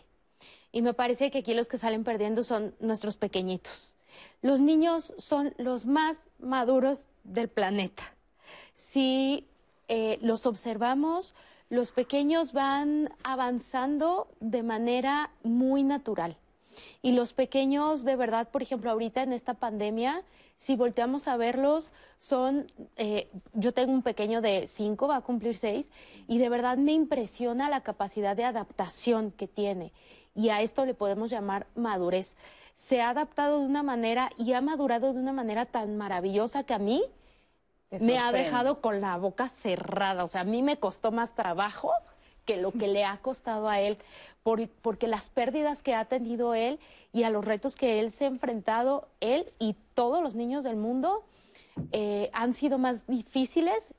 [0.72, 3.96] Y me parece que aquí los que salen perdiendo son nuestros pequeñitos.
[4.42, 8.04] Los niños son los más maduros del planeta.
[8.76, 9.48] Si
[9.88, 11.34] eh, los observamos,
[11.70, 16.38] los pequeños van avanzando de manera muy natural.
[17.02, 20.24] Y los pequeños, de verdad, por ejemplo, ahorita en esta pandemia,
[20.58, 25.56] si volteamos a verlos, son, eh, yo tengo un pequeño de cinco, va a cumplir
[25.56, 25.92] seis,
[26.28, 29.92] y de verdad me impresiona la capacidad de adaptación que tiene.
[30.34, 32.36] Y a esto le podemos llamar madurez.
[32.76, 36.74] Se ha adaptado de una manera y ha madurado de una manera tan maravillosa que
[36.74, 37.04] a mí
[37.90, 40.26] me ha dejado con la boca cerrada.
[40.26, 41.92] O sea, a mí me costó más trabajo
[42.46, 43.98] que lo que le ha costado a él,
[44.44, 46.80] por- porque las pérdidas que ha tenido él
[47.12, 50.76] y a los retos que él se ha enfrentado, él y todos los niños del
[50.76, 51.24] mundo,
[51.92, 53.92] eh, han sido más difíciles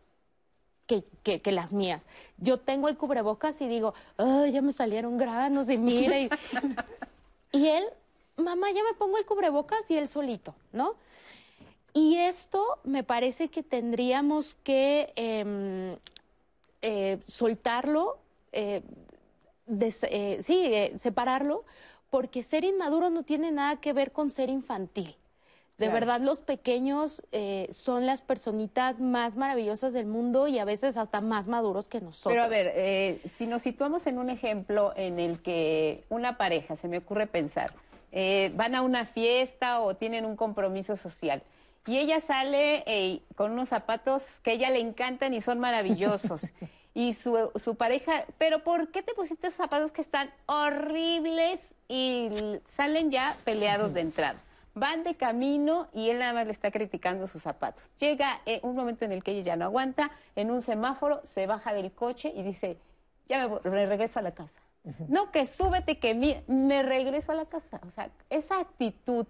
[0.86, 2.00] que, que- que las mías.
[2.38, 6.18] Yo tengo el cubrebocas y digo, ay, ya me salieron granos y mira.
[6.20, 6.30] Y,
[7.52, 7.84] y él,
[8.36, 10.94] mamá, ya me pongo el cubrebocas y él solito, ¿no?
[11.92, 15.96] Y esto me parece que tendríamos que em,
[16.82, 18.18] eh, soltarlo,
[18.56, 18.82] eh,
[19.66, 21.64] des- eh, sí, eh, separarlo,
[22.10, 25.14] porque ser inmaduro no tiene nada que ver con ser infantil.
[25.78, 25.92] De Claro.
[25.92, 31.20] verdad, los pequeños eh, son las personitas más maravillosas del mundo y a veces hasta
[31.20, 32.32] más maduros que nosotros.
[32.32, 36.76] Pero a ver, eh, si nos situamos en un ejemplo en el que una pareja,
[36.76, 37.74] se me ocurre pensar,
[38.10, 41.42] eh, van a una fiesta o tienen un compromiso social
[41.86, 46.52] y ella sale con unos zapatos que a ella le encantan y son maravillosos.
[46.98, 52.30] Y su, su pareja, pero ¿por qué te pusiste esos zapatos que están horribles y
[52.66, 54.40] salen ya peleados de entrada?
[54.74, 57.90] Van de camino y él nada más le está criticando sus zapatos.
[57.98, 61.46] Llega eh, un momento en el que ella ya no aguanta, en un semáforo se
[61.46, 62.78] baja del coche y dice,
[63.28, 64.60] ya me, me regreso a la casa.
[65.08, 67.80] No, que súbete, que mi- me regreso a la casa.
[67.86, 69.26] O sea, esa actitud,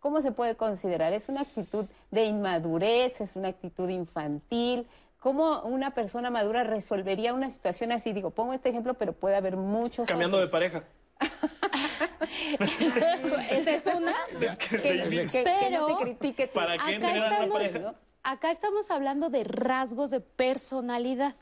[0.00, 1.12] ¿cómo se puede considerar?
[1.12, 3.20] ¿Es una actitud de inmadurez?
[3.20, 4.88] ¿Es una actitud infantil?
[5.24, 8.12] ¿Cómo una persona madura resolvería una situación así?
[8.12, 10.84] Digo, pongo este ejemplo, pero puede haber muchos Cambiando de pareja.
[12.60, 14.14] Esa es una.
[14.38, 17.54] Es que Que- que- que no te critique ¿Para qué acá tener a otra estamos,
[17.54, 17.94] pareja?
[18.22, 21.34] acá estamos hablando de rasgos de personalidad.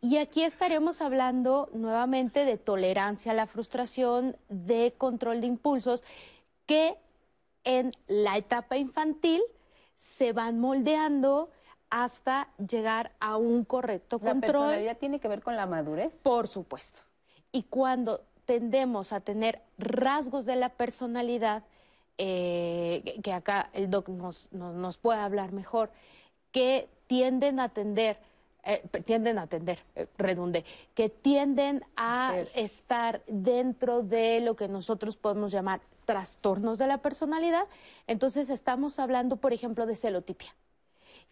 [0.00, 6.04] Y aquí estaremos hablando nuevamente de tolerancia a la frustración, de control de impulsos,
[6.64, 6.96] que
[7.64, 9.42] en la etapa infantil
[9.98, 11.50] se van moldeando
[11.90, 14.40] hasta llegar a un correcto ¿La control.
[14.52, 16.14] personalidad tiene que ver con la madurez?
[16.22, 17.00] Por supuesto.
[17.52, 21.62] Y cuando tendemos a tener rasgos de la personalidad,
[22.18, 25.90] eh, que- acá el doc nos, nos, nos puede hablar mejor,
[26.52, 28.18] que tienden a atender,
[28.64, 30.64] eh, tienden a atender, eh, redundé,
[30.94, 37.64] que tienden a estar dentro de lo que nosotros podemos llamar trastornos de la personalidad,
[38.06, 40.54] entonces estamos hablando, por ejemplo, de celotipia.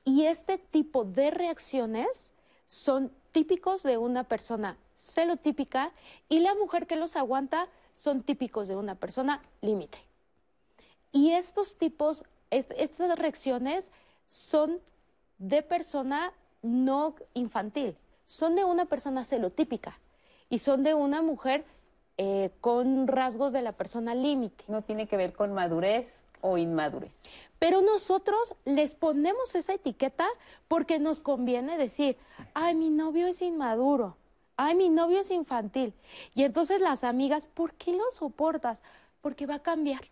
[0.07, 2.33] Y este tipo de reacciones
[2.69, 5.93] son típicos de una persona celotípica
[6.29, 9.99] y la mujer que los aguanta son típicos de una persona límite.
[11.13, 13.91] Y estos tipos, est- estas reacciones
[14.29, 14.81] son
[15.39, 16.33] de persona
[16.63, 19.99] no infantil, son de una persona celotípica
[20.49, 21.65] y son de una mujer
[22.17, 24.65] eh, con rasgos de la persona límite.
[24.69, 27.25] No tiene que ver con madurez o inmadurez.
[27.59, 30.27] Pero nosotros les ponemos esa etiqueta
[30.69, 32.17] porque nos conviene decir,
[32.55, 34.17] ay, mi novio es inmaduro,
[34.57, 35.95] ay, mi novio es infantil.
[36.35, 38.81] Y entonces las amigas, ¿por qué lo soportas?
[39.21, 40.03] Porque va a cambiar.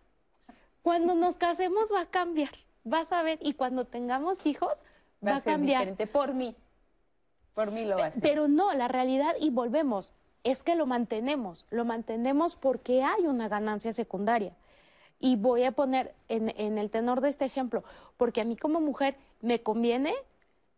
[0.83, 4.73] Cuando nos casemos va a cambiar, vas a ver, y cuando tengamos hijos
[5.27, 5.81] va, a ser cambiar.
[5.81, 6.57] diferente por mí.
[7.55, 8.23] Por mí lo va a hacer.
[8.23, 10.13] Pero no, la realidad, y volvemos,
[10.45, 14.55] es que lo mantenemos, lo mantenemos porque hay una ganancia secundaria.
[15.25, 17.83] Y voy a poner en, en el tenor de este ejemplo,
[18.19, 20.13] porque a mí como mujer me conviene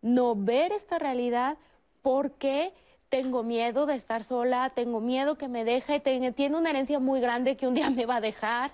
[0.03, 1.57] no ver esta realidad
[2.01, 2.73] porque
[3.09, 7.21] tengo miedo de estar sola, tengo miedo que me deje, ten- tiene una herencia muy
[7.21, 8.71] grande que un día me va a dejar,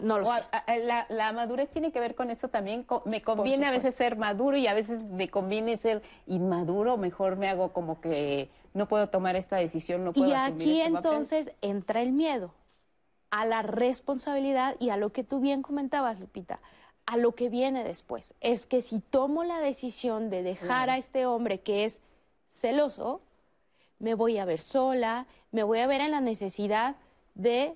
[0.00, 0.42] no lo O sé.
[0.50, 2.82] a- a- la, la madurez tiene que ver con eso también.
[2.82, 6.96] co- Me conviene a veces ser maduro y a veces me conviene ser inmaduro.
[6.96, 10.80] Mejor me hago como que no puedo tomar esta decisión, no puedo Y asumir aquí
[10.80, 11.12] este papel.
[11.12, 12.52] entonces entra el miedo
[13.32, 16.60] a la responsabilidad y a lo que tú bien comentabas, Lupita,
[17.06, 18.34] a lo que viene después.
[18.42, 20.92] Es que si tomo la decisión de dejar Claro.
[20.92, 22.02] a este hombre que es
[22.50, 23.22] celoso,
[23.98, 26.96] me voy a ver sola, me voy a ver en la necesidad
[27.34, 27.74] de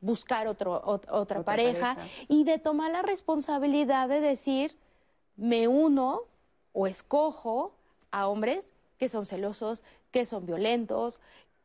[0.00, 2.24] buscar otro, ot- otra, Otra pareja, pareja.
[2.26, 4.76] y de tomar la responsabilidad de decir,
[5.36, 6.22] me uno
[6.72, 7.72] o escojo
[8.10, 8.66] a hombres
[8.98, 11.20] que son celosos, que son violentos,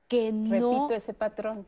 [0.08, 0.52] que no...
[0.52, 1.66] Repito ese patrón.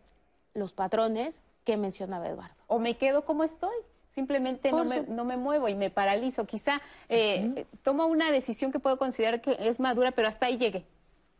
[0.53, 2.55] Los patrones que mencionaba Eduardo.
[2.67, 3.75] O me quedo como estoy.
[4.15, 6.45] Simplemente no Por me, no me muevo y me paralizo.
[6.45, 10.57] Quizá eh, eh, tomo una decisión que puedo considerar que es madura, pero hasta ahí
[10.57, 10.85] llegué.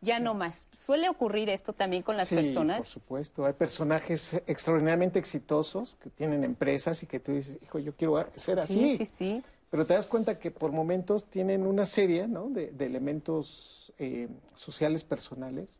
[0.02, 0.66] Ya no más.
[0.70, 2.86] Suele ocurrir esto también con las sí, por personas.
[2.86, 3.46] supuesto.
[3.46, 8.60] Hay personajes extraordinariamente exitosos que tienen empresas y que tú dices, hijo, yo quiero ser
[8.60, 8.96] así.
[8.96, 9.42] Sí, sí, sí.
[9.70, 12.50] Pero te das cuenta que por momentos tienen una serie ¿no?
[12.50, 15.78] de, de elementos eh, sociales personales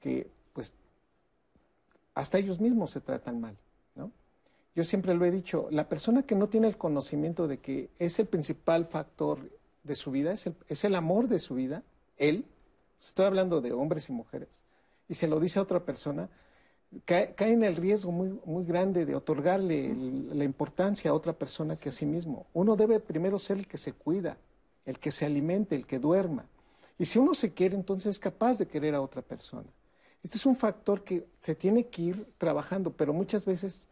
[0.00, 0.72] que pues
[2.14, 3.56] hasta ellos mismos se tratan mal.
[4.74, 8.18] Yo siempre lo he dicho, la persona que no tiene el conocimiento de que es
[8.18, 9.38] el principal factor
[9.84, 11.84] de su vida, es el, amor de su vida,
[12.16, 12.44] él,
[13.00, 14.64] estoy hablando de hombres y mujeres,
[15.08, 16.28] y se lo dice a otra persona,
[17.04, 19.94] cae, cae en el riesgo muy, muy grande de otorgarle
[20.32, 22.46] la importancia a otra persona que a sí mismo.
[22.52, 24.38] Uno debe primero ser el que se cuida,
[24.86, 26.46] el que se alimente, el que duerma.
[26.98, 29.68] Y si uno se quiere, entonces es capaz de querer a otra persona.
[30.22, 33.88] Este es un factor que se tiene que ir trabajando, pero muchas veces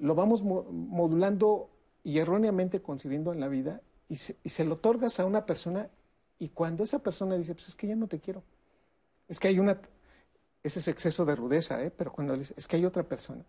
[0.00, 1.70] lo vamos mo- modulando
[2.02, 5.88] y erróneamente concibiendo en la vida y se, y se lo otorgas a una persona
[6.38, 8.42] y cuando esa persona dice, pues es que ya no te quiero,
[9.28, 9.78] es que hay una...
[10.62, 11.90] ese es exceso de rudeza, ¿eh?
[11.90, 13.44] pero cuando le dice, es que hay otra persona.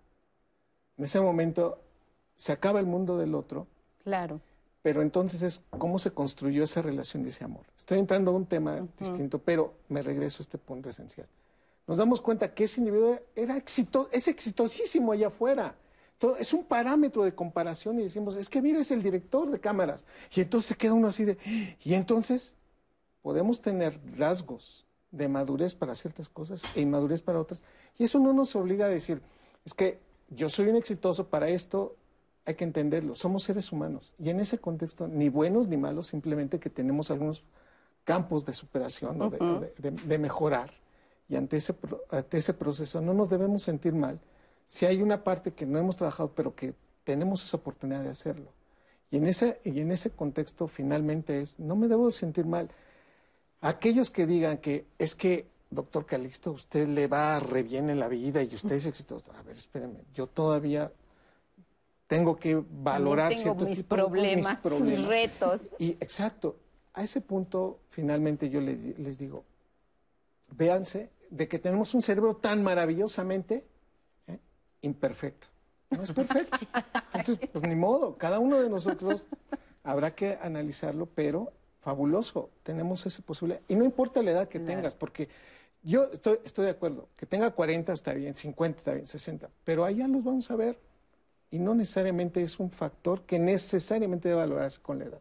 [0.97, 1.79] En ese momento
[2.35, 3.67] se acaba el mundo del otro,
[4.03, 4.39] Claro.
[4.81, 7.65] pero entonces es cómo se construyó esa relación de ese amor.
[7.77, 11.27] Estoy entrando a un tema distinto, pero me regreso a este punto esencial.
[11.87, 15.75] Nos damos cuenta que ese individuo era exito, es exitosísimo allá afuera.
[16.17, 19.59] Todo, es un parámetro de comparación y decimos, es que mira, es el director de
[19.59, 20.05] cámaras.
[20.33, 21.37] Y entonces se queda uno así de...
[21.83, 22.55] Y entonces
[23.21, 27.63] podemos tener rasgos de madurez para ciertas cosas e inmadurez para otras.
[27.97, 29.21] Y eso no nos obliga a decir,
[29.65, 29.99] es que
[30.29, 31.95] yo soy un exitoso para esto,
[32.45, 34.13] hay que entenderlo, somos seres humanos.
[34.19, 37.43] Y en ese contexto, ni buenos ni malos, simplemente que tenemos algunos
[38.03, 39.59] campos de superación o de, Ujú.
[39.81, 40.71] de- de- de mejorar.
[41.27, 41.75] Y ante ese,
[42.11, 44.19] ante ese proceso no nos debemos sentir mal
[44.67, 48.51] si hay una parte que no hemos trabajado, pero que tenemos esa oportunidad de hacerlo.
[49.11, 52.69] Y en ese, y en ese contexto finalmente es, no me debo de sentir mal.
[53.61, 58.07] Aquellos que digan que es que, doctor Calixto, usted le va re bien en la
[58.07, 59.31] vida y usted es exitoso.
[59.33, 60.91] A ver, espérenme, yo todavía
[62.07, 64.99] tengo que valorar tengo cierto mis tipo problemas, mis problemas.
[64.99, 65.61] mis retos.
[65.79, 66.57] Y exacto,
[66.93, 69.43] a ese punto finalmente yo les, les digo,
[70.51, 73.65] véanse de que tenemos un cerebro tan maravillosamente.
[74.85, 75.47] Imperfecto.
[75.89, 76.57] No es perfecto.
[77.13, 79.27] Entonces, pues ni modo, cada uno de nosotros
[79.83, 83.61] habrá que analizarlo, pero fabuloso, tenemos esa posibilidad.
[83.67, 85.29] Y no importa la edad que tengas, porque
[85.83, 89.85] yo estoy, estoy de acuerdo, que tenga 40 está bien, 50 está bien, 60, pero
[89.85, 90.79] allá los vamos a ver.
[91.51, 95.19] Y no necesariamente es un factor que necesariamente debe valorarse con la edad.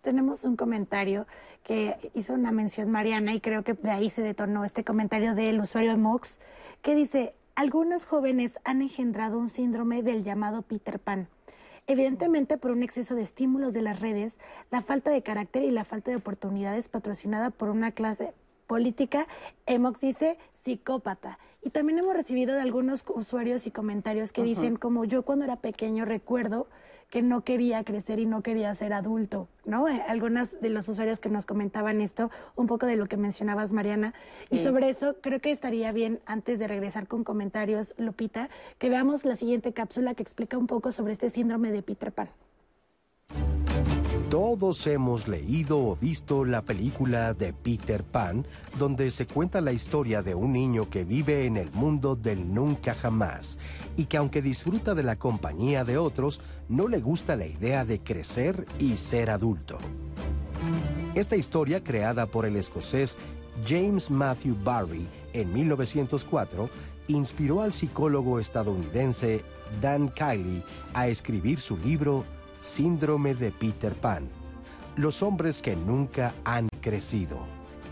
[0.00, 1.26] Tenemos un comentario
[1.64, 5.60] que hizo una mención Mariana y creo que de ahí se detonó este comentario del
[5.60, 6.38] usuario de Mox
[6.82, 11.26] que dice, algunos jóvenes han engendrado un síndrome del llamado Peter Pan.
[11.88, 14.38] Evidentemente por un exceso de estímulos de las redes,
[14.70, 18.32] la falta de carácter y la falta de oportunidades patrocinada por una clase
[18.68, 19.26] política,
[19.66, 21.40] Emox dice psicópata.
[21.60, 25.56] Y también hemos recibido de algunos usuarios y comentarios que dicen como yo cuando era
[25.56, 26.68] pequeño recuerdo
[27.10, 29.88] que no quería crecer y no quería ser adulto, ¿no?
[29.88, 33.72] Eh, Algunas de los usuarios que nos comentaban esto, un poco de lo que mencionabas,
[33.72, 34.12] Mariana.
[34.50, 39.24] Y sobre eso, creo que estaría bien, antes de regresar con comentarios, Lupita, que veamos
[39.24, 42.28] la siguiente cápsula que explica un poco sobre este síndrome de Peter Pan.
[44.30, 48.46] Todos hemos leído o visto la película de Peter Pan,
[48.78, 52.94] donde se cuenta la historia de un niño que vive en el mundo del nunca
[52.94, 53.58] jamás
[53.96, 58.00] y que aunque disfruta de la compañía de otros, no le gusta la idea de
[58.00, 59.78] crecer y ser adulto.
[61.14, 63.16] Esta historia, creada por el escocés
[63.66, 66.68] James Matthew Barry en 1904,
[67.06, 69.42] inspiró al psicólogo estadounidense
[69.80, 70.62] Dan Kiley
[70.92, 72.26] a escribir su libro
[72.58, 74.28] Síndrome de Peter Pan,
[74.96, 77.38] Los hombres que nunca han crecido.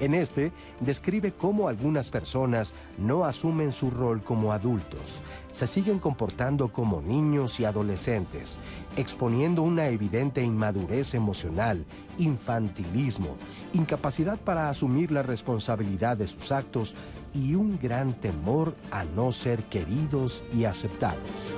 [0.00, 6.72] En este describe cómo algunas personas no asumen su rol como adultos, se siguen comportando
[6.72, 8.58] como niños y adolescentes,
[8.96, 11.86] exponiendo una evidente inmadurez emocional,
[12.18, 13.36] infantilismo,
[13.72, 16.94] incapacidad para asumir la responsabilidad de sus actos
[17.32, 21.56] y un gran temor a no ser queridos y aceptados.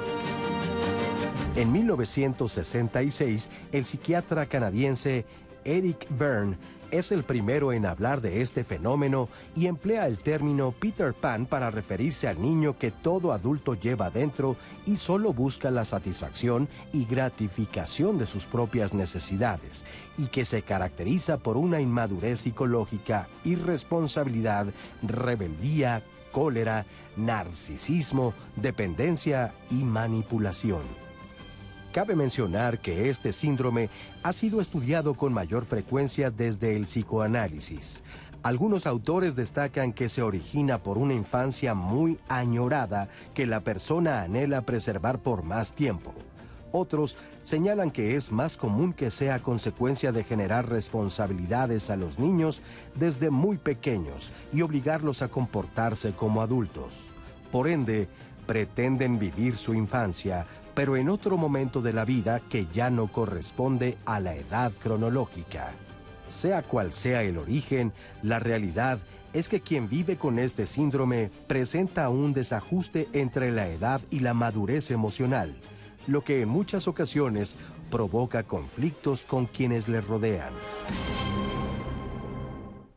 [1.56, 5.24] En 1966, el psiquiatra canadiense
[5.64, 6.56] Eric Byrne
[6.90, 11.70] es el primero en hablar de este fenómeno y emplea el término Peter Pan para
[11.70, 18.18] referirse al niño que todo adulto lleva dentro y solo busca la satisfacción y gratificación
[18.18, 19.84] de sus propias necesidades
[20.16, 24.72] y que se caracteriza por una inmadurez psicológica, irresponsabilidad,
[25.02, 26.86] rebeldía, cólera,
[27.16, 31.07] narcisismo, dependencia y manipulación.
[31.92, 33.88] Cabe mencionar que este síndrome
[34.22, 38.02] ha sido estudiado con mayor frecuencia desde el psicoanálisis.
[38.42, 44.62] Algunos autores destacan que se origina por una infancia muy añorada que la persona anhela
[44.62, 46.14] preservar por más tiempo.
[46.72, 52.62] Otros señalan que es más común que sea consecuencia de generar responsabilidades a los niños
[52.94, 57.12] desde muy pequeños y obligarlos a comportarse como adultos.
[57.50, 58.08] Por ende,
[58.46, 60.46] pretenden vivir su infancia
[60.78, 65.72] pero en otro momento de la vida que ya no corresponde a la edad cronológica.
[66.28, 69.00] Sea cual sea el origen, la realidad
[69.32, 74.34] es que quien vive con este síndrome presenta un desajuste entre la edad y la
[74.34, 75.52] madurez emocional,
[76.06, 77.56] lo que en muchas ocasiones
[77.90, 80.52] provoca conflictos con quienes le rodean.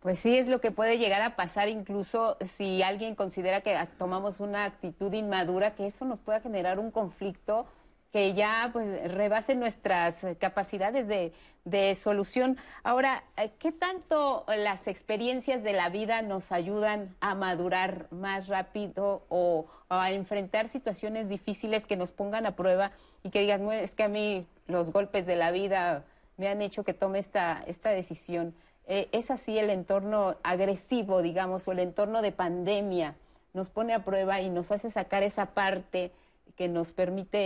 [0.02, 4.40] Pues sí, es lo que puede llegar a pasar incluso si alguien considera que tomamos
[4.40, 7.68] una actitud inmadura, que eso nos pueda generar un conflicto
[8.12, 11.34] que ya pues rebasen nuestras capacidades de,
[11.66, 12.58] de solución.
[12.84, 19.24] Ahora, eh, ¿qué tanto las experiencias de la vida nos ayudan a madurar más rápido
[19.30, 22.92] o, a enfrentar situaciones difíciles que nos pongan a prueba
[23.22, 26.04] y que digan, "No, es que a mí los golpes de la vida
[26.38, 28.56] me han hecho que tome esta, esta decisión?
[28.94, 33.16] Eh, ¿Es así el entorno agresivo, digamos, o el entorno de pandemia?
[33.54, 36.12] Nos pone a prueba y nos hace sacar esa parte
[36.58, 37.40] que nos permite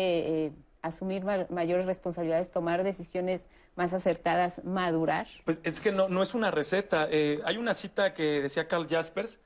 [0.46, 5.28] eh, asumir ma- mayores responsabilidades, tomar decisiones más acertadas, madurar.
[5.44, 7.08] Pues es que no, no es una receta.
[7.12, 9.40] Eh, hay una cita que decía Carl Jaspers,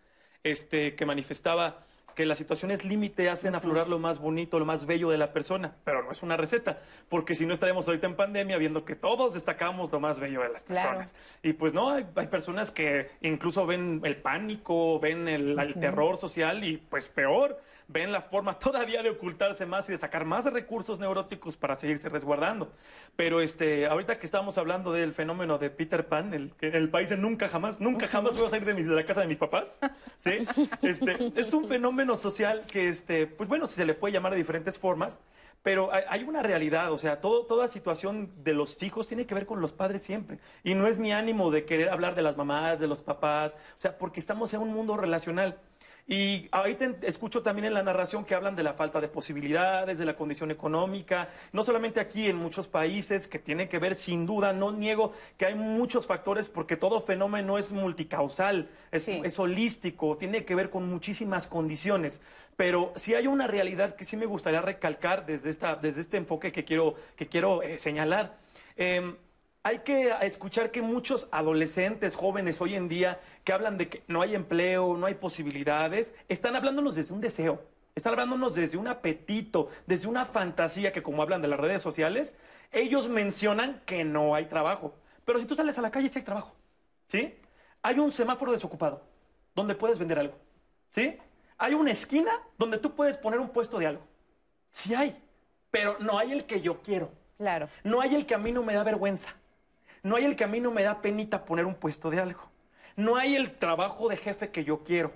[0.43, 1.86] este, que manifestaba
[2.16, 5.76] que las situaciones límite hacen aflorar lo más bonito, lo más bello de la persona,
[5.84, 9.34] pero no es una receta, porque si no estaremos ahorita en pandemia viendo que todos
[9.34, 10.97] destacamos lo más bello de las Claro.
[10.97, 11.16] personas.
[11.43, 16.64] Y pues no, hay, hay personas que incluso ven el pánico, ven el, terror social
[16.64, 17.60] y pues peor,
[17.91, 22.07] ven la forma todavía de ocultarse más y de sacar más recursos neuróticos para seguirse
[22.07, 22.71] resguardando.
[23.15, 27.17] Pero este, ahorita que estamos hablando del fenómeno de Peter Pan, el, el país de
[27.17, 29.79] nunca jamás, nunca jamás voy a salir de, mis- de la casa de mis papás,
[30.19, 30.45] ¿sí?
[30.83, 34.77] Este, es un fenómeno social que, este, pues bueno, se le puede llamar de diferentes
[34.77, 35.19] formas,
[35.63, 39.45] pero hay, una realidad, o sea, todo, toda situación de los fijos tiene que ver
[39.45, 40.39] con los padres siempre.
[40.63, 43.79] Y no es mi ánimo de querer hablar de las mamás, de los papás, o
[43.79, 45.57] sea, porque estamos en un mundo relacional.
[46.08, 50.06] Y ahorita escucho también en la narración que hablan de la falta de posibilidades, de
[50.06, 54.52] la condición económica, no solamente aquí, en muchos países, que tiene que ver sin duda,
[54.52, 60.45] no niego que hay muchos factores porque todo fenómeno es multicausal, es, es holístico, tiene
[60.45, 62.22] que ver con muchísimas condiciones.
[62.56, 66.52] Pero sí hay una realidad que sí me gustaría recalcar desde, esta, desde este enfoque
[66.52, 68.38] que quiero, que quiero eh, señalar.
[68.76, 69.16] Em,
[69.64, 74.22] hay que escuchar que muchos adolescentes, jóvenes hoy en día, que hablan de que no
[74.22, 77.62] hay empleo, no hay posibilidades, están hablándonos desde un deseo,
[77.93, 82.36] están hablándonos desde un apetito, desde una fantasía que como hablan de las redes sociales,
[82.72, 84.95] ellos mencionan que no hay trabajo.
[85.26, 86.55] Pero si tú sales a la calle, sí hay trabajo,
[87.10, 87.38] ¿sí?
[87.82, 89.03] Hay un semáforo desocupado
[89.55, 90.36] donde puedes vender algo,
[90.89, 91.18] ¿sí?
[91.57, 94.03] Hay una esquina donde tú puedes poner un puesto de algo.
[94.72, 95.22] Sí hay,
[95.70, 97.12] pero no hay el que yo quiero.
[97.38, 97.68] Claro.
[97.84, 99.36] No hay el que a mí no me da vergüenza.
[100.04, 102.50] No hay el que a mí no me da penita poner un puesto de algo.
[102.95, 105.14] No hay el trabajo de jefe que yo quiero.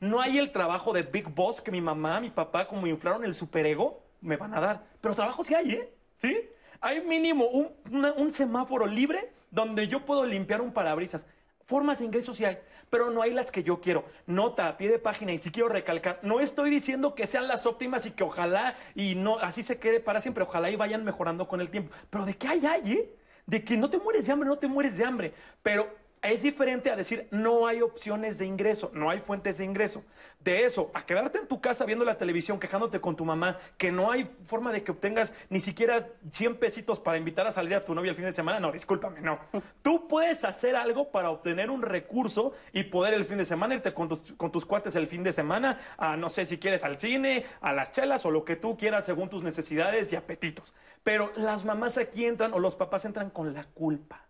[0.00, 3.34] No hay el trabajo de Big Boss que mi mamá, mi papá, como inflaron el
[3.34, 4.84] superego, me van a dar.
[5.00, 5.94] Pero trabajo sí hay, ¿eh?
[6.16, 6.48] ¿Sí?
[6.80, 11.26] Hay mínimo un, semáforo libre donde yo puedo limpiar un parabrisas.
[11.64, 12.58] Formas de ingresos sí hay,
[12.90, 14.04] pero no hay las que yo quiero.
[14.26, 17.66] Nota, a pie de página, y si quiero recalcar, no estoy diciendo que sean las
[17.66, 21.46] óptimas y que ojalá y no así se quede para siempre, ojalá y vayan mejorando
[21.46, 21.94] con el tiempo.
[22.10, 23.16] Pero de qué hay, hay, ¿eh?
[23.52, 25.34] De que no te mueres de hambre, no te mueres de hambre.
[25.62, 30.04] Pero es diferente a decir no hay opciones de ingreso, no hay fuentes de ingreso.
[30.38, 33.92] De eso, a quedarte en tu casa viendo la televisión, quejándote con tu mamá, que
[33.92, 37.84] no hay forma de que obtengas ni siquiera 100 pesitos para invitar a salir a
[37.84, 39.38] tu novia el fin de semana, no, discúlpame, no.
[39.82, 43.92] Tú puedes hacer algo para obtener un recurso y poder el fin de semana irte
[43.92, 46.98] con tus, con tus cuates el fin de semana, a no sé si quieres al
[46.98, 50.72] cine, a las chelas o lo que tú quieras según tus necesidades y apetitos.
[51.02, 54.26] Pero las mamás aquí entran o los papás entran con la culpa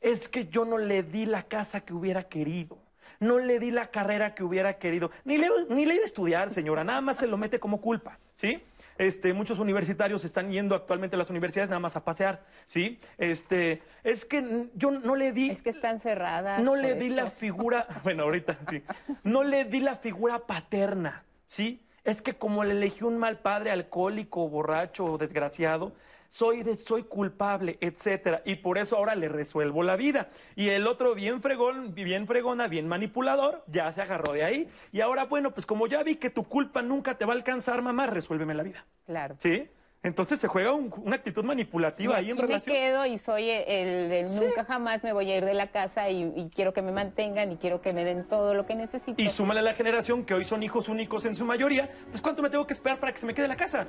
[0.00, 2.78] es que yo no le di la casa que hubiera querido.
[3.18, 5.10] No le di la carrera que hubiera querido.
[5.24, 6.84] Ni le, ni le iba a estudiar, señora.
[6.84, 8.62] Nada más se lo mete como culpa, ¿sí?
[8.96, 12.98] Este, muchos universitarios están yendo actualmente a las universidades nada más a pasear, ¿sí?
[13.16, 15.50] Este, es que yo no le di...
[15.50, 16.62] Es que están cerradas.
[16.62, 17.16] No le di eso.
[17.16, 18.82] la figura, bueno, ahorita sí.
[19.22, 21.82] No le di la figura paterna, ¿sí?
[22.04, 25.92] Es que como le elegí un mal padre alcohólico, borracho o desgraciado,
[26.30, 30.30] soy de, soy culpable, etcétera, y por eso ahora le resuelvo la vida.
[30.56, 34.68] Y el otro bien fregón, bien fregona, bien manipulador, ya se agarró de ahí.
[34.92, 37.82] Y ahora, bueno, pues como ya vi que tu culpa nunca te va a alcanzar,
[37.82, 38.86] mamá, resuélveme la vida.
[39.06, 39.36] Claro.
[39.38, 39.68] ¿Sí?
[40.02, 42.74] Entonces se juega un- una actitud manipulativa Y ahí en aquí me relación.
[42.74, 46.32] quedo y soy el, del nunca jamás me voy a ir de la casa y,
[46.36, 49.20] y quiero que me mantengan y quiero que me den todo lo que necesito.
[49.20, 52.40] Y súmale a la generación que hoy son hijos únicos en su mayoría, pues ¿cuánto
[52.40, 53.86] me tengo que esperar para que se me quede la casa?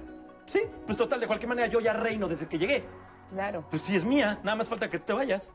[0.47, 2.83] Sí, pues total, de cualquier manera yo ya reino desde que llegué.
[3.31, 3.65] Claro.
[3.69, 5.49] Pues si es mía, nada más falta que te vayas.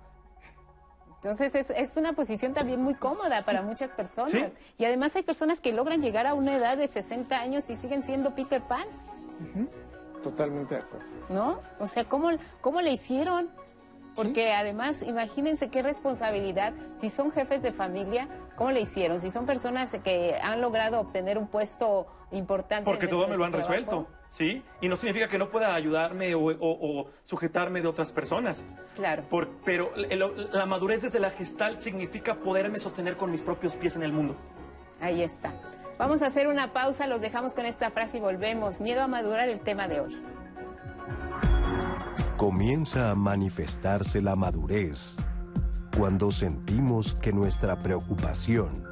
[1.17, 4.33] Entonces es, es una posición también muy cómoda para muchas personas.
[4.33, 4.45] Sí.
[4.79, 8.05] Y además hay personas que logran llegar a una edad de 60 años y siguen
[8.05, 8.87] siendo Peter Pan,
[10.31, 11.07] Totalmente de acuerdo.
[11.29, 11.61] ¿no?
[11.79, 12.31] O sea, ¿cómo,
[12.61, 13.51] cómo le hicieron?
[14.15, 16.73] Porque además, imagínense qué responsabilidad.
[16.99, 19.21] Si son jefes de familia, ¿cómo le hicieron?
[19.21, 22.85] Si son personas que han logrado obtener un puesto importante.
[22.91, 23.73] Porque todo me lo han trabajo.
[23.73, 24.63] resuelto, ¿sí?
[24.81, 28.65] Y no significa que no pueda ayudarme o, o- o sujetarme de otras personas.
[28.95, 29.25] Claro.
[29.29, 33.97] Por- pero el- la madurez desde la gestal significa poderme sostener con mis propios pies
[33.97, 34.35] en el mundo.
[34.99, 35.53] Ahí está.
[35.99, 38.81] Vamos a hacer una pausa, los dejamos con esta frase y volvemos.
[38.81, 40.23] Miedo a madurar el tema de hoy.
[42.37, 45.17] Comienza a manifestarse la madurez
[45.97, 48.87] cuando sentimos que nuestra preocupación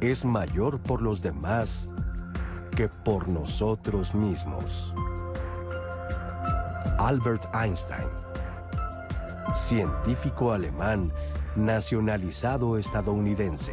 [0.00, 1.90] es mayor por los demás
[2.76, 4.94] que por nosotros mismos.
[6.98, 8.06] Albert Einstein,
[9.56, 11.12] científico alemán
[11.56, 13.72] nacionalizado estadounidense.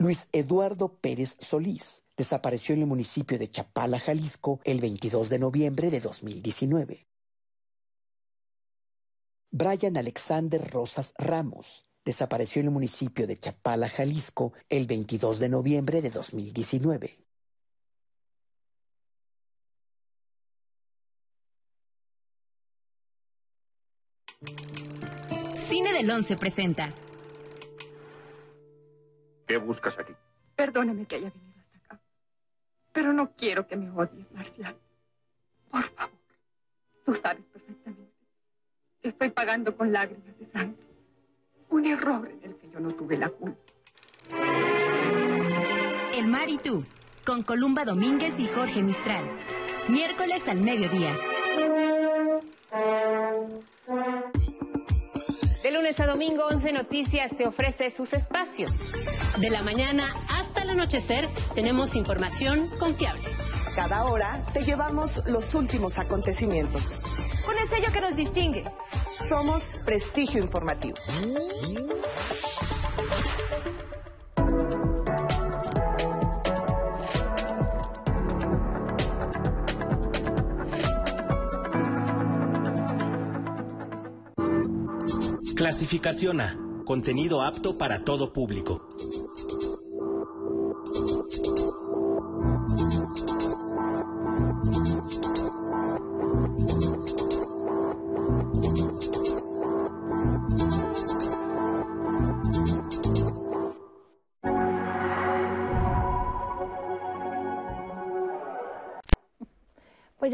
[0.00, 5.90] Luis Eduardo Pérez Solís desapareció en el municipio de Chapala, Jalisco, el 22 de noviembre
[5.90, 7.06] de 2019.
[9.50, 16.00] Brian Alexander Rosas Ramos desapareció en el municipio de Chapala, Jalisco, el 22 de noviembre
[16.00, 17.18] de 2019.
[25.68, 26.88] Cine del 11 presenta.
[29.50, 30.12] ¿Qué buscas aquí?
[30.54, 32.00] Perdóname que haya venido hasta acá.
[32.92, 34.76] Pero no quiero que me odies, Marcial.
[35.72, 36.14] Por favor.
[37.04, 38.12] Tú sabes perfectamente
[39.02, 40.78] que estoy pagando con lágrimas de sangre
[41.68, 43.58] un error en el que yo no tuve la culpa.
[46.14, 46.84] El mar y tú,
[47.26, 49.28] con Columba Domínguez y Jorge Mistral.
[49.88, 51.16] Miércoles al mediodía.
[55.64, 59.19] De lunes a domingo, 11 Noticias te ofrece sus espacios.
[59.38, 63.22] De la mañana hasta el anochecer tenemos información confiable.
[63.74, 67.02] Cada hora te llevamos los últimos acontecimientos.
[67.46, 68.64] Con el sello que nos distingue.
[69.28, 70.96] Somos Prestigio Informativo.
[85.56, 86.58] Clasificación A.
[86.84, 88.88] Contenido apto para todo público.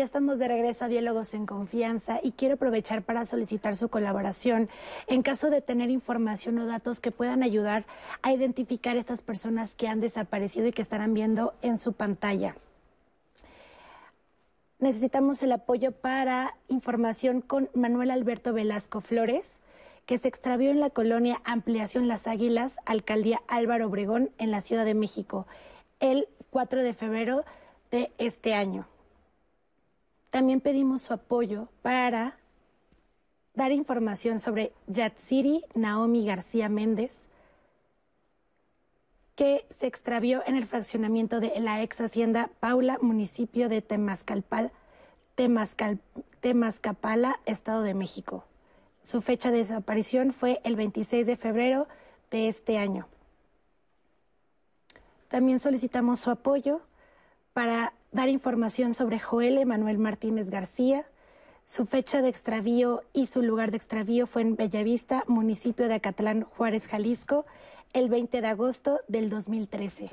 [0.07, 4.69] Estamos de regreso a Diálogos en Confianza y quiero aprovechar para solicitar su colaboración
[5.09, 7.85] en caso de tener información o datos que puedan ayudar
[8.23, 12.55] a identificar estas personas que han desaparecido y que estarán viendo en su pantalla.
[14.79, 19.65] Necesitamos el apoyo para información con Manuel Alberto Velasco Flores,
[20.07, 24.85] que se extravió en la colonia Ampliación Las Águilas, Alcaldía Álvaro Obregón, en la Ciudad
[24.85, 25.49] de México,
[25.99, 27.45] el 4 de febrero
[27.91, 28.87] de este año.
[30.37, 32.37] También pedimos su apoyo para
[33.55, 37.31] dar información sobre Yatsiri Naomi García Méndez,
[39.35, 44.73] que se extravió en el fraccionamiento de la ex hacienda Paula, municipio de Temazcalpal,
[45.37, 46.01] Temazcal,
[46.41, 48.45] Temazcapala, Estado de México.
[49.01, 51.89] Su fecha de desaparición fue el 26 de febrero
[52.31, 53.09] de este año.
[55.29, 56.83] También solicitamos su apoyo
[57.57, 61.07] para dar información sobre Joel Emanuel Martínez García.
[61.65, 66.43] Su fecha de extravío y su lugar de extravío fue en Bellavista, municipio de Acatlán,
[66.43, 67.47] Juárez, Jalisco,
[67.95, 70.11] el 20 de agosto del 2013.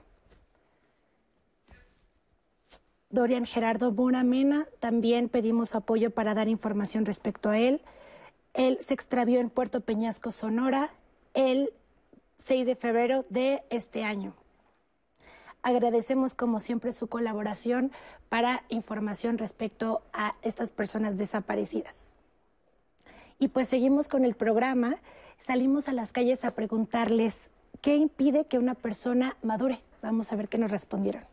[3.10, 7.82] Dorian Gerardo Buramena, también pedimos apoyo para dar información respecto a él.
[8.54, 10.94] Él se extravió en Puerto Peñasco, Sonora,
[11.34, 11.74] el
[12.38, 14.34] 6 de febrero de este año.
[15.64, 17.92] Agradecemos como siempre su colaboración
[18.28, 22.16] para información respecto a estas personas desaparecidas.
[23.40, 24.96] Y pues seguimos con el programa.
[25.40, 27.50] Salimos a las calles a preguntarles
[27.82, 29.80] qué impide que una persona madure.
[30.02, 31.24] Vamos a ver qué nos respondieron.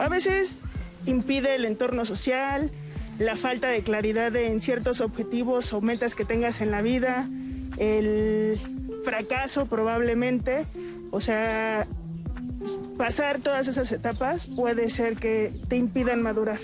[0.00, 0.60] A veces
[1.06, 2.72] impide el entorno social,
[3.20, 7.28] la falta de claridad en ciertos objetivos o metas que tengas en la vida,
[7.76, 8.58] el
[9.04, 10.66] fracaso probablemente,
[11.10, 11.86] o sea,
[12.96, 16.58] pasar todas esas etapas puede ser que te impidan madurar.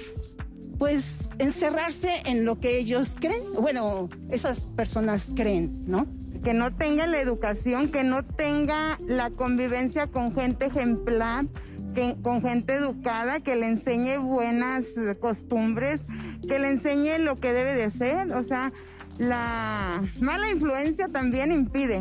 [0.79, 6.07] Pues encerrarse en lo que ellos creen, bueno, esas personas creen, ¿no?
[6.45, 11.47] Que no tenga la educación, que no tenga la convivencia con gente ejemplar,
[11.95, 14.87] que, con gente educada, que le enseñe buenas
[15.19, 16.03] costumbres,
[16.47, 18.35] que le enseñe lo que debe de ser.
[18.35, 18.71] O sea,
[19.17, 22.01] la mala influencia también impide.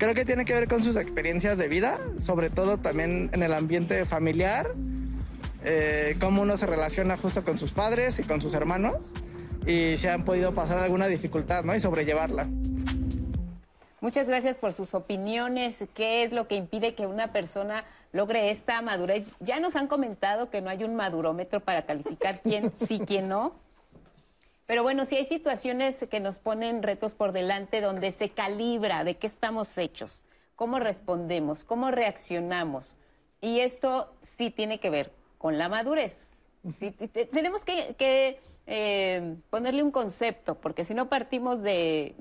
[0.00, 3.52] Creo que tiene que ver con sus experiencias de vida, sobre todo también en el
[3.52, 4.72] ambiente familiar,
[5.62, 8.96] eh, cómo uno se relaciona justo con sus padres y con sus hermanos,
[9.66, 11.74] y se han podido pasar alguna dificultad, ¿no?
[11.74, 12.48] Y sobrellevarla.
[14.00, 15.84] Muchas gracias por sus opiniones.
[15.92, 19.32] ¿Qué es lo que impide que una persona logre esta madurez?
[19.40, 23.52] Ya nos han comentado que no hay un madurómetro para calificar quién sí, quién no.
[24.70, 29.16] Pero bueno, sí hay situaciones que nos ponen retos por delante donde se calibra de
[29.16, 30.22] qué estamos hechos,
[30.54, 32.94] cómo respondemos, cómo reaccionamos.
[33.40, 36.44] Y esto sí tiene que ver con la madurez.
[36.72, 38.38] Sí, te- tenemos que, que,
[38.68, 42.14] eh, ponerle un concepto, porque si no partimos de,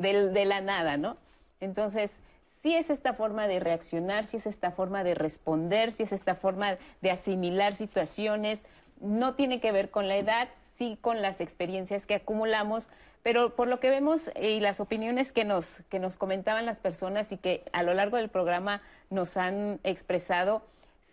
[0.47, 1.17] la nada, ¿no?
[1.59, 2.15] Entonces,
[2.63, 6.33] sí es esta forma de reaccionar, sí es esta forma de responder, sí es esta
[6.33, 8.65] forma de asimilar situaciones.
[9.01, 10.49] No tiene que ver con la edad,
[10.79, 12.87] sí con las experiencias que acumulamos,
[13.21, 16.79] pero por lo que vemos eh, y las opiniones que nos, que nos comentaban las
[16.79, 20.63] personas y que a lo largo del programa nos han expresado,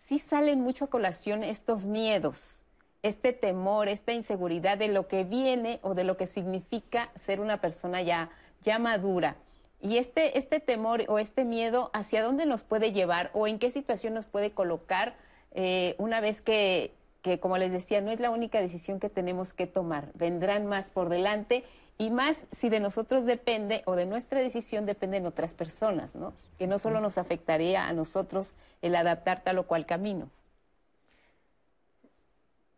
[0.06, 2.62] sí salen mucho a colación estos miedos,
[3.02, 7.60] este temor, esta inseguridad de lo que viene o de lo que significa ser una
[7.60, 8.30] persona ya,
[8.62, 9.36] ya madura.
[9.80, 13.70] Y este, este temor o este miedo, ¿hacia dónde nos puede llevar o en qué
[13.70, 15.16] situación nos puede colocar
[15.52, 19.52] eh, una vez que, que, como les decía, no es la única decisión que tenemos
[19.52, 20.10] que tomar?
[20.14, 21.64] Vendrán más por delante
[21.98, 26.34] y más si de nosotros depende o de nuestra decisión dependen otras personas, ¿no?
[26.58, 30.28] Que no solo nos afectaría a nosotros el adaptar tal o cual camino.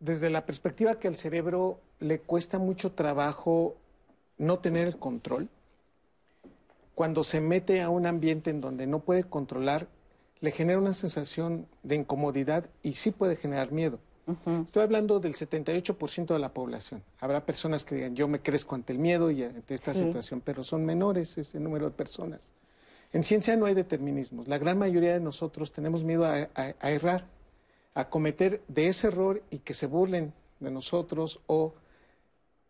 [0.00, 3.74] Desde la perspectiva que al cerebro le cuesta mucho trabajo
[4.36, 5.48] no tener el control,
[6.94, 9.88] cuando se mete a un ambiente en donde no puede controlar,
[10.40, 13.98] le genera una sensación de incomodidad y sí puede generar miedo.
[14.64, 17.02] Estoy hablando del 78% de la población.
[17.20, 20.00] Habrá personas que digan, yo me crezco ante el miedo y ante esta Sí.
[20.00, 22.52] situación, pero son menores ese número de personas.
[23.12, 24.46] En ciencia no hay determinismos.
[24.48, 27.24] La gran mayoría de nosotros tenemos miedo a, a- a errar,
[27.94, 31.74] a cometer de ese error y que se burlen de nosotros o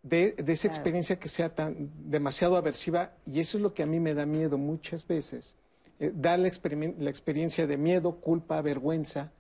[0.05, 0.77] de, de esa Claro.
[0.77, 3.11] experiencia que sea tan demasiado aversiva.
[3.27, 5.57] Y eso es lo que a mí me da miedo muchas veces.
[5.99, 9.33] Eh, da la, experien- la experiencia de miedo, culpa, vergüenza.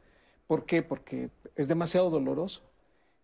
[0.48, 0.82] ¿Por qué?
[0.82, 2.62] Porque es demasiado doloroso.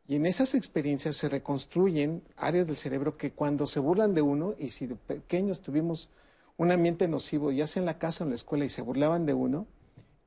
[0.07, 4.55] Y en esas experiencias se reconstruyen áreas del cerebro que cuando se burlan de uno,
[4.59, 6.11] y si de pequeños tuvimos
[6.59, 9.33] un ambiente nocivo, ya sea la casa o en la escuela, y se burlaban de
[9.33, 9.67] uno,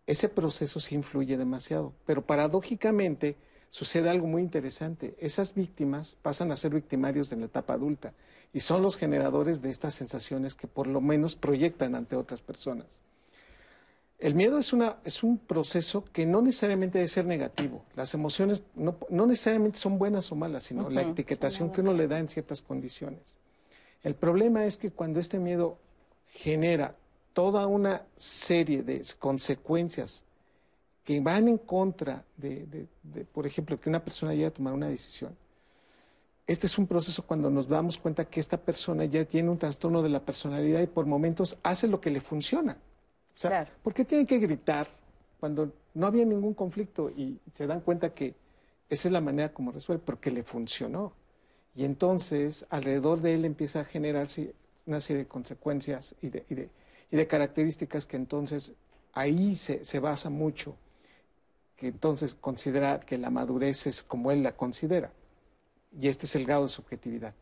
[0.08, 1.94] ese proceso sí influye demasiado.
[2.08, 3.38] Pero paradójicamente
[3.70, 5.16] sucede algo muy interesante.
[5.20, 8.14] Esas víctimas pasan a ser victimarios en la etapa adulta
[8.54, 13.02] y son los generadores de estas sensaciones que por lo menos proyectan ante otras personas.
[14.20, 17.86] El miedo es, una, es un proceso que no necesariamente debe ser negativo.
[17.96, 22.08] Las emociones no, no necesariamente son buenas o malas, sino la etiquetación que uno le
[22.08, 23.38] da en ciertas condiciones.
[24.04, 25.78] El problema es que cuando este miedo
[26.30, 26.96] genera
[27.34, 30.24] toda una serie de consecuencias
[31.04, 34.74] que van en contra de, de- de, por ejemplo, que una persona llegue a tomar
[34.74, 35.36] una decisión,
[36.48, 40.02] este es un proceso cuando nos damos cuenta que esta persona ya tiene un trastorno
[40.02, 42.78] de la personalidad y por momentos hace lo que le funciona.
[43.38, 44.88] O sea, ¿por qué tiene que gritar
[45.40, 48.36] cuando no había ningún conflicto y se dan cuenta que
[48.90, 50.04] esa es la manera como resuelve?
[50.06, 51.14] Porque le funcionó.
[51.76, 54.56] Y entonces alrededor de él empieza a generarse
[54.88, 56.70] una serie de consecuencias y de, y de-
[57.12, 58.74] y de características que entonces
[59.14, 60.76] ahí se, se basa mucho,
[61.76, 65.12] que entonces considera que la madurez es como él la considera.
[66.02, 67.34] Y este es el grado de subjetividad.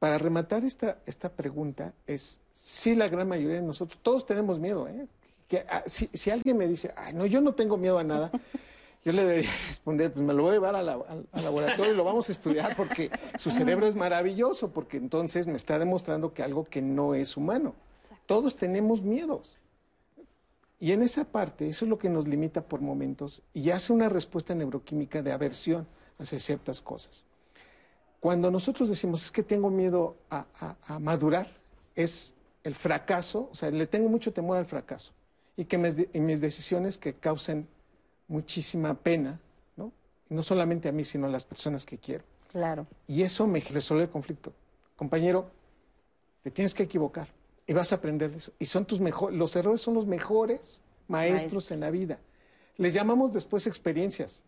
[0.00, 4.88] Para rematar esta, esta pregunta es, sí la gran mayoría de nosotros, todos tenemos miedo,
[4.88, 5.06] ¿eh?
[5.46, 8.30] Que, ah, si, si alguien me dice, ay, no, yo no tengo miedo a nada,
[9.04, 10.92] yo le debería responder, pues me lo voy a llevar la-
[11.32, 15.54] al laboratorio y lo vamos a estudiar porque su cerebro es maravilloso, porque entonces me
[15.56, 17.74] está demostrando que algo que no es humano.
[18.26, 19.58] Todos tenemos miedos.
[20.78, 24.08] Y en esa parte, eso es lo que nos limita por momentos y hace una
[24.08, 25.86] respuesta neuroquímica de aversión
[26.18, 27.24] hacia ciertas cosas.
[28.20, 31.48] Cuando nosotros decimos es que tengo miedo a, a- a madurar,
[31.96, 32.34] es
[32.64, 35.12] el fracaso, o sea, le tengo mucho temor al fracaso
[35.56, 37.66] y que mis, y mis decisiones que causen
[38.28, 39.40] muchísima pena,
[39.76, 39.92] ¿no?
[40.28, 42.24] Y no solamente a mí, sino a las personas que quiero.
[42.52, 42.86] Claro.
[43.08, 44.52] Y eso me resuelve el conflicto.
[44.96, 45.50] Compañero,
[46.42, 47.28] te tienes que equivocar
[47.66, 48.52] y vas a aprender de eso.
[48.58, 51.74] Y son tus mejores, los errores son los mejores maestros Maestro.
[51.74, 52.18] en la vida.
[52.76, 54.42] Les llamamos después experiencias.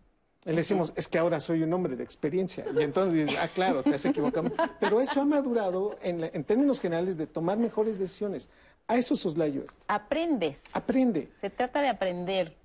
[0.45, 2.65] Le decimos, es que ahora soy un hombre de experiencia.
[2.77, 4.51] Y entonces ah, claro, te has equivocado.
[4.81, 8.49] Pero eso ha madurado en, la- en términos generales de tomar mejores decisiones.
[8.89, 9.77] A eso soslayo esto.
[9.87, 10.65] Aprendes.
[10.73, 11.29] Aprende.
[11.41, 12.57] Se trata de aprender.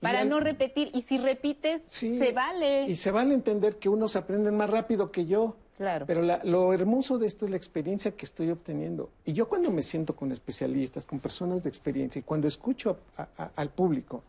[0.00, 0.90] Para al- no repetir.
[0.94, 2.84] Y si repites, se vale.
[2.88, 5.56] Y se vale entender que unos aprenden más rápido que yo.
[5.76, 6.06] Claro.
[6.06, 9.10] Pero la- lo hermoso de esto es la experiencia que estoy obteniendo.
[9.26, 13.28] Y yo cuando me siento con especialistas, con personas de experiencia, y cuando escucho a-
[13.36, 14.22] a- al público,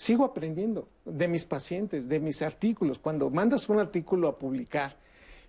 [0.00, 2.98] sigo aprendiendo de mis pacientes, de mis artículos.
[2.98, 4.96] Cuando mandas un artículo a publicar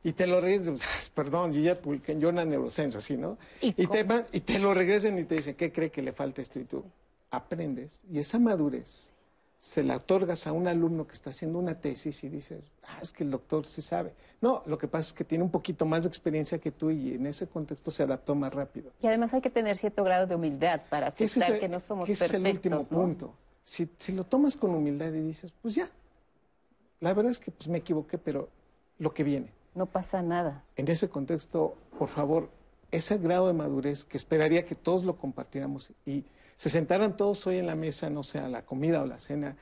[0.04, 3.38] y te lo regresen, pues, perdón, yo ya publiqué en Journal Neuroscience, así, ¿no?
[3.62, 6.42] ¿Y Y, te, y te lo regresen y te dicen, ¿qué cree que le falta
[6.42, 6.60] esto?
[6.60, 6.84] Y tú
[7.30, 8.02] aprendes.
[8.12, 9.10] Y esa madurez
[9.58, 13.14] se la otorgas a un alumno que está haciendo una tesis y dices, ah, es
[13.14, 14.12] que el doctor sí sabe.
[14.42, 17.14] No, lo que pasa es que tiene un poquito más de experiencia que tú y
[17.14, 18.92] en ese contexto se adaptó más rápido.
[19.02, 21.80] Y además hay que tener cierto grado de humildad para es aceptar el- que no
[21.80, 22.80] somos que ese es el perfectos.
[22.82, 23.06] último ¿no?
[23.08, 23.34] punto.
[23.64, 25.90] Si, si lo tomas con humildad y dices, pues ya,
[27.00, 28.50] la verdad es que pues, me equivoqué, pero
[29.00, 29.52] lo que viene.
[29.76, 30.64] No pasa nada.
[30.76, 32.50] En ese contexto, por favor,
[32.92, 36.24] ese grado de madurez que esperaría que todos lo compartiéramos y
[36.58, 39.56] se sentaran todos hoy en la mesa, no sea la comida o la cena,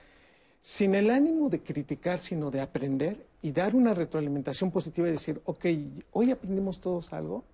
[0.61, 5.41] sin el ánimo de criticar, sino de aprender y dar una retroalimentación positiva y decir,
[5.45, 5.65] ok,
[6.11, 7.45] hoy aprendimos todos algo.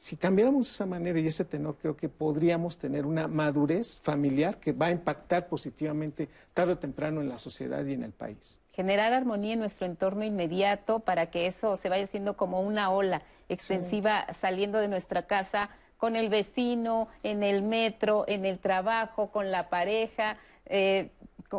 [0.00, 4.72] Si cambiáramos esa manera y ese tenor, creo que podríamos tener una madurez familiar que
[4.72, 8.58] va a impactar positivamente tarde o temprano en la sociedad y en el país.
[8.72, 13.20] Generar armonía en nuestro entorno inmediato para que eso se vaya haciendo como una ola
[13.50, 15.68] extensiva saliendo de nuestra casa
[15.98, 20.38] con el vecino, en el metro, en el trabajo, con la pareja.
[20.64, 21.10] eh,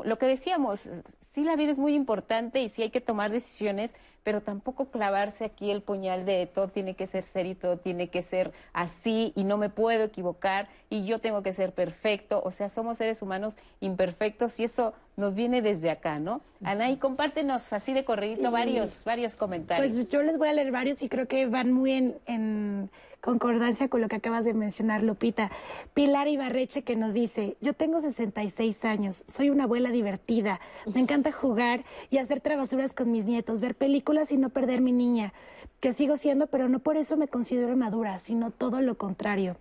[0.03, 0.89] lo que decíamos,
[1.31, 3.93] sí la vida es muy importante y sí hay que tomar decisiones,
[4.23, 8.09] pero tampoco clavarse aquí el puñal de todo tiene que ser serio y todo tiene
[8.09, 12.41] que ser así y no me puedo equivocar y yo tengo que ser perfecto.
[12.45, 16.41] O sea, somos seres humanos imperfectos y eso nos viene desde acá, ¿no?
[16.63, 18.51] Anaí, compártenos así de corridito Sí.
[18.51, 19.91] varios, varios comentarios.
[19.93, 22.89] Pues yo les voy a leer varios y creo que van muy en, en
[23.21, 25.51] concordancia con lo que acabas de mencionar, Lupita.
[25.93, 30.59] Pilar Ibarreche que nos dice, yo tengo 66 años, soy una abuela divertida,
[30.91, 34.91] me encanta jugar y hacer travesuras con mis nietos, ver películas y no perder mi
[34.91, 35.33] niña,
[35.79, 39.55] que sigo siendo, pero no por eso me considero madura, sino todo lo contrario.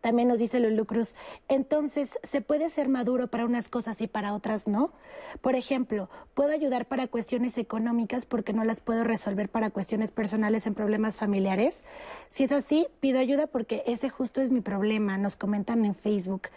[0.00, 1.14] También nos dice Lulu Cruz,
[1.46, 4.92] entonces, ¿se puede ser maduro para unas cosas y para otras no?
[5.40, 10.66] Por ejemplo, ¿puedo ayudar para cuestiones económicas porque no las puedo resolver para cuestiones personales
[10.66, 11.84] en problemas familiares?
[12.30, 16.48] Si es así, pido ayuda porque ese justo es mi problema, nos comentan en Facebook.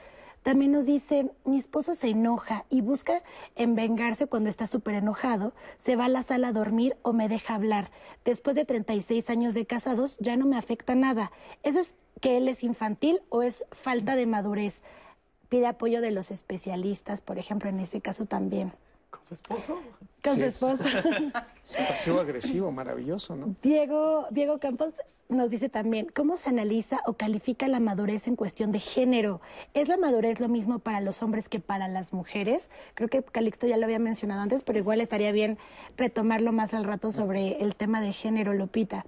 [0.45, 3.23] También nos dice, mi esposo se enoja y busca
[3.55, 7.27] en vengarse cuando está súper enojado, se va a la sala a dormir o me
[7.27, 7.89] deja hablar.
[8.26, 11.31] Después de 36 años de casados ya no me afecta nada.
[11.63, 14.84] ¿Eso es que él es infantil o es falta de madurez?
[15.49, 18.72] Pide apoyo de los especialistas, por ejemplo, en ese caso también.
[19.18, 19.80] ¿Con su esposo?
[20.24, 20.84] Con Sí, su es- esposo.
[20.88, 21.32] Es un
[21.88, 23.56] pasivo agresivo, maravilloso, ¿no?
[23.62, 24.94] Diego, Diego Campos
[25.28, 29.42] nos dice también, ¿cómo se analiza o califica la madurez en cuestión de género?
[29.74, 32.70] ¿Es la madurez lo mismo para los hombres que para las mujeres?
[32.94, 35.58] Creo que Calixto ya lo había mencionado antes, pero igual estaría bien
[35.98, 39.06] retomarlo más al rato sobre el tema de género, Lupita.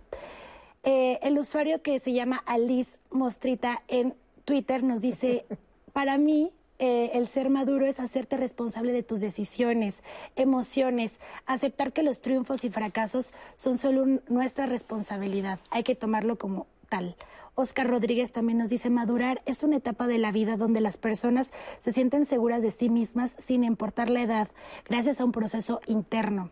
[0.83, 4.15] Eh, el usuario que se llama Alice Mostrita en
[4.45, 5.45] Twitter nos dice,
[5.93, 10.03] para mí eh, el ser maduro es hacerte responsable de tus decisiones,
[10.35, 15.59] emociones, aceptar que los triunfos y fracasos son solo nuestra responsabilidad.
[15.71, 17.15] Hay que tomarlo como tal.
[17.55, 21.51] Oscar Rodríguez también nos dice, madurar es una etapa de la vida donde las personas
[21.79, 24.47] se sienten seguras de sí mismas sin importar la edad,
[24.87, 26.51] gracias a un proceso interno.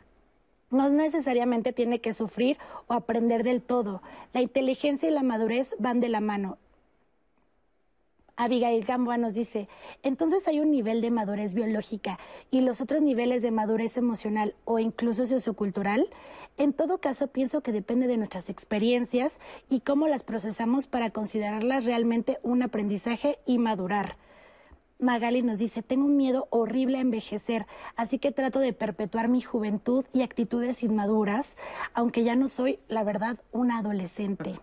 [0.71, 2.57] No necesariamente tiene que sufrir
[2.87, 4.01] o aprender del todo.
[4.33, 6.57] La inteligencia y la madurez van de la mano.
[8.37, 9.69] Abigail Gamboa nos dice,
[10.03, 12.19] entonces hay un nivel de madurez biológica
[12.51, 16.09] y los otros niveles de madurez emocional o incluso sociocultural.
[16.57, 19.39] En todo caso, pienso que depende de nuestras experiencias
[19.69, 24.17] y cómo las procesamos para considerarlas realmente un aprendizaje y madurar.
[24.99, 29.41] Magali nos dice, tengo un miedo horrible a envejecer, así que trato de perpetuar mi
[29.41, 31.57] juventud y actitudes inmaduras,
[31.93, 34.59] aunque ya no soy, la verdad, una adolescente.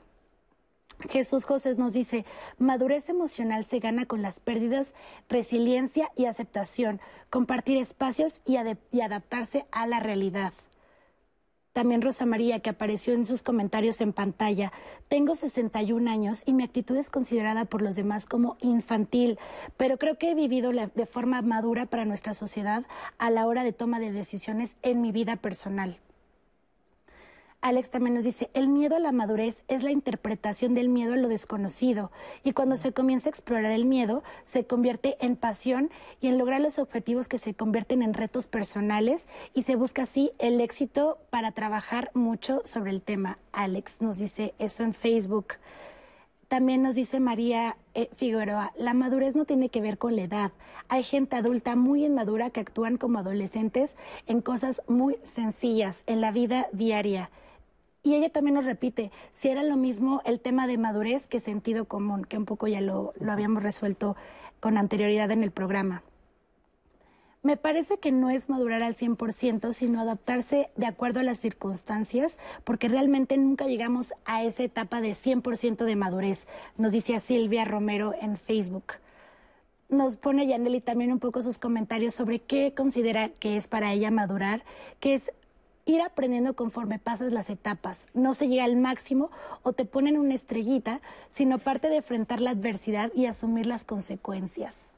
[1.08, 2.24] Jesús José nos dice,
[2.58, 4.94] madurez emocional se gana con las pérdidas,
[5.28, 7.00] resiliencia y aceptación,
[7.30, 10.52] compartir espacios y, adaptarse a la realidad.
[11.72, 14.72] También Rosa María, que apareció en sus comentarios en pantalla.
[15.08, 19.38] Tengo 61 años y mi actitud es considerada por los demás como infantil,
[19.78, 22.84] pero creo que he vivido de forma madura para nuestra sociedad
[23.16, 25.98] a la hora de toma de decisiones en mi vida personal.
[27.62, 31.16] Alex también nos dice, el miedo a la madurez es la interpretación del miedo a
[31.16, 32.10] lo desconocido
[32.42, 35.88] y cuando se comienza a explorar el miedo se convierte en pasión
[36.20, 40.32] y en lograr los objetivos que se convierten en retos personales y se busca así
[40.40, 43.38] el éxito para trabajar mucho sobre el tema.
[43.52, 45.54] Alex nos dice eso en Facebook.
[46.48, 50.50] También nos dice María eh, Figueroa, la madurez no tiene que ver con la edad.
[50.88, 56.32] Hay gente adulta muy inmadura que actúan como adolescentes en cosas muy sencillas en la
[56.32, 57.30] vida diaria.
[58.02, 61.84] Y ella también nos repite, si era lo mismo el tema de madurez que sentido
[61.84, 64.16] común, que un poco ya lo, lo habíamos resuelto
[64.58, 66.02] con anterioridad en el programa.
[67.44, 72.38] Me parece que no es madurar al 100%, sino adaptarse de acuerdo a las circunstancias,
[72.62, 76.46] porque realmente nunca llegamos a esa etapa de 100% de madurez,
[76.76, 78.94] nos decía Silvia Romero en Facebook.
[79.88, 84.12] Nos pone Yaneli también un poco sus comentarios sobre qué considera que es para ella
[84.12, 84.64] madurar,
[85.00, 85.32] que es
[85.84, 88.06] ir aprendiendo conforme pasas las etapas.
[88.14, 89.30] No se llega al máximo
[89.62, 91.00] o te ponen una estrellita,
[91.30, 94.92] sino parte de enfrentar la adversidad y asumir las consecuencias.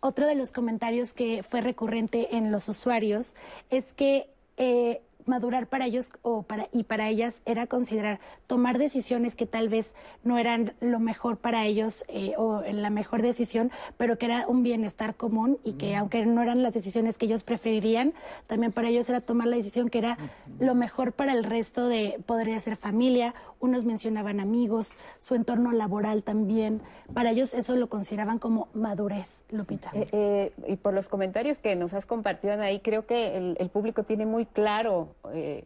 [0.00, 3.34] Otro de los comentarios que fue recurrente en los usuarios
[3.70, 9.34] es que eh, madurar para ellos o para, y para ellas era considerar tomar decisiones
[9.34, 9.94] que tal vez
[10.24, 14.62] no eran lo mejor para ellos eh, o la mejor decisión, pero que era un
[14.62, 18.14] bienestar común y que aunque no eran las decisiones que ellos preferirían,
[18.46, 20.18] también para ellos era tomar la decisión que era
[20.58, 26.22] lo mejor para el resto de, podría ser familia, unos mencionaban amigos, su entorno laboral
[26.22, 26.82] también,
[27.14, 29.90] para ellos eso lo consideraban como madurez, Lupita.
[29.94, 34.02] Eh, eh, y por los comentarios que nos has compartido ahí, creo que el, público
[34.02, 35.64] tiene muy claro, eh,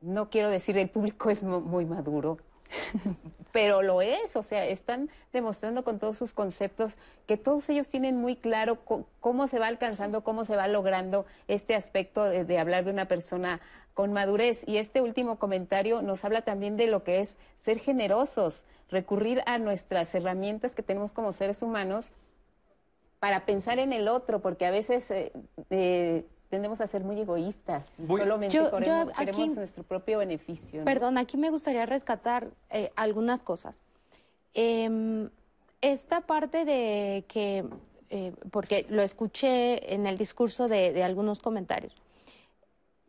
[0.00, 2.38] no quiero decir el público es mu- muy maduro,
[3.52, 8.16] pero lo es, o sea, están demostrando con todos sus conceptos que todos ellos tienen
[8.16, 8.78] muy claro
[9.20, 13.06] cómo se va alcanzando, cómo se va logrando este aspecto de, de hablar de una
[13.06, 13.60] persona
[13.94, 14.64] con madurez.
[14.66, 19.58] Y este último comentario nos habla también de lo que es ser generosos, recurrir a
[19.58, 22.12] nuestras herramientas que tenemos como seres humanos
[23.20, 25.32] para pensar en el otro, porque a veces eh,
[25.70, 30.18] eh, tendemos a ser muy egoístas y solamente Yo- yo queremos, aquí- queremos nuestro propio
[30.18, 30.80] beneficio.
[30.80, 30.84] ¿no?
[30.84, 33.76] Perdón, aquí me gustaría rescatar eh, algunas cosas.
[34.52, 35.30] Em,
[35.80, 37.64] esta parte de que,
[38.10, 41.94] eh, porque lo escuché en el discurso de, de algunos comentarios,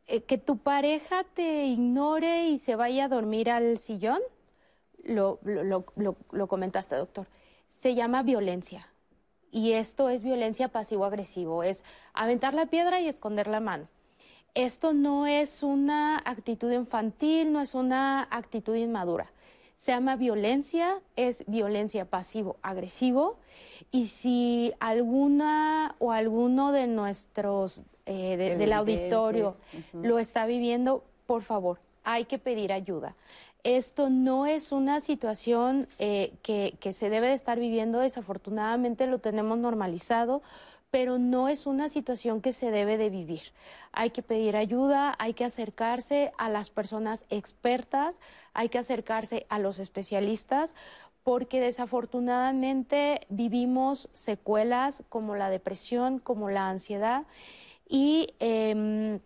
[0.07, 4.19] eh, que tu pareja te ignore y se vaya a dormir al sillón,
[5.03, 5.39] lo,
[6.47, 7.27] comentaste, doctor,
[7.67, 8.87] se llama violencia.
[9.51, 11.83] Y esto es violencia pasivo-agresivo, es
[12.13, 13.87] aventar la piedra y esconder la mano.
[14.53, 19.31] Esto no es una actitud infantil, no es una actitud inmadura.
[19.75, 23.37] Se llama violencia, es violencia pasivo-agresivo.
[23.91, 29.55] Y si alguna o alguno de nuestros, eh, de- del auditorio
[30.07, 33.15] lo está viviendo, por favor, hay que pedir ayuda.
[33.63, 39.17] Esto no es una situación eh, que, que se debe de estar viviendo, desafortunadamente lo
[39.19, 40.43] tenemos normalizado,
[40.91, 43.41] pero no es una situación que se debe de vivir.
[43.91, 48.19] Hay que pedir ayuda, hay que acercarse a las personas expertas,
[48.53, 50.75] hay que acercarse a los especialistas,
[51.23, 57.23] porque desafortunadamente vivimos secuelas como la depresión, como la ansiedad,
[57.87, 59.19] y em,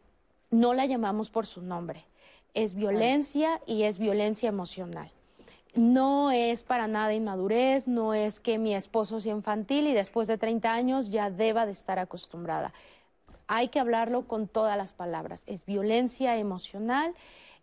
[0.51, 2.05] no la llamamos por su nombre.
[2.53, 5.11] Es violencia y es violencia emocional.
[5.75, 10.37] No es para nada inmadurez, no es que mi esposo sea infantil y después de
[10.37, 12.73] 30 años ya deba de estar acostumbrada.
[13.47, 15.43] Hay que hablarlo con todas las palabras.
[15.45, 17.13] Es violencia emocional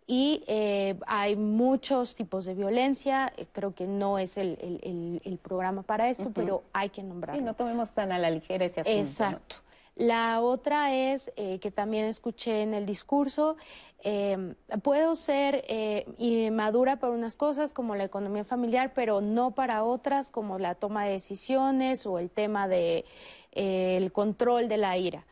[0.07, 3.33] y eh, hay muchos tipos de violencia.
[3.37, 7.03] Eh, Creo que no es el, el- el- el programa para esto, pero hay que
[7.03, 7.41] nombrarlo.
[7.41, 9.01] Sí, no tomemos tan a la ligera ese asunto.
[9.33, 9.66] ¿no?
[9.97, 13.57] La otra es, eh, que también escuché en el discurso,
[14.05, 19.85] eh, puedo ser eh, inmadura para unas cosas como la economía familiar, pero no para
[19.85, 23.05] otras como la toma de decisiones o el tema del
[23.53, 25.25] de, el control de la ira.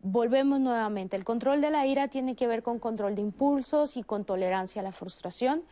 [0.00, 1.16] Volvemos nuevamente.
[1.16, 4.80] El control de la ira tiene que ver con control de impulsos y con tolerancia
[4.80, 5.62] a la frustración.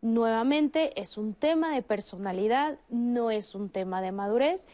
[0.00, 4.66] Nuevamente es un tema de personalidad, no es un tema de madurez.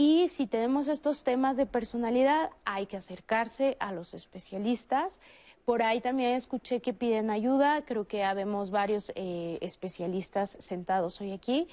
[0.00, 5.20] Y si tenemos estos temas de personalidad, hay que acercarse a los especialistas.
[5.66, 7.84] Por ahí también escuché que piden ayuda.
[7.84, 11.68] Creo que habemos varios eh, especialistas sentados hoy aquí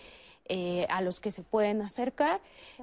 [0.50, 2.42] eh, a los que se pueden acercar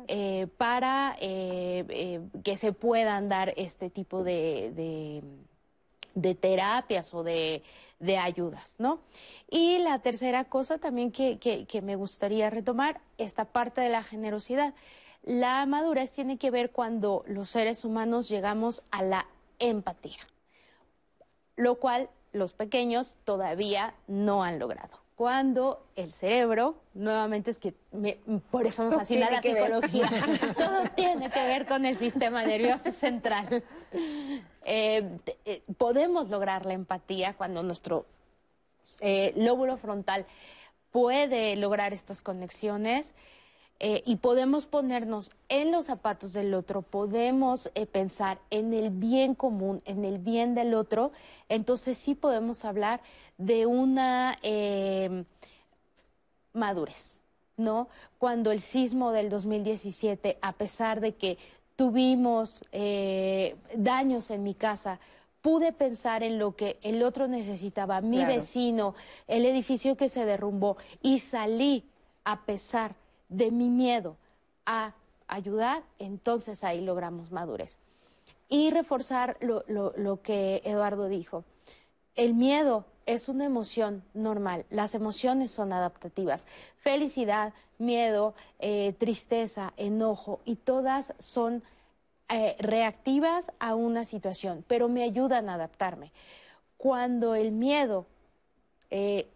[0.09, 5.23] eh, para que se puedan dar este tipo de,
[6.41, 7.63] terapias o de,
[8.19, 9.01] ayudas, ¿no?
[9.51, 14.73] Y la tercera cosa también que- que me gustaría retomar, esta parte de la generosidad.
[15.25, 19.27] La madurez tiene que ver cuando los seres humanos llegamos a la
[19.59, 20.19] empatía,
[21.57, 25.01] lo cual los pequeños todavía no han logrado.
[25.17, 28.19] Cuando el cerebro, nuevamente es que me-
[28.51, 30.11] por eso me fascina la psicología,
[30.59, 33.63] todo tiene que ver con el sistema nervioso central.
[34.65, 38.07] Eh, eh, podemos lograr la empatía cuando nuestro
[39.01, 40.27] eh, lóbulo frontal
[40.91, 43.15] puede lograr estas conexiones
[43.81, 49.35] eh, y podemos ponernos en los zapatos del otro, podemos eh, pensar en el bien
[49.35, 51.13] común, en el bien del otro,
[51.49, 53.01] entonces sí podemos hablar
[53.37, 55.25] de una eh,
[56.53, 57.21] madurez,
[57.57, 57.89] ¿no?
[58.19, 61.37] Cuando el sismo del 2017, a pesar de que
[61.77, 65.01] tuvimos eh, daños en mi casa,
[65.43, 68.35] pude pensar en lo que el otro necesitaba, mi Claro.
[68.35, 68.95] vecino,
[69.27, 71.85] el edificio que se derrumbó, y salí
[72.25, 72.95] a pesar
[73.29, 74.17] de mi miedo
[74.67, 74.95] a
[75.27, 77.79] ayudar, entonces ahí logramos madurez.
[78.49, 81.45] Y reforzar lo, lo- lo que Eduardo dijo.
[82.15, 86.47] El miedo es una emoción normal, las emociones son adaptativas.
[86.77, 91.63] Felicidad, miedo, eh, tristeza, enojo, y todas son
[92.29, 96.13] eh, reactivas a una situación, pero me ayudan a adaptarme.
[96.77, 98.07] Cuando el miedo
[98.91, 99.29] eh,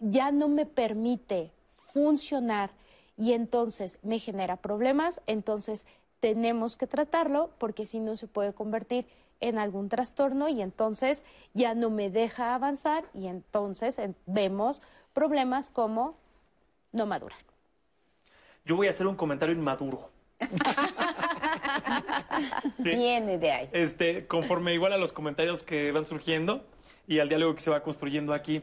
[0.00, 2.70] ya no me permite funcionar
[3.16, 5.86] y entonces me genera problemas, entonces
[6.20, 9.06] tenemos que tratarlo porque si no se puede convertir
[9.40, 11.22] en algún trastorno y entonces
[11.52, 14.80] ya no me deja avanzar y entonces en- vemos
[15.12, 16.16] problemas como
[16.92, 17.38] no madurar.
[18.64, 20.10] Yo voy a hacer un comentario inmaduro.
[22.78, 23.68] Viene de ahí.
[23.72, 26.64] Este, conforme igual a los comentarios que van surgiendo
[27.06, 28.62] y al diálogo que se va construyendo aquí.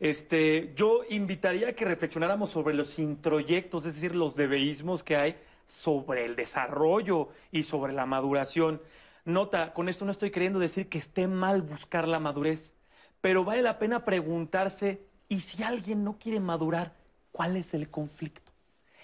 [0.00, 5.36] Este, yo invitaría a que reflexionáramos sobre los introyectos, es decir, los debeísmos que hay
[5.66, 8.80] sobre el desarrollo y sobre la maduración.
[9.24, 12.74] Nota, con esto no estoy queriendo decir que esté mal buscar la madurez,
[13.20, 16.92] pero vale la pena preguntarse, ¿y si alguien no quiere madurar,
[17.32, 18.52] cuál es el conflicto?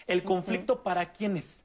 [0.06, 1.64] ¿El conflicto para quién es?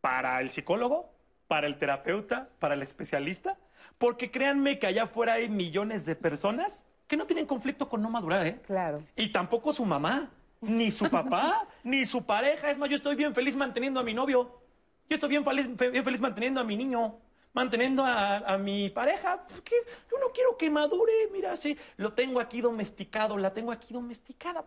[0.00, 1.10] ¿Para el psicólogo?
[1.48, 2.48] ¿Para el terapeuta?
[2.60, 3.58] ¿Para el especialista?
[3.98, 8.10] Porque créanme que allá afuera hay millones de personas que no tienen conflicto con no
[8.10, 8.60] madurar, ¿eh?
[8.66, 9.02] Claro.
[9.16, 10.30] Y tampoco su mamá,
[10.60, 12.70] ni su papá, ni su pareja.
[12.70, 14.60] Es más, yo estoy bien feliz manteniendo a mi novio.
[15.08, 17.16] Yo estoy bien feliz, fe- bien feliz manteniendo a mi niño,
[17.54, 19.42] manteniendo a, a mi pareja.
[19.48, 19.74] Porque
[20.10, 21.12] yo no quiero que madure.
[21.32, 24.62] Mira, si lo tengo aquí domesticado, la tengo aquí domesticada.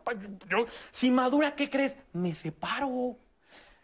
[0.49, 1.95] yo- si madura, ¿qué crees?
[2.11, 3.17] Me separo.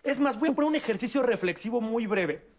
[0.04, 2.57] Es más, voy a poner un ejercicio reflexivo muy breve.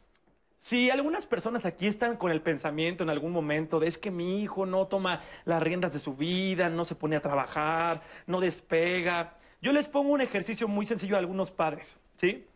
[0.59, 4.43] Si algunas personas aquí están con el pensamiento en algún momento de es que mi
[4.43, 9.39] hijo no toma las riendas de su vida, no se pone a trabajar, no despega,
[9.61, 12.47] yo les pongo un ejercicio muy sencillo a algunos padres, ¿sí?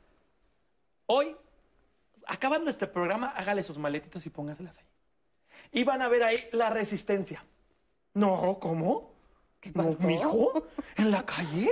[1.07, 1.37] Hoy,
[2.27, 4.85] acabando este programa, hágale sus maletitas y póngaselas ahí.
[5.73, 7.45] Y van a ver ahí la resistencia.
[8.15, 9.12] No, ¿cómo?
[9.74, 10.66] No, ¿Mi hijo?
[10.97, 11.70] ¿En la calle?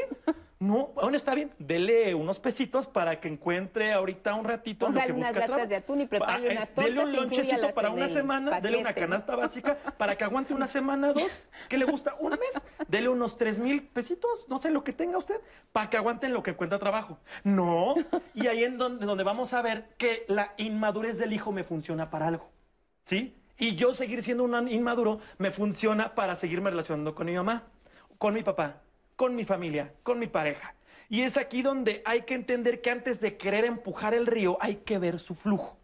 [0.60, 1.52] No, aún está bien.
[1.58, 5.66] Dele unos pesitos para que encuentre ahorita un ratito lo que unas busca latas trabajo.
[5.68, 9.34] de atún y prepárale Ah, unas Dele un lonchecito para una semana, dele una canasta
[9.36, 11.42] básica para que aguante una semana, dos.
[11.70, 12.14] ¿Qué le gusta?
[12.20, 12.62] ¿Un mes?
[12.88, 15.40] Dele unos tres mil pesitos, no sé lo que tenga usted,
[15.72, 17.18] para que aguanten lo que encuentra trabajo.
[17.42, 17.94] No.
[18.34, 22.10] Y ahí en donde, donde vamos a ver que la inmadurez del hijo me funciona
[22.10, 22.50] para algo.
[23.06, 23.34] ¿Sí?
[23.58, 27.64] Y yo seguir siendo un inmaduro me funciona para seguirme relacionando con mi mamá,
[28.18, 28.82] con mi papá,
[29.20, 30.74] con mi familia, con mi pareja.
[31.10, 34.76] Y es aquí donde hay que entender que antes de querer empujar el río hay
[34.76, 35.76] que ver su flujo.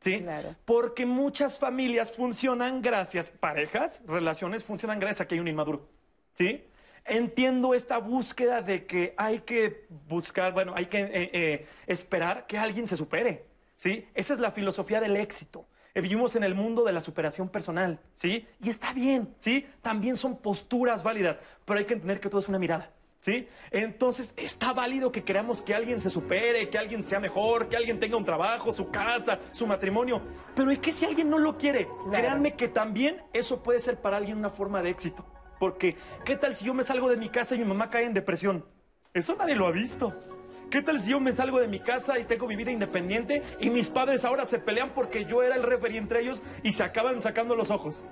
[0.00, 0.22] ¿Sí?
[0.66, 5.88] Porque muchas familias funcionan gracias, parejas, relaciones funcionan gracias a que hay un inmaduro.
[6.34, 6.64] ¿Sí?
[7.06, 12.58] Entiendo esta búsqueda de que hay que buscar, bueno, hay que eh, eh, esperar que
[12.58, 13.46] alguien se supere.
[13.74, 14.06] ¿Sí?
[14.12, 15.64] Esa es la filosofía del éxito.
[15.94, 18.46] Eh, Vivimos en el mundo de la superación personal, ¿sí?
[18.62, 19.66] Y está bien, ¿sí?
[19.82, 22.90] También son posturas válidas, pero hay que entender que todo es una mirada,
[23.20, 23.46] ¿sí?
[23.70, 28.00] Entonces, está válido que queramos que alguien se supere, que alguien sea mejor, que alguien
[28.00, 30.22] tenga un trabajo, su casa, su matrimonio.
[30.54, 31.86] Pero ¿y qué si alguien no lo quiere?
[32.10, 35.26] Créanme que también eso puede ser para alguien una forma de éxito.
[35.58, 38.14] Porque, ¿qué tal si yo me salgo de mi casa y mi mamá cae en
[38.14, 38.64] depresión?
[39.12, 40.14] Eso nadie lo ha visto.
[40.72, 43.68] ¿Qué tal si yo me salgo de mi casa y tengo mi vida independiente y
[43.68, 47.20] mis padres ahora se pelean porque yo era el referee entre ellos y se acaban
[47.20, 48.06] sacando los ojos?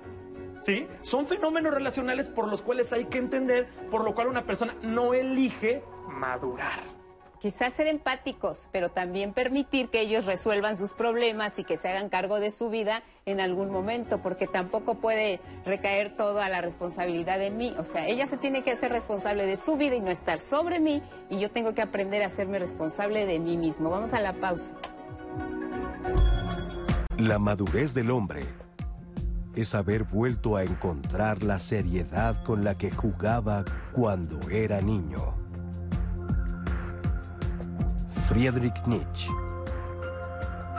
[0.61, 0.87] ¿Sí?
[1.01, 5.15] Son fenómenos relacionales por los cuales hay que entender, por lo cual una persona no
[5.15, 7.00] elige madurar.
[7.41, 12.07] Quizás ser empáticos, pero también permitir que ellos resuelvan sus problemas y que se hagan
[12.07, 17.57] cargo de su vida en algún momento, porque tampoco puede recaer toda la responsabilidad en
[17.57, 17.73] mí.
[17.79, 20.79] O sea, ella se tiene que hacer responsable de su vida y no estar sobre
[20.79, 21.01] mí,
[21.31, 23.89] y yo tengo que aprender a hacerme responsable de mí mismo.
[23.89, 24.71] Vamos a la pausa.
[27.17, 28.41] La madurez del hombre
[29.55, 35.40] es haber vuelto a encontrar la seriedad con la que jugaba cuando era niño.
[38.31, 39.29] Friedrich Nietzsche,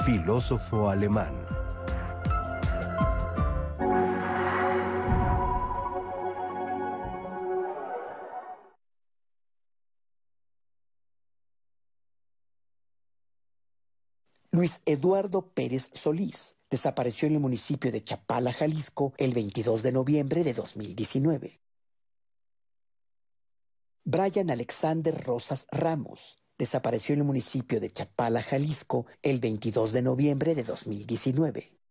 [0.06, 1.34] filósofo alemán.
[14.50, 20.42] Luis Eduardo Pérez Solís desapareció en el municipio de Chapala, Jalisco, el 22 de noviembre
[20.42, 21.60] de 2019.
[24.04, 30.54] Brian Alexander Rosas Ramos desapareció en el municipio de Chapala, Jalisco, el 22 de noviembre
[30.54, 31.82] de 2019.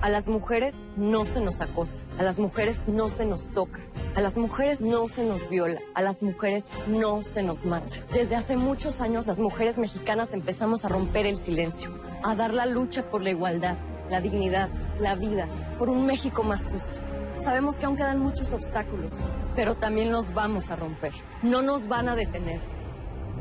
[0.00, 3.80] A las mujeres no se nos acosa, a las mujeres no se nos toca,
[4.14, 7.96] a las mujeres no se nos viola, a las mujeres no se nos mata.
[8.12, 11.90] Desde hace muchos años las mujeres mexicanas empezamos a romper el silencio,
[12.22, 13.76] a dar la lucha por la igualdad,
[14.08, 14.68] la dignidad,
[15.00, 15.48] la vida,
[15.78, 17.07] por un México más justo.
[17.40, 19.14] Sabemos que aún quedan muchos obstáculos,
[19.54, 21.12] pero también los vamos a romper.
[21.42, 22.60] No nos van a detener.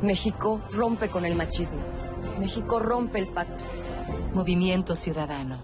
[0.02, 1.82] México rompe con el machismo.
[2.40, 3.64] México rompe el pacto.
[4.34, 5.64] Movimiento Ciudadano.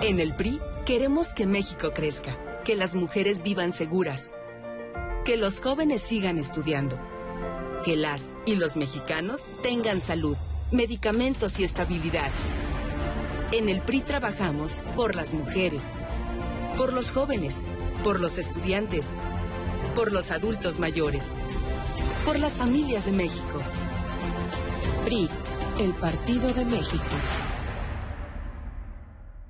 [0.00, 4.32] En el PRI queremos que México crezca, que las mujeres vivan seguras,
[5.24, 6.98] que los jóvenes sigan estudiando,
[7.84, 10.36] que las y los mexicanos tengan salud,
[10.72, 12.30] medicamentos y estabilidad.
[13.52, 15.84] En el PRI trabajamos por las mujeres,
[16.76, 17.56] por los jóvenes,
[18.02, 19.08] por los estudiantes,
[19.94, 21.26] por los adultos mayores,
[22.24, 23.60] por las familias de México.
[25.04, 25.28] PRI,
[25.80, 27.04] el Partido de México.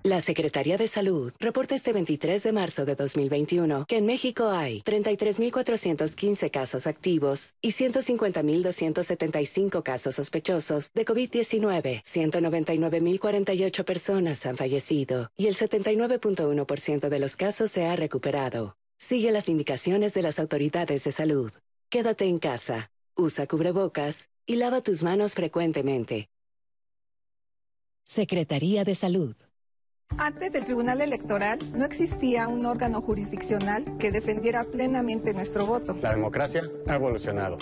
[0.04, 4.82] La Secretaría de Salud reporta este 23 de marzo de 2021 que en México hay
[4.82, 12.02] 33.415 casos activos y 150.275 casos sospechosos de COVID-19.
[12.02, 18.74] 199.048 personas han fallecido y el 79.1% de los casos se ha recuperado.
[18.98, 21.52] Sigue las indicaciones de las autoridades de salud.
[21.90, 26.28] Quédate en casa, usa cubrebocas y lava tus manos frecuentemente.
[28.02, 29.36] Secretaría de Salud.
[30.18, 35.97] Antes del Tribunal Electoral no existía un órgano jurisdiccional que defendiera plenamente nuestro voto.
[36.01, 37.59] La democracia ha evolucionado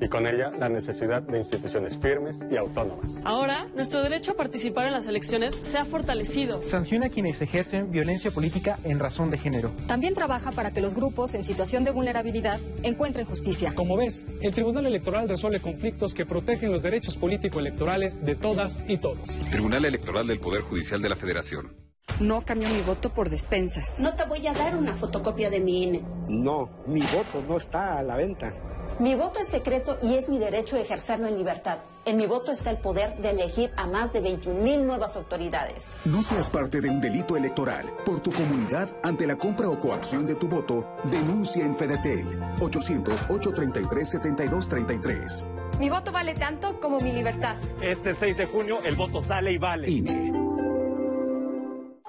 [0.00, 3.20] y con ella la necesidad de instituciones firmes y autónomas.
[3.24, 6.62] Ahora, nuestro derecho a participar en las elecciones se ha fortalecido.
[6.62, 9.70] Sanciona a quienes ejercen violencia política en razón de género.
[9.86, 13.74] También trabaja para que los grupos en situación de vulnerabilidad encuentren justicia.
[13.74, 18.98] Como ves, el Tribunal Electoral resuelve conflictos que protegen los derechos político-electorales de todas y
[18.98, 19.40] todos.
[19.50, 21.83] Tribunal Electoral del Poder Judicial de la Federación.
[22.20, 23.98] No cambio mi voto por despensas.
[23.98, 26.04] No te voy a dar una fotocopia de mi INE.
[26.28, 28.52] No, mi voto no está a la venta.
[29.00, 31.78] Mi voto es secreto y es mi derecho a ejercerlo en libertad.
[32.04, 35.88] En mi voto está el poder de elegir a más de 21.000 nuevas autoridades.
[36.04, 37.92] No seas parte de un delito electoral.
[38.06, 42.38] Por tu comunidad, ante la compra o coacción de tu voto, denuncia en Fedetel.
[42.60, 45.46] 800-833-7233.
[45.80, 47.56] Mi voto vale tanto como mi libertad.
[47.82, 49.90] Este 6 de junio el voto sale y vale.
[49.90, 50.53] INE.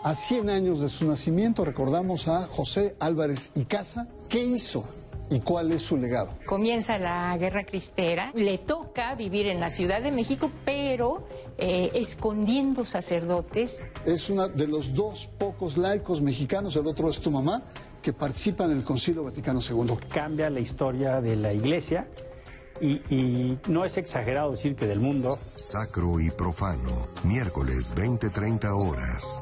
[0.05, 4.07] A 100 años de su nacimiento recordamos a José Álvarez y Casa.
[4.29, 4.85] ¿Qué hizo?
[5.31, 6.29] ¿Y cuál es su legado?
[6.45, 11.27] Comienza la guerra cristera, le toca vivir en la Ciudad de México, pero
[11.57, 13.81] eh, escondiendo sacerdotes.
[14.05, 17.63] Es uno de los dos pocos laicos mexicanos, el otro es tu mamá,
[18.03, 19.97] que participan en el Concilio Vaticano II.
[20.07, 22.07] Cambia la historia de la iglesia
[22.79, 25.39] y, y, no es exagerado decir que del mundo.
[25.55, 29.41] Sacro y profano, miércoles 20-30 horas.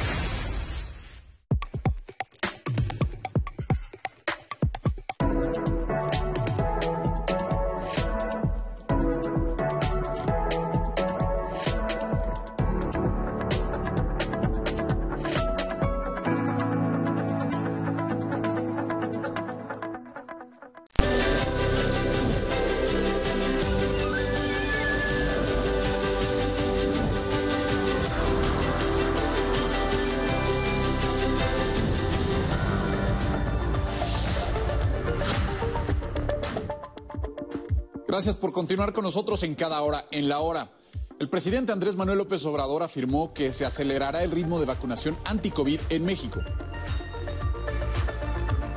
[38.21, 40.69] Gracias por continuar con nosotros en cada hora, en la hora.
[41.17, 45.79] El presidente Andrés Manuel López Obrador afirmó que se acelerará el ritmo de vacunación anti-COVID
[45.89, 46.39] en México.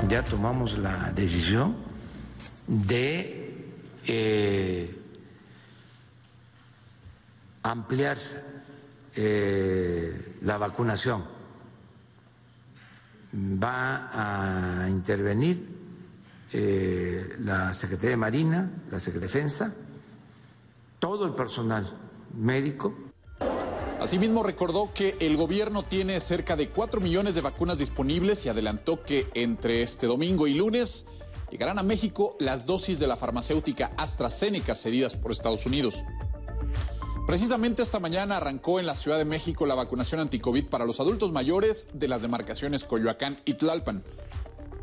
[0.09, 1.77] ya tomamos la decisión
[2.67, 3.67] de
[4.07, 4.99] eh,
[7.65, 8.17] ampliar
[9.15, 11.23] eh, la vacunación.
[13.35, 14.09] Va
[14.85, 15.74] a intervenir
[16.57, 19.77] eh, la Secretaría de Marina, la Secretaría de Defensa,
[21.01, 21.85] todo el personal
[22.33, 22.95] médico.
[24.01, 29.03] Asimismo, recordó que el gobierno tiene cerca de 4 millones de vacunas disponibles y adelantó
[29.03, 31.07] que entre este domingo y lunes
[31.51, 36.05] llegarán a México las dosis de la farmacéutica AstraZeneca cedidas por Estados Unidos.
[37.27, 41.33] Precisamente esta mañana arrancó en la Ciudad de México la vacunación anticovid para los adultos
[41.33, 44.05] mayores de las demarcaciones Coyoacán y Tlalpan.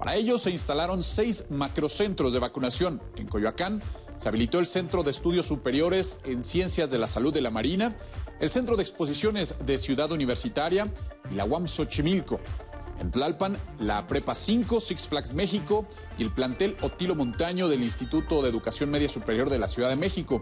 [0.01, 2.99] Para ello se instalaron seis macrocentros de vacunación.
[3.17, 3.83] En Coyoacán
[4.17, 7.95] se habilitó el Centro de Estudios Superiores en Ciencias de la Salud de la Marina,
[8.39, 10.91] el Centro de Exposiciones de Ciudad Universitaria
[11.29, 12.39] y la UAM Xochimilco.
[12.99, 15.85] En Tlalpan, la Prepa 5, Six Flags México
[16.17, 19.97] y el plantel Otilo Montaño del Instituto de Educación Media Superior de la Ciudad de
[19.97, 20.41] México.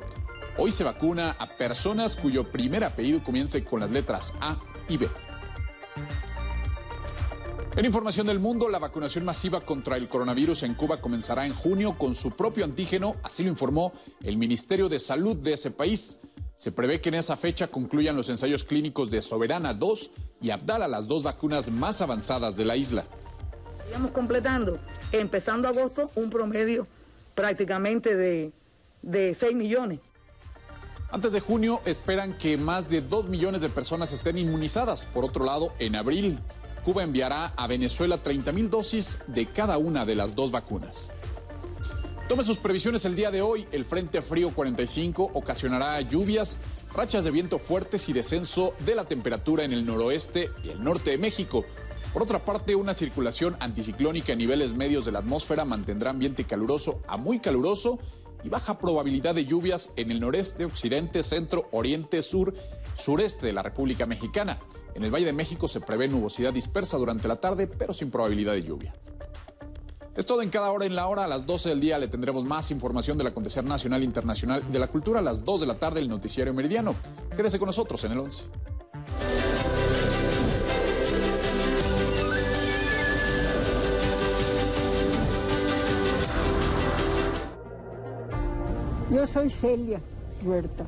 [0.57, 4.57] Hoy se vacuna a personas cuyo primer apellido comience con las letras A
[4.87, 5.09] y B.
[7.79, 11.97] En información del mundo, la vacunación masiva contra el coronavirus en Cuba comenzará en junio
[11.97, 16.17] con su propio antígeno, así lo informó el Ministerio de Salud de ese país.
[16.57, 20.11] Se prevé que en esa fecha concluyan los ensayos clínicos de Soberana 2
[20.41, 23.05] y Abdala, las dos vacunas más avanzadas de la isla.
[23.85, 24.77] Estamos completando,
[25.13, 26.85] empezando agosto, un promedio
[27.33, 28.51] prácticamente de,
[29.03, 30.01] de 6 millones.
[31.11, 35.05] Antes de junio esperan que más de 2 millones de personas estén inmunizadas.
[35.05, 36.39] Por otro lado, en abril,
[36.83, 41.11] Cuba enviará a Venezuela 30 mil dosis de cada una de las dos vacunas.
[42.27, 43.67] Tome sus previsiones el día de hoy.
[43.71, 46.57] El Frente Frío 45 ocasionará lluvias,
[46.93, 51.11] rachas de viento fuertes y descenso de la temperatura en el noroeste y el norte
[51.11, 51.65] de México.
[52.13, 57.01] Por otra parte, una circulación anticiclónica en niveles medios de la atmósfera mantendrá ambiente caluroso
[57.07, 57.99] a muy caluroso
[58.43, 62.53] y baja probabilidad de lluvias en el noreste, occidente, centro, oriente, sur,
[62.99, 64.59] sureste de la República Mexicana.
[64.93, 68.53] En el Valle de México se prevé nubosidad dispersa durante la tarde, pero sin probabilidad
[68.53, 68.93] de lluvia.
[70.15, 71.23] Es todo en cada hora en la hora.
[71.23, 74.79] A las 12 del día le tendremos más información del acontecer nacional e internacional de
[74.79, 75.19] la cultura.
[75.19, 76.95] A las 2 de la tarde el noticiario meridiano.
[77.35, 78.43] Quédese con nosotros en el 11.
[89.11, 89.99] Yo soy Celia
[90.43, 90.85] Huerta,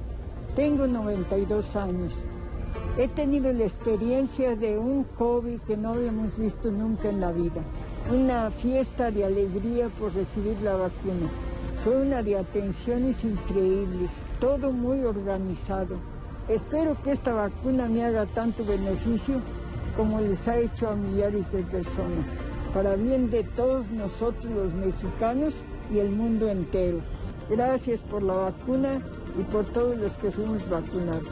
[0.55, 2.17] tengo 92 años.
[2.97, 7.61] He tenido la experiencia de un COVID que no habíamos visto nunca en la vida.
[8.11, 11.29] Una fiesta de alegría por recibir la vacuna.
[11.83, 15.95] Fue una de atenciones increíbles, todo muy organizado.
[16.47, 19.41] Espero que esta vacuna me haga tanto beneficio
[19.95, 22.29] como les ha hecho a millares de personas,
[22.73, 26.99] para bien de todos nosotros los mexicanos y el mundo entero.
[27.49, 29.01] Gracias por la vacuna
[29.37, 31.27] y por todos los que fuimos vacunados.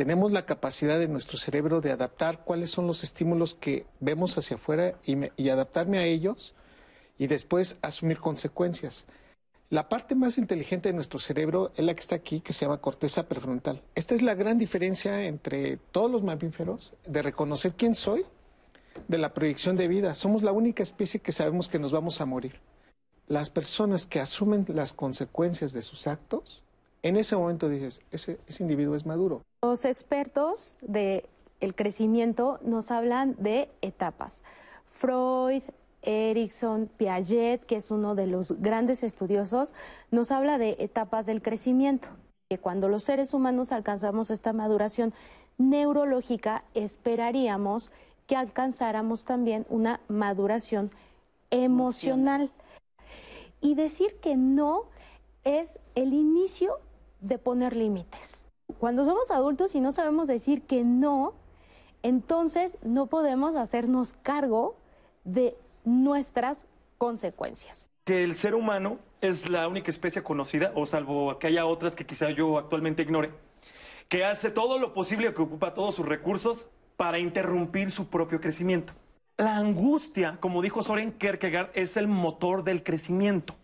[0.00, 4.56] tenemos la capacidad de nuestro cerebro de adaptar cuáles son los estímulos que vemos hacia
[4.56, 6.54] afuera y, me, y, adaptarme a ellos
[7.18, 9.04] y después asumir consecuencias.
[9.70, 12.78] La parte más inteligente de nuestro cerebro es la que está aquí, que se llama
[12.78, 13.80] corteza prefrontal.
[13.94, 18.26] Esta es la gran diferencia entre todos los mamíferos de reconocer quién soy
[19.06, 20.16] de la proyección de vida.
[20.16, 22.58] Somos la única especie que sabemos que nos vamos a morir.
[23.28, 26.64] Las personas que asumen las consecuencias de sus actos,
[27.04, 29.42] en ese momento dices, ese, individuo es maduro.
[29.62, 31.24] Los expertos del
[31.60, 34.42] el crecimiento nos hablan de etapas.
[34.86, 35.62] Freud,
[36.02, 39.72] Erickson, Piaget, que es uno de los grandes estudiosos,
[40.10, 42.08] nos habla de etapas del crecimiento.
[42.48, 45.12] Que cuando los seres humanos alcanzamos esta maduración
[45.58, 47.90] neurológica, esperaríamos
[48.26, 50.90] que alcanzáramos también una maduración
[51.50, 52.50] emocional.
[53.60, 54.84] Y decir que no
[55.44, 56.78] es el inicio
[57.20, 58.46] de poner límites.
[58.78, 61.34] Cuando somos adultos y no sabemos decir que no,
[62.02, 64.76] entonces no podemos hacernos cargo
[65.24, 66.66] de nuestras
[66.98, 67.88] consecuencias.
[68.04, 72.06] Que el ser humano es la única especie conocida, o salvo que haya otras que
[72.06, 73.30] quizá yo actualmente ignore,
[74.08, 78.92] que hace todo lo posible, que ocupa todos sus recursos para interrumpir su propio crecimiento.
[79.36, 83.54] La angustia, como dijo Soren Kierkegaard, es el motor del crecimiento.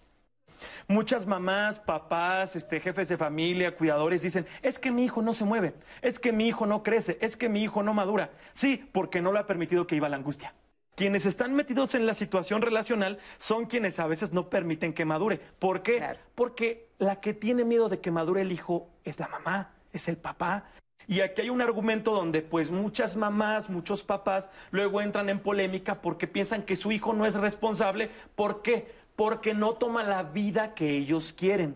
[0.89, 5.45] Muchas mamás, papás, este, jefes de familia, cuidadores dicen, es que mi hijo no se
[5.45, 8.31] mueve, es que mi hijo no crece, es que mi hijo no madura.
[8.55, 10.55] Sí, porque no lo ha permitido que iba la angustia.
[10.97, 15.39] Quienes están metidos en la situación relacional son quienes a veces no permiten que madure.
[15.59, 16.03] ¿Por qué?
[16.35, 20.17] Porque la que tiene miedo de que madure el hijo es la mamá, es el
[20.17, 20.65] papá.
[21.07, 26.01] Y aquí hay un argumento donde pues muchas mamás, muchos papás luego entran en polémica
[26.01, 28.09] porque piensan que su hijo no es responsable.
[28.35, 28.91] ¿Por qué?
[29.17, 31.75] Porque no toma la vida que ellos quieren.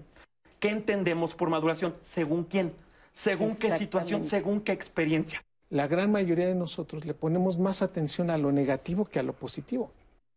[0.61, 1.95] ¿Qué entendemos por maduración?
[2.05, 2.75] ¿Según quién?
[3.13, 4.25] ¿Según qué situación?
[4.25, 5.45] ¿Según qué experiencia?
[5.71, 9.33] La gran mayoría de nosotros le ponemos más atención a lo negativo que a lo
[9.33, 9.91] positivo.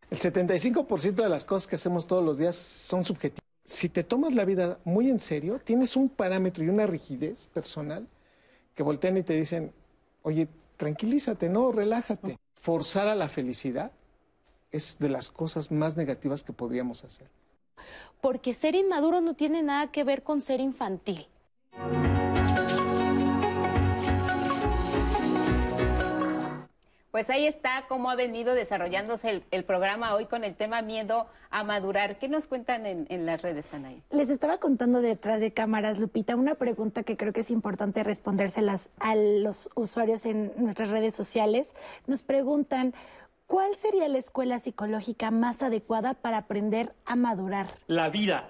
[0.10, 3.43] El 75% de las cosas que hacemos todos los días son subjetivas.
[3.65, 8.07] Si te tomas la vida muy en serio, tienes un parámetro y una rigidez personal
[8.76, 9.72] que voltean y te dicen,
[10.22, 10.47] oye,
[10.77, 12.38] tranquilízate, no, relájate.
[12.55, 13.91] Forzar a la felicidad
[14.72, 17.27] es de las cosas más negativas que podríamos hacer.
[18.22, 21.27] Porque ser inmaduro no tiene nada que ver con ser infantil.
[27.14, 31.64] Pues ahí está cómo ha venido desarrollándose el, programa hoy con el tema miedo a
[31.64, 32.18] madurar.
[32.18, 34.02] ¿Qué nos cuentan en, las redes, Anaí?
[34.10, 38.90] Les estaba contando detrás de cámaras, Lupita, una pregunta que creo que es importante respondérselas
[38.98, 41.76] a los usuarios en nuestras redes sociales.
[42.07, 42.95] Nos preguntan,
[43.45, 47.76] ¿cuál sería la escuela psicológica más adecuada para aprender a madurar?
[47.85, 48.49] La vida,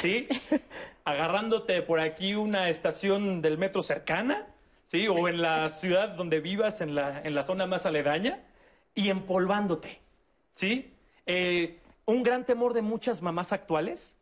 [0.00, 0.28] ¿sí?
[1.04, 4.46] Agarrándote por aquí una estación del metro cercana
[4.90, 5.06] ¿sí?
[5.06, 8.40] O en la ciudad donde vivas, en la, en la zona más aledaña,
[8.92, 10.00] y empolvándote,
[10.54, 10.92] ¿sí?
[11.26, 14.16] Eh, un gran temor de muchas mamás actuales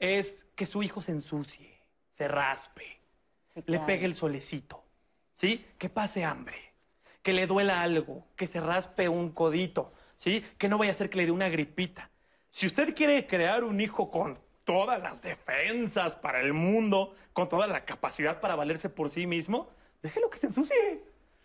[0.00, 1.72] es que su hijo se ensucie,
[2.10, 2.98] se raspe,
[3.66, 4.82] le pegue el solecito,
[5.34, 5.64] ¿sí?
[5.78, 6.72] Que pase hambre,
[7.22, 10.44] que le duela algo, que se raspe un codito, ¿sí?
[10.58, 12.10] Que no vaya a ser que le dé una gripita.
[12.50, 17.68] Si usted quiere crear un hijo con todas las defensas para el mundo, con toda
[17.68, 19.70] la capacidad para valerse por sí mismo,
[20.02, 21.02] déjelo que se ensucie.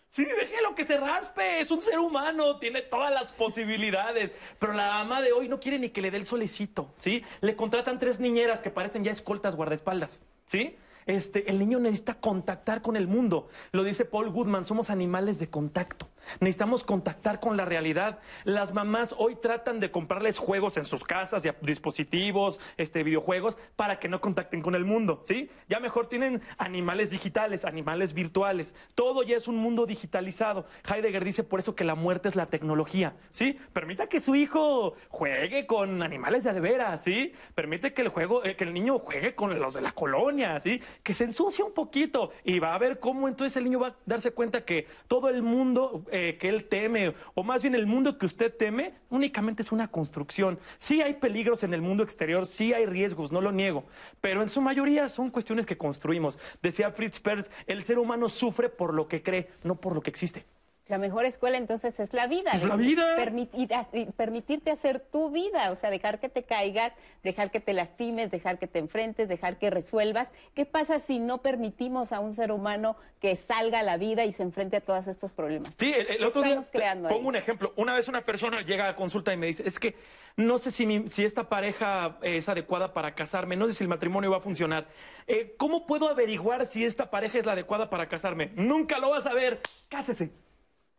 [0.09, 4.31] Sí, déjelo que se raspe, es un ser humano, tiene todas las posibilidades.
[4.59, 7.23] Pero la ama de hoy no quiere ni que le dé el solecito, ¿sí?
[7.41, 10.77] Le contratan tres niñeras que parecen ya escoltas guardaespaldas, ¿sí?
[11.07, 13.49] Este, el niño necesita contactar con el mundo.
[13.71, 16.07] Lo dice Paul Goodman, somos animales de contacto.
[16.39, 18.19] Necesitamos contactar con la realidad.
[18.43, 24.09] Las mamás hoy tratan de comprarles juegos en sus casas, dispositivos, este, videojuegos, para que
[24.09, 25.49] no contacten con el mundo, ¿sí?
[25.69, 28.75] Ya mejor tienen animales digitales, animales virtuales.
[28.95, 30.65] Todo ya es un mundo digitalizado.
[30.89, 33.59] Heidegger dice por eso que la muerte es la tecnología, ¿sí?
[33.73, 37.33] Permita que su hijo juegue con animales de veras, ¿sí?
[37.55, 40.81] Permite que el, juego, eh, que el niño juegue con los de la colonia, ¿sí?
[41.03, 43.95] Que se ensucie un poquito y va a ver cómo entonces el niño va a
[44.05, 48.19] darse cuenta que todo el mundo eh, que él teme, o más bien el mundo
[48.19, 50.59] que usted teme, únicamente es una construcción.
[50.77, 53.85] Sí hay peligros en el mundo exterior, sí hay riesgos, no lo niego,
[54.21, 56.37] pero en su mayoría son cuestiones que construimos.
[56.61, 60.11] Decía Fritz Perls, el ser humano sufre por lo que cree, no por lo que
[60.11, 60.45] existe.
[60.93, 62.51] La mejor escuela entonces es la vida.
[62.51, 63.15] Es la vida.
[63.15, 63.67] Permitir,
[64.15, 66.93] permitirte hacer tu vida, o sea, dejar que te caigas,
[67.23, 70.29] dejar que te lastimes, dejar que te enfrentes, dejar que resuelvas.
[70.53, 74.33] ¿Qué pasa si no permitimos a un ser humano que salga a la vida y
[74.33, 75.73] se enfrente a todos estos problemas?
[75.79, 76.61] Sí, el, otro día
[77.09, 77.73] pongo un ejemplo.
[77.75, 79.95] Una vez una persona llega a consulta y me dice, es que
[80.35, 84.29] no sé si, si esta pareja es adecuada para casarme, no sé si el matrimonio
[84.29, 84.87] va a funcionar.
[85.25, 88.51] Eh, ¿Cómo puedo averiguar si esta pareja es la adecuada para casarme?
[88.53, 89.59] Nunca lo vas a ver.
[89.89, 90.43] Cásese.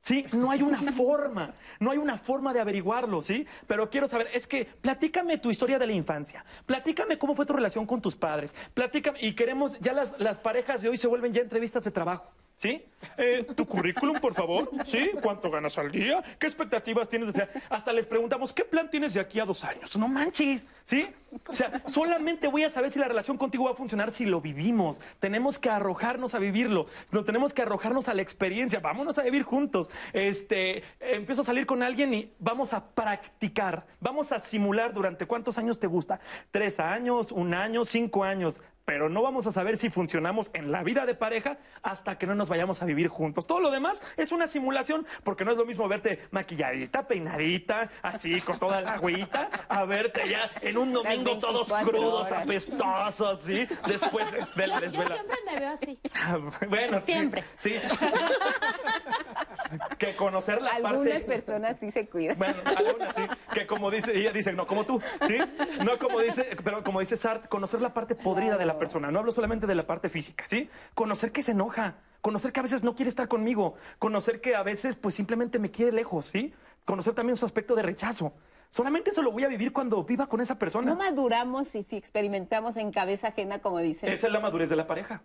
[0.05, 0.27] ¿Sí?
[0.33, 3.47] No hay una forma, no hay una forma de averiguarlo, ¿sí?
[3.67, 7.55] Pero quiero saber, es que platícame tu historia de la infancia, platícame cómo fue tu
[7.55, 11.33] relación con tus padres, platícame, y queremos, ya las, las parejas de hoy se vuelven
[11.33, 12.31] ya entrevistas de trabajo.
[12.57, 12.85] ¿Sí?
[13.19, 14.71] Eh, ¿Tu currículum, por favor?
[14.87, 15.11] ¿Sí?
[15.21, 16.23] ¿Cuánto ganas al día?
[16.39, 17.33] ¿Qué expectativas tienes?
[17.33, 17.49] De...
[17.69, 19.97] Hasta les preguntamos, ¿qué plan tienes de aquí a dos años?
[19.97, 21.07] No manches, ¿sí?
[21.49, 24.41] O sea, solamente voy a saber si la relación contigo va a funcionar si lo
[24.41, 25.01] vivimos.
[25.19, 26.87] Tenemos que arrojarnos a vivirlo.
[27.11, 28.79] No tenemos que arrojarnos a la experiencia.
[28.79, 29.91] Vámonos a vivir juntos.
[30.13, 33.87] Este, empiezo a salir con alguien y vamos a practicar.
[34.01, 36.21] Vamos a simular durante cuántos años te gusta.
[36.53, 40.83] Tres años, un año, cinco años pero no vamos a saber si funcionamos en la
[40.83, 43.47] vida de pareja hasta que no nos vayamos a vivir juntos.
[43.47, 48.41] Todo lo demás es una simulación, porque no es lo mismo verte maquilladita, peinadita, así
[48.41, 53.67] con toda la agüita, a verte ya en un domingo todos crudos, apestosos, ¿sí?
[53.87, 55.11] Después de la desvela.
[55.11, 55.99] Yo siempre me veo así.
[56.69, 57.45] bueno, siempre.
[57.59, 57.75] Sí.
[59.99, 60.87] que conocer la parte.
[60.87, 62.39] Algunas personas sí se cuidan.
[62.39, 63.23] Bueno, algunas sí.
[63.53, 65.39] Que como dice, ella dice, no como tú, ¿sí?
[65.85, 69.11] No como dice, pero como dice Sart, conocer la parte podrida de la persona.
[69.11, 70.69] No hablo solamente de la parte física, ¿sí?
[70.95, 74.63] Conocer que se enoja, conocer que a veces no quiere estar conmigo, conocer que a
[74.63, 76.55] veces pues simplemente me quiere lejos, ¿sí?
[76.85, 78.33] Conocer también su aspecto de rechazo.
[78.71, 80.91] Solamente eso lo voy a vivir cuando viva con esa persona.
[80.91, 84.11] No maduramos y si experimentamos en cabeza ajena, como dicen.
[84.11, 85.23] Esa es la madurez de la pareja.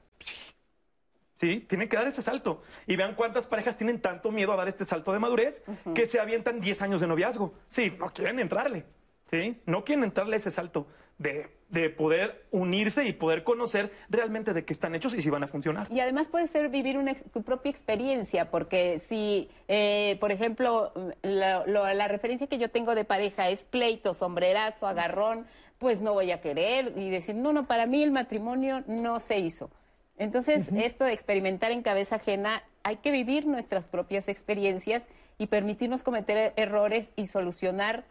[1.39, 1.61] ¿sí?
[1.61, 2.61] Tienen que dar ese salto.
[2.85, 5.63] Y vean cuántas parejas tienen tanto miedo a dar este salto de madurez
[5.95, 7.53] que se avientan 10 años de noviazgo.
[7.67, 8.85] Sí, no quieren entrarle,
[9.29, 9.61] ¿sí?
[9.65, 10.87] No quieren entrarle ese salto
[11.17, 15.43] de, de, poder unirse y poder conocer realmente de qué están hechos y si van
[15.43, 15.87] a funcionar.
[15.91, 21.65] Y además puede ser vivir una, tu propia experiencia, porque si, eh, por ejemplo, la,
[21.65, 25.45] la referencia que yo tengo de pareja es pleito, sombrerazo, agarrón,
[25.77, 29.39] pues no voy a querer y decir, no, no, para mí el matrimonio no se
[29.39, 29.69] hizo.
[30.17, 35.05] Entonces, esto de experimentar en cabeza ajena, hay que vivir nuestras propias experiencias
[35.37, 38.03] y permitirnos cometer errores y solucionar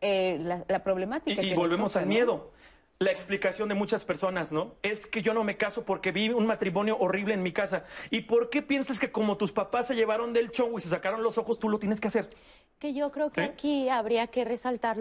[0.00, 1.42] eh, la, problemática.
[1.42, 2.52] Y, volvemos al miedo.
[2.98, 4.74] La explicación de muchas personas, ¿no?
[4.82, 7.84] Es que yo no me caso porque vi un matrimonio horrible en mi casa.
[8.08, 11.22] ¿Y por qué piensas que como tus papás se llevaron del show y se sacaron
[11.22, 12.30] los ojos, tú lo tienes que hacer?
[12.78, 14.96] Que yo creo que aquí habría que resaltar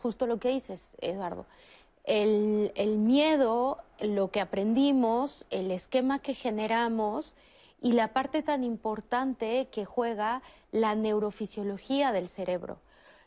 [0.00, 1.46] justo lo que dices, Eduardo
[2.06, 7.34] el, miedo, lo que aprendimos, el esquema que generamos
[7.82, 10.42] y la parte tan importante que juega
[10.72, 12.78] la neurofisiología del cerebro.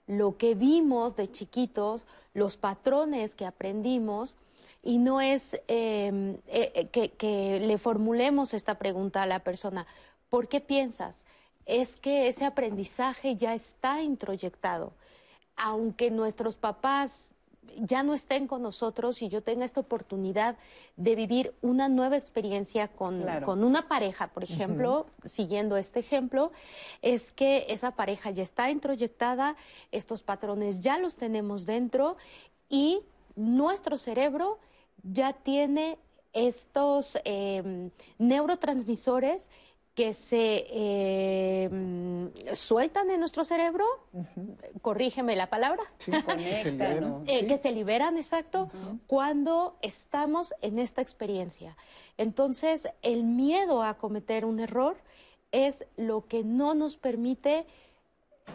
[0.10, 2.04] Lo que vimos de chiquitos,
[2.34, 4.36] los patrones que aprendimos,
[4.82, 9.86] y no es em, eh, eh, que, que le formulemos esta pregunta a la persona,
[10.30, 11.24] ¿por qué piensas?
[11.68, 14.94] Es que ese aprendizaje ya está introyectado.
[15.56, 17.32] Aunque nuestros papás
[17.78, 20.58] ya no estén con nosotros y yo tenga esta oportunidad
[20.96, 23.24] de vivir una nueva experiencia con,
[23.64, 26.52] una pareja, por ejemplo, siguiendo este ejemplo,
[27.02, 29.56] es que esa pareja ya está introyectada,
[29.92, 32.18] estos patrones ya los tenemos dentro
[32.70, 33.02] y
[33.36, 34.60] nuestro cerebro
[35.04, 35.98] ya tiene
[36.34, 39.50] estos em, neurotransmisores
[40.00, 41.70] que se eh,
[42.54, 43.84] sueltan en nuestro cerebro,
[44.82, 45.84] corrígeme la palabra,
[47.28, 48.72] eh, que se liberan, exacto,
[49.08, 51.76] cuando estamos en esta experiencia.
[52.18, 54.96] Entonces, el miedo a cometer un error
[55.52, 57.66] es lo que no nos permite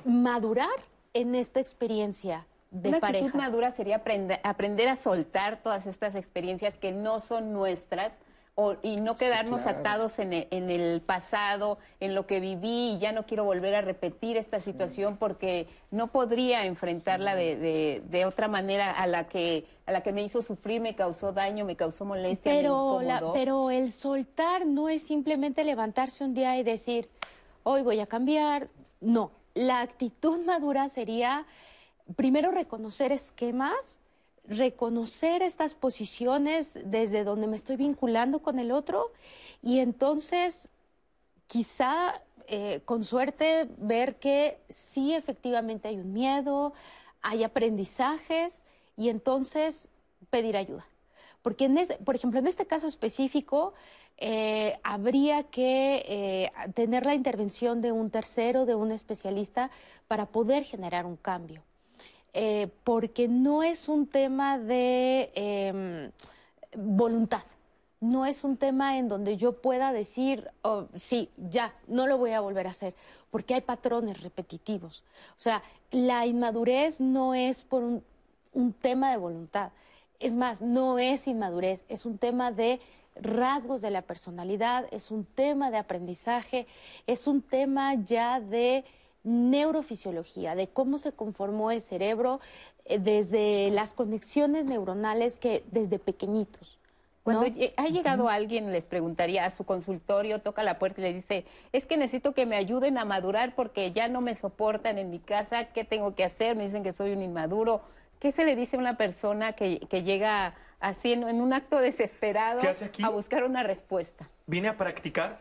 [0.06, 0.80] madurar
[1.12, 3.26] en esta experiencia de Una pareja.
[3.26, 4.02] actitud madura sería
[4.44, 8.14] aprender a soltar todas estas experiencias que no son nuestras,
[8.82, 13.44] y no quedarnos atados en el, pasado, en lo que viví y ya no quiero
[13.44, 19.66] volver a repetir esta situación porque no podría enfrentarla de, otra manera a la que
[19.86, 22.52] a la que me hizo sufrir, me causó daño, me causó molestia.
[22.52, 23.00] Pero,
[23.34, 27.10] pero el soltar no es simplemente levantarse un día y decir,
[27.64, 28.68] hoy voy a cambiar.
[29.02, 31.44] No, la actitud madura sería
[32.16, 33.98] primero reconocer esquemas
[34.46, 39.10] reconocer estas posiciones desde donde me estoy vinculando con el otro
[39.62, 40.70] y entonces
[41.46, 46.74] quizá eh, con suerte ver que sí efectivamente hay un miedo,
[47.22, 48.64] hay aprendizajes
[48.96, 49.88] y entonces
[50.30, 50.86] pedir ayuda.
[51.42, 51.68] Porque,
[52.04, 53.74] por ejemplo, en este caso específico,
[54.16, 59.70] eh, habría que eh, tener la intervención de un tercero, de un especialista,
[60.08, 61.62] para poder generar un cambio.
[62.36, 66.10] Eh, porque no es un tema de em,
[66.76, 67.44] voluntad,
[68.00, 72.32] no es un tema en donde yo pueda decir, oh, sí, ya, no lo voy
[72.32, 72.92] a volver a hacer,
[73.30, 75.04] porque hay patrones repetitivos.
[75.38, 75.62] O sea,
[75.92, 78.04] la inmadurez no es por un,
[78.52, 79.70] un tema de voluntad,
[80.18, 82.80] es más, no es inmadurez, es un tema de
[83.14, 86.66] rasgos de la personalidad, es un tema de aprendizaje,
[87.06, 88.84] es un tema ya de
[89.24, 92.40] neurofisiología, de cómo se conformó el cerebro
[92.84, 96.78] eh, desde las conexiones neuronales que desde pequeñitos.
[97.24, 97.46] Cuando
[97.78, 101.86] ha llegado alguien, les preguntaría a su consultorio, toca la puerta y le dice, es
[101.86, 105.64] que necesito que me ayuden a madurar porque ya no me soportan en mi casa,
[105.72, 106.54] ¿qué tengo que hacer?
[106.54, 107.80] Me dicen que soy un inmaduro.
[108.18, 112.60] ¿Qué se le dice a una persona que, llega así en, un acto desesperado
[113.02, 114.28] a buscar una respuesta?
[114.46, 115.38] Vine a practicar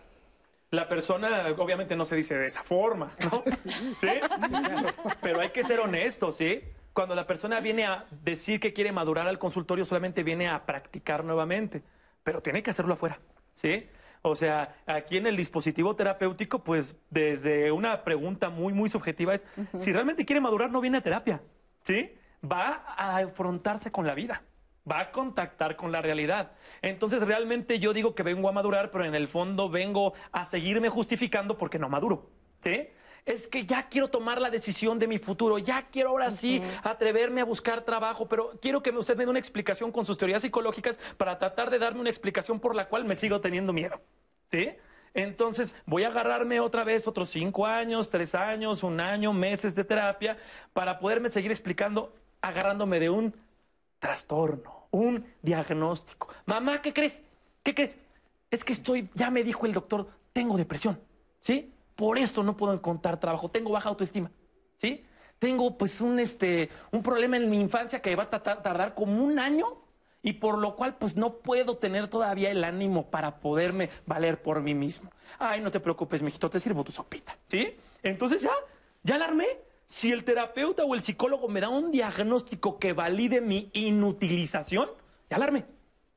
[0.74, 3.44] la persona obviamente no se dice de esa forma, ¿no?
[3.70, 4.08] ¿Sí?
[5.22, 6.64] Pero hay que ser honesto, ¿sí?
[6.94, 11.24] Cuando la persona viene a decir que quiere madurar al consultorio, solamente viene a practicar
[11.24, 11.84] nuevamente,
[12.24, 13.20] pero tiene que hacerlo afuera,
[13.54, 13.88] ¿sí?
[14.24, 19.46] O sea, aquí en el dispositivo terapéutico, pues desde una pregunta muy, muy subjetiva es,
[19.78, 21.42] si realmente quiere madurar, no viene a terapia,
[21.84, 22.16] ¿sí?
[22.44, 24.42] Va a afrontarse con la vida
[24.90, 26.52] va a contactar con la realidad.
[26.82, 30.90] Entonces realmente yo digo que vengo a madurar, pero en el fondo vengo a seguirme
[30.90, 32.30] justificando porque no maduro.
[32.62, 32.90] ¿Sí?
[33.26, 37.40] Es que ya quiero tomar la decisión de mi futuro, ya quiero ahora sí atreverme
[37.40, 41.00] a buscar trabajo, pero quiero que usted me dé una explicación con sus teorías psicológicas
[41.16, 44.02] para tratar de darme una explicación por la cual me sigo teniendo miedo.
[44.52, 44.72] ¿Sí?
[45.14, 49.86] Entonces voy a agarrarme otra vez otros cinco años, tres años, un año, meses de
[49.86, 50.38] terapia
[50.74, 53.34] para poderme seguir explicando agarrándome de un
[54.04, 56.28] trastorno, un diagnóstico.
[56.46, 57.22] Mamá, ¿qué crees?
[57.64, 57.96] ¿Qué crees?
[58.54, 61.00] es que estoy, ya me dijo el doctor, tengo depresión,
[61.40, 61.74] ¿sí?
[61.96, 64.30] Por eso no puedo encontrar trabajo, tengo baja autoestima,
[64.78, 65.04] ¿sí?
[65.40, 69.40] Tengo pues un, este, un problema en mi infancia que va a tardar como un
[69.40, 69.66] año
[70.22, 74.62] y por lo cual pues no puedo tener todavía el ánimo para poderme valer por
[74.62, 75.10] mí mismo.
[75.40, 77.76] Ay, no te preocupes, mijito, te sirvo tu sopita, ¿sí?
[78.04, 78.54] Entonces ya,
[79.02, 79.48] ya la armé.
[79.88, 84.90] Si el terapeuta o el psicólogo me da un diagnóstico que valide mi inutilización,
[85.30, 85.66] ya la armé,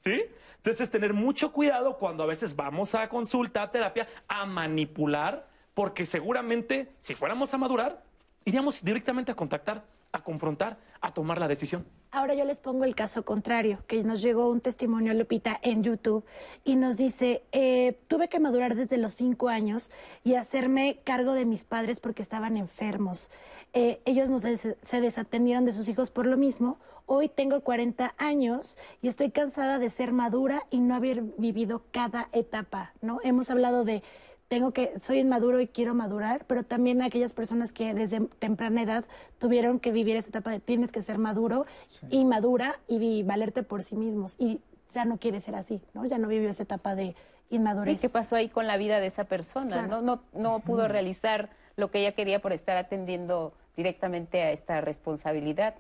[0.01, 0.25] ¿sí?
[0.57, 6.07] Entonces, tener mucho cuidado cuando a veces vamos a consulta, a terapia, a manipular, porque
[6.07, 8.03] seguramente si fuéramos a madurar,
[8.45, 11.87] iríamos directamente a contactar, a confrontar, a tomar la decisión.
[12.11, 16.25] Ahora yo les pongo el caso contrario, que nos llegó un testimonio, Lupita, en YouTube
[16.65, 19.91] y nos dice, eh, tuve que madurar desde los cinco años
[20.25, 23.31] y hacerme cargo de mis padres porque estaban enfermos.
[23.79, 26.79] Eh, ellos no se, se desatendieron de sus hijos por lo mismo.
[27.05, 32.31] Hoy tengo 40 años y estoy cansada de ser madura y no haber vivido cada
[32.33, 33.21] etapa, ¿no?
[33.23, 34.03] Hemos hablado de
[34.49, 39.05] tengo que, soy inmaduro y quiero madurar, pero también aquellas personas que desde temprana edad
[39.39, 41.67] tuvieron que vivir esa etapa de tienes que ser maduro
[42.09, 44.37] y madura y valerte por sí mismos.
[44.39, 46.07] Y ya no quiere ser así, ¿no?
[46.07, 47.15] Ya no vivió esa etapa de
[47.51, 48.01] inmadurez.
[48.01, 49.87] ¿qué pasó ahí con la vida de esa persona?
[49.87, 50.01] ¿no?
[50.01, 55.75] No, no pudo realizar lo que ella quería por estar atendiendo directamente a esta responsabilidad.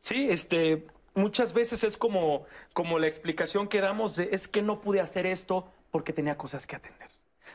[0.00, 4.80] Sí, este, muchas veces es como, como la explicación que damos de es que no
[4.80, 7.08] pude hacer esto porque tenía cosas que atender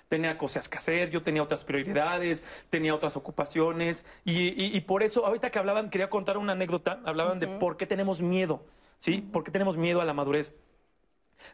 [0.10, 5.50] tenía cosas que hacer, yo tenía otras prioridades, tenía otras ocupaciones y, por eso ahorita
[5.50, 8.64] que hablaban, quería contar una anécdota, hablaban de por qué tenemos miedo,
[9.00, 9.22] ¿sí?
[9.22, 10.54] ¿Por qué tenemos miedo a la madurez?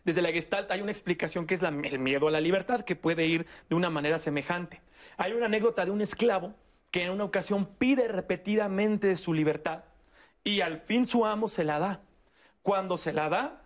[0.04, 3.26] Desde la Gestalt hay una explicación que es el miedo a la libertad, que puede
[3.26, 4.82] ir de una manera semejante.
[5.16, 6.54] Hay una anécdota de un esclavo
[6.92, 9.84] que en una ocasión pide repetidamente su libertad
[10.44, 12.02] y al fin su amo se la da.
[12.62, 13.62] Cuando se la da,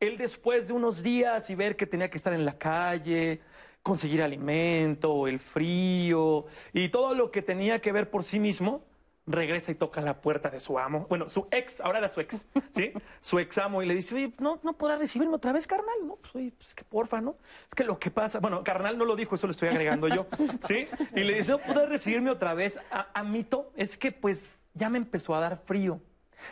[0.00, 3.40] él después de unos días y ver que tenía que estar en la calle,
[3.82, 8.84] conseguir alimento, el frío y todo lo que tenía que ver por sí mismo,
[9.28, 11.06] regresa y toca la puerta de su amo.
[11.08, 12.44] Bueno, su ex, ahora era su ex,
[12.74, 12.92] ¿sí?
[13.20, 15.94] su ex amo y le dice, oye, ¿no, no podrás recibirme otra vez, carnal?
[16.04, 17.36] No, pues, oye, pues que porfa, ¿no?
[17.66, 20.26] Es que lo que pasa, bueno, carnal no lo dijo, eso lo estoy agregando yo,
[20.66, 20.88] ¿sí?
[21.14, 22.80] Y le dice, ¿no podrás recibirme otra vez?
[22.90, 26.00] A, Amito, es que pues ya me empezó a dar frío.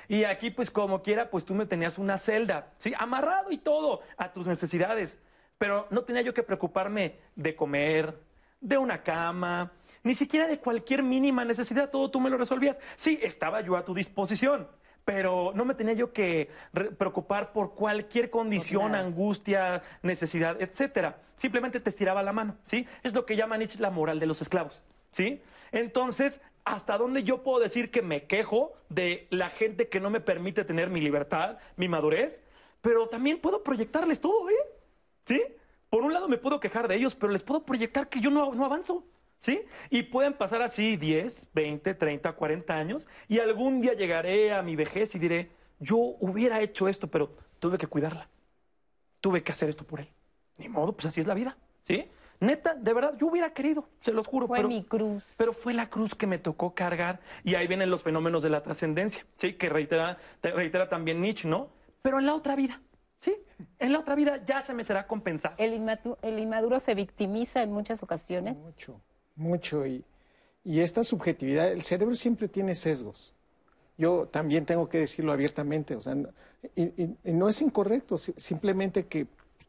[0.08, 2.92] Y aquí, pues como quiera, pues tú me tenías una celda, ¿sí?
[2.98, 5.18] Amarrado y todo a tus necesidades.
[5.58, 8.18] Pero no tenía yo que preocuparme de comer,
[8.60, 9.72] de una cama,
[10.06, 12.78] ni siquiera de cualquier mínima necesidad, todo tú me lo resolvías.
[12.94, 14.68] Sí, estaba yo a tu disposición,
[15.04, 16.48] pero no me tenía yo que
[16.96, 21.18] preocupar por cualquier condición, angustia, necesidad, etcétera.
[21.34, 22.86] Simplemente te estiraba la mano, ¿sí?
[23.02, 24.80] Es lo que llama Nietzsche la moral de los esclavos,
[25.10, 25.42] ¿sí?
[25.72, 30.20] Entonces, ¿hasta dónde yo puedo decir que me quejo de la gente que no me
[30.20, 32.40] permite tener mi libertad, mi madurez?
[32.80, 34.54] Pero también puedo proyectarles todo, ¿eh?
[35.24, 35.42] ¿Sí?
[35.90, 38.54] Por un lado me puedo quejar de ellos, pero les puedo proyectar que yo no,
[38.54, 39.04] no avanzo.
[39.38, 39.64] ¿Sí?
[39.90, 44.76] Y pueden pasar así 10, 20, 30, 40 años y algún día llegaré a mi
[44.76, 48.28] vejez y diré, yo hubiera hecho esto, pero tuve que cuidarla.
[49.20, 50.08] Tuve que hacer esto por él.
[50.58, 51.56] Ni modo, pues así es la vida.
[51.82, 52.08] ¿Sí?
[52.40, 54.46] Neta, de verdad, yo hubiera querido, se los juro.
[54.46, 55.34] Fue mi cruz.
[55.38, 57.20] Pero fue la cruz que me tocó cargar.
[57.44, 59.54] Y ahí vienen los fenómenos de la trascendencia, ¿sí?
[59.54, 61.70] Que reitera, reitera también Nietzsche, ¿no?
[62.02, 62.80] Pero en la otra vida,
[63.18, 63.34] Sí,
[63.78, 65.54] en la otra vida ya se me será compensado.
[65.58, 68.58] ¿El, inmaduro, se victimiza en muchas ocasiones?
[68.58, 69.00] Mucho,
[69.36, 69.86] mucho.
[69.86, 70.04] Y,
[70.64, 73.32] y esta subjetividad, el cerebro siempre tiene sesgos.
[73.98, 76.16] Yo también tengo que decirlo abiertamente, o sea,
[76.74, 79.26] y, no es incorrecto, simplemente que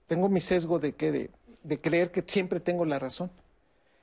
[0.08, 1.30] tengo mi sesgo de, que, de,
[1.64, 3.30] de creer que siempre tengo la razón.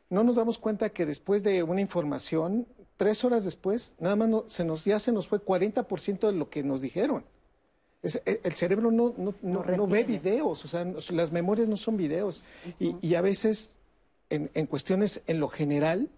[0.08, 2.66] No nos damos cuenta que después de una información,
[2.96, 6.62] tres horas después, nada más se nos, ya se nos fue 40% de lo que
[6.62, 7.24] nos dijeron.
[8.02, 12.42] E, el cerebro no, no, no, ve videos, o sea, las memorias no son videos.
[12.78, 13.78] y, a veces,
[14.34, 16.08] en, cuestiones en lo general,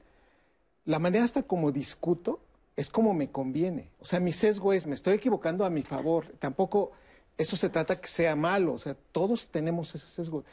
[0.84, 2.40] la manera hasta como discuto
[2.76, 3.90] es como me conviene.
[4.00, 6.26] O sea, mi sesgo es, me estoy equivocando a mi favor.
[6.38, 6.92] Tampoco
[7.38, 10.44] eso se trata que sea malo, o sea, todos tenemos ese sesgo.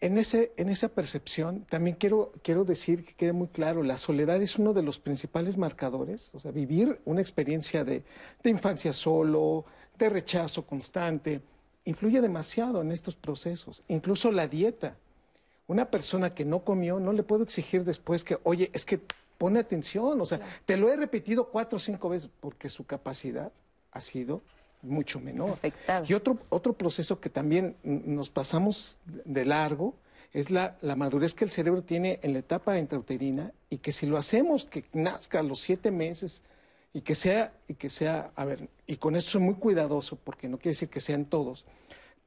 [0.00, 4.40] En, ese, en esa percepción, también quiero, quiero decir que quede muy claro, la soledad
[4.40, 8.02] es uno de los principales marcadores, o sea, vivir una experiencia de,
[8.42, 9.66] de infancia solo,
[9.98, 11.42] de rechazo constante,
[11.84, 13.82] influye demasiado en estos procesos.
[13.88, 14.96] Incluso la dieta.
[15.70, 19.00] Una persona que no comió, no le puedo exigir después que, oye, es que
[19.38, 23.52] pone atención, o sea, te lo he repetido cuatro o cinco veces porque su capacidad
[23.92, 24.42] ha sido
[24.82, 25.60] mucho menor.
[26.08, 29.94] Y otro, otro proceso que también nos pasamos de largo
[30.32, 34.06] es la, la, madurez que el cerebro tiene en la etapa intrauterina y que si
[34.06, 36.42] lo hacemos que nazca a los siete meses,
[36.92, 40.48] y que sea, y que sea, a ver, y con eso soy muy cuidadoso porque
[40.48, 41.64] no quiere decir que sean todos,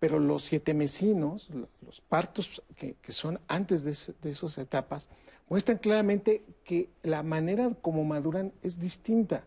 [0.04, 1.48] pero los siete mesinos,
[1.82, 5.08] los partos que, son antes de, de esas etapas,
[5.48, 9.46] muestran claramente que la manera como maduran es distinta.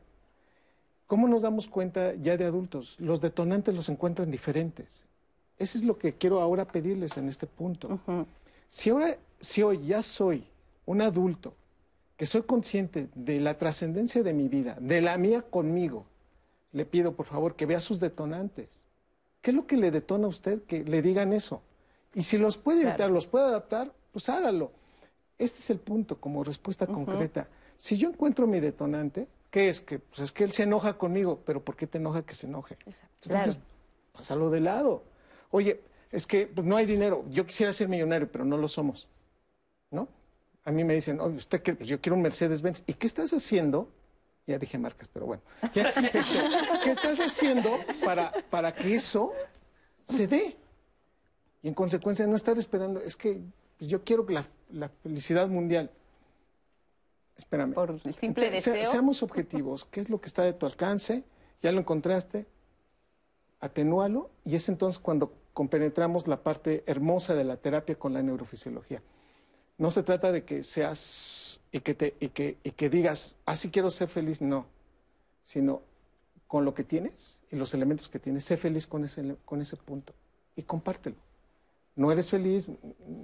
[1.06, 2.98] ¿Cómo nos damos cuenta ya de adultos?
[3.00, 5.02] Los detonantes los encuentran diferentes.
[5.58, 8.00] Eso es lo que quiero ahora pedirles en este punto.
[8.66, 10.42] Si ahora, si hoy ya soy
[10.86, 11.52] un adulto,
[12.16, 16.06] que soy consciente de la trascendencia de mi vida, de la mía conmigo,
[16.72, 18.86] le pido por favor que vea sus detonantes.
[19.46, 21.62] ¿Qué es lo que le detona a usted que le digan eso?
[22.12, 24.72] Y si los puede evitar, los puede adaptar, pues hágalo.
[25.38, 27.46] Este es el punto como respuesta concreta.
[27.76, 29.80] Si yo encuentro mi detonante, ¿qué es?
[29.80, 32.48] Que pues es que él se enoja conmigo, pero ¿por qué te enoja que se
[32.48, 32.76] enoje?
[33.22, 33.58] Entonces,
[34.12, 35.04] pásalo de lado.
[35.52, 37.24] Oye, es que pues, no hay dinero.
[37.30, 39.06] Yo quisiera ser millonario, pero no lo somos.
[39.92, 40.08] ¿No?
[40.64, 42.82] A mí me dicen, oye, usted que pues, yo quiero un Mercedes-Benz.
[42.88, 43.88] ¿Y qué estás haciendo?
[44.46, 45.42] Ya dije marcas, pero bueno.
[45.72, 45.80] ¿Qué,
[46.90, 49.32] estás haciendo para, para que eso
[50.04, 50.56] se dé?
[51.62, 53.40] Y en consecuencia no estar esperando, es que
[53.76, 55.90] pues, yo quiero la, la felicidad mundial.
[57.36, 57.74] Espérame.
[57.74, 58.84] Por el simple deseo.
[58.84, 59.84] seamos objetivos.
[59.84, 61.24] ¿Qué es lo que está de tu alcance?
[61.60, 62.46] ¿Ya lo encontraste?
[63.60, 69.02] Atenúalo y es entonces cuando compenetramos la parte hermosa de la terapia con la neurofisiología.
[69.78, 73.68] No se trata de que seas y que, te, y que, y que digas, así
[73.68, 74.66] ah, quiero ser feliz, no,
[75.44, 75.82] sino
[76.46, 79.76] con lo que tienes y los elementos que tienes, sé feliz con ese, con ese
[79.76, 80.14] punto
[80.54, 81.16] y compártelo.
[81.94, 82.68] No eres feliz,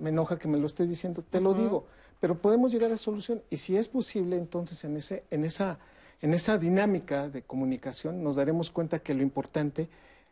[0.00, 1.86] me enoja que me lo estés diciendo, te lo digo,
[2.20, 5.78] pero podemos llegar a solución y si es posible, entonces en, ese, en, esa,
[6.22, 9.88] en esa dinámica de comunicación nos daremos cuenta que lo importante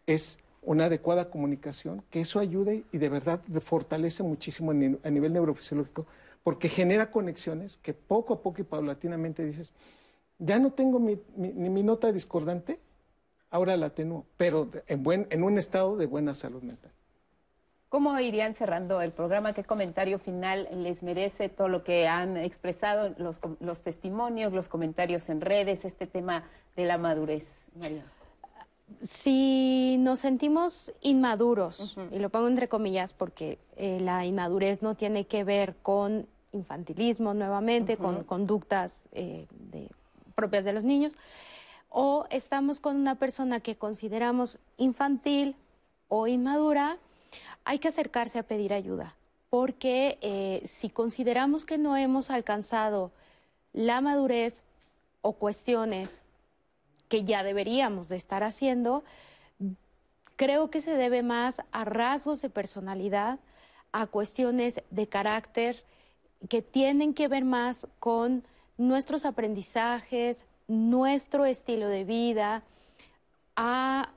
[0.07, 6.07] es una adecuada comunicación, que eso ayude y de verdad fortalece muchísimo a nivel neurofisiológico,
[6.43, 9.73] porque genera conexiones que poco a poco y paulatinamente dices,
[10.39, 12.79] ya no tengo mi, mi, nota discordante,
[13.51, 16.91] ahora la tengo, pero en, buen, en un estado de buena salud mental.
[17.89, 19.53] ¿Cómo irían cerrando el programa?
[19.53, 25.29] ¿Qué comentario final les merece todo lo que han expresado, los, los testimonios, los comentarios
[25.29, 26.45] en redes, este tema
[26.77, 28.05] de la madurez, María?
[29.03, 35.25] Si nos sentimos inmaduros, y lo pongo entre comillas porque eh, la inmadurez no tiene
[35.27, 39.47] que ver con infantilismo nuevamente, con conductas eh,
[40.35, 41.15] propias de los niños,
[41.89, 45.57] o estamos con una persona que consideramos infantil
[46.09, 46.99] o inmadura,
[47.65, 49.15] hay que acercarse a pedir ayuda,
[49.49, 53.11] porque eh, si consideramos que no hemos alcanzado
[53.73, 54.63] la madurez
[55.23, 56.23] o cuestiones
[57.11, 59.03] que ya deberíamos de estar haciendo,
[60.37, 63.41] creo que se debe más a rasgos de personalidad,
[63.93, 65.85] a cuestiones de carácter
[66.49, 68.45] que tienen que ver más con
[68.79, 72.63] nuestros aprendizajes, nuestro estilo de vida,
[73.57, 74.09] a,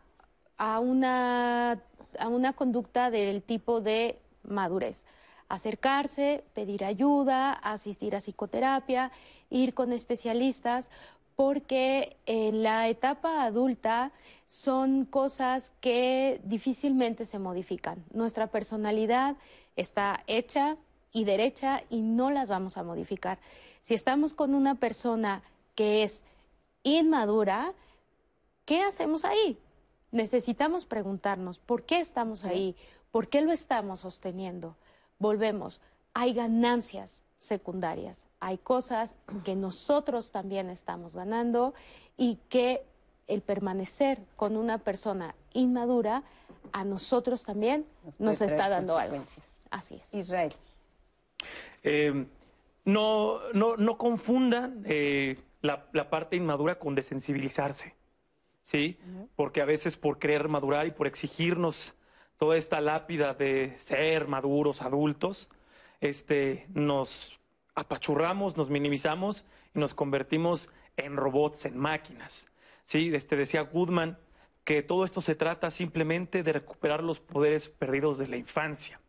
[0.79, 1.81] una,
[2.19, 5.03] a una conducta del tipo de madurez.
[5.49, 9.11] Acercarse, pedir ayuda, asistir a psicoterapia,
[9.49, 10.89] ir con especialistas,
[11.35, 14.11] porque en la etapa adulta
[14.47, 18.03] son cosas que difícilmente se modifican.
[18.13, 19.35] Nuestra personalidad
[19.75, 20.77] está hecha
[21.11, 23.39] y derecha y no las vamos a modificar.
[23.81, 25.41] Si estamos con una persona
[25.75, 26.23] que es
[26.83, 27.73] inmadura,
[28.65, 29.57] ¿qué hacemos ahí?
[30.11, 32.75] Necesitamos preguntarnos por qué estamos ahí,
[33.11, 34.75] por qué lo estamos sosteniendo.
[35.17, 35.81] Volvemos,
[36.13, 38.25] hay ganancias secundarias.
[38.39, 41.73] Hay cosas que nosotros también estamos ganando
[42.17, 42.85] y que
[43.27, 46.23] el permanecer con una persona inmadura
[46.71, 47.85] a nosotros también
[48.19, 49.23] nos, está dando algo.
[49.69, 50.13] Así es.
[50.13, 50.53] Israel.
[51.83, 52.25] Eh,
[52.85, 57.95] no, no, no, confundan eh, la, parte inmadura con desensibilizarse,
[58.63, 58.97] ¿sí?
[59.35, 61.93] Porque a veces por querer madurar y por exigirnos
[62.37, 65.49] toda esta lápida de ser maduros, adultos,
[66.03, 67.39] este, nos
[67.75, 72.47] apachurramos, nos minimizamos y nos convertimos en robots, en máquinas.
[72.85, 73.15] ¿Sí?
[73.15, 74.17] Este, decía Goodman
[74.65, 78.99] que todo esto se trata simplemente de recuperar los poderes perdidos de la infancia.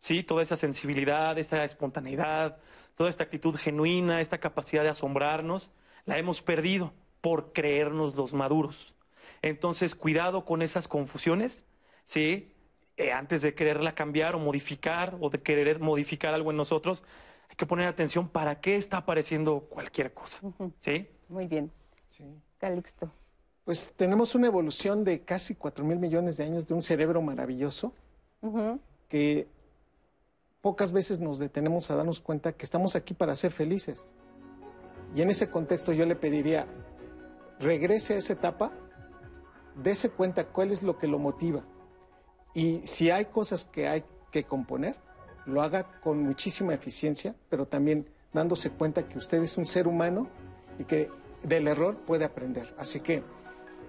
[0.00, 0.24] ¿Sí?
[0.24, 2.58] Toda esa sensibilidad, esa espontaneidad,
[2.96, 5.70] toda esta actitud genuina, esta capacidad de asombrarnos,
[6.06, 8.96] la hemos perdido por creernos los maduros.
[9.42, 11.64] Entonces, cuidado con esas confusiones,
[12.04, 12.51] ¿sí?
[12.96, 17.02] Eh, antes de quererla cambiar o modificar o de querer modificar algo en nosotros,
[17.48, 20.38] hay que poner atención para qué está apareciendo cualquier cosa.
[20.78, 21.08] ¿Sí?
[21.28, 21.70] Muy bien.
[22.08, 22.24] Sí.
[22.58, 23.10] Calixto.
[23.64, 27.94] Pues tenemos una evolución de casi 4 mil millones de años de un cerebro maravilloso
[29.08, 29.46] que
[30.60, 34.06] pocas veces nos detenemos a darnos cuenta que estamos aquí para ser felices.
[35.14, 36.66] Y en ese contexto yo le pediría,
[37.60, 38.72] regrese a esa etapa,
[39.76, 41.64] dése cuenta cuál es lo que lo motiva
[42.54, 44.96] y si hay cosas que hay que componer,
[45.46, 50.28] lo haga con muchísima eficiencia, pero también dándose cuenta que usted es un ser humano
[50.78, 51.10] y que
[51.42, 52.74] del error puede aprender.
[52.78, 53.22] Así que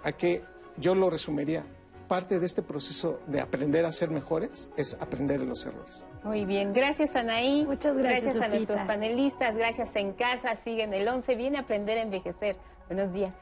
[0.03, 0.43] a que
[0.77, 1.63] yo lo resumiría,
[2.07, 6.05] parte de este proceso de aprender a ser mejores es aprender de los errores.
[6.23, 7.65] Muy bien, gracias Anaí.
[7.65, 8.35] Muchas gracias.
[8.35, 12.55] Gracias a nuestros panelistas, gracias en casa, siguen el 11, viene a aprender a envejecer.
[12.87, 13.33] Buenos días.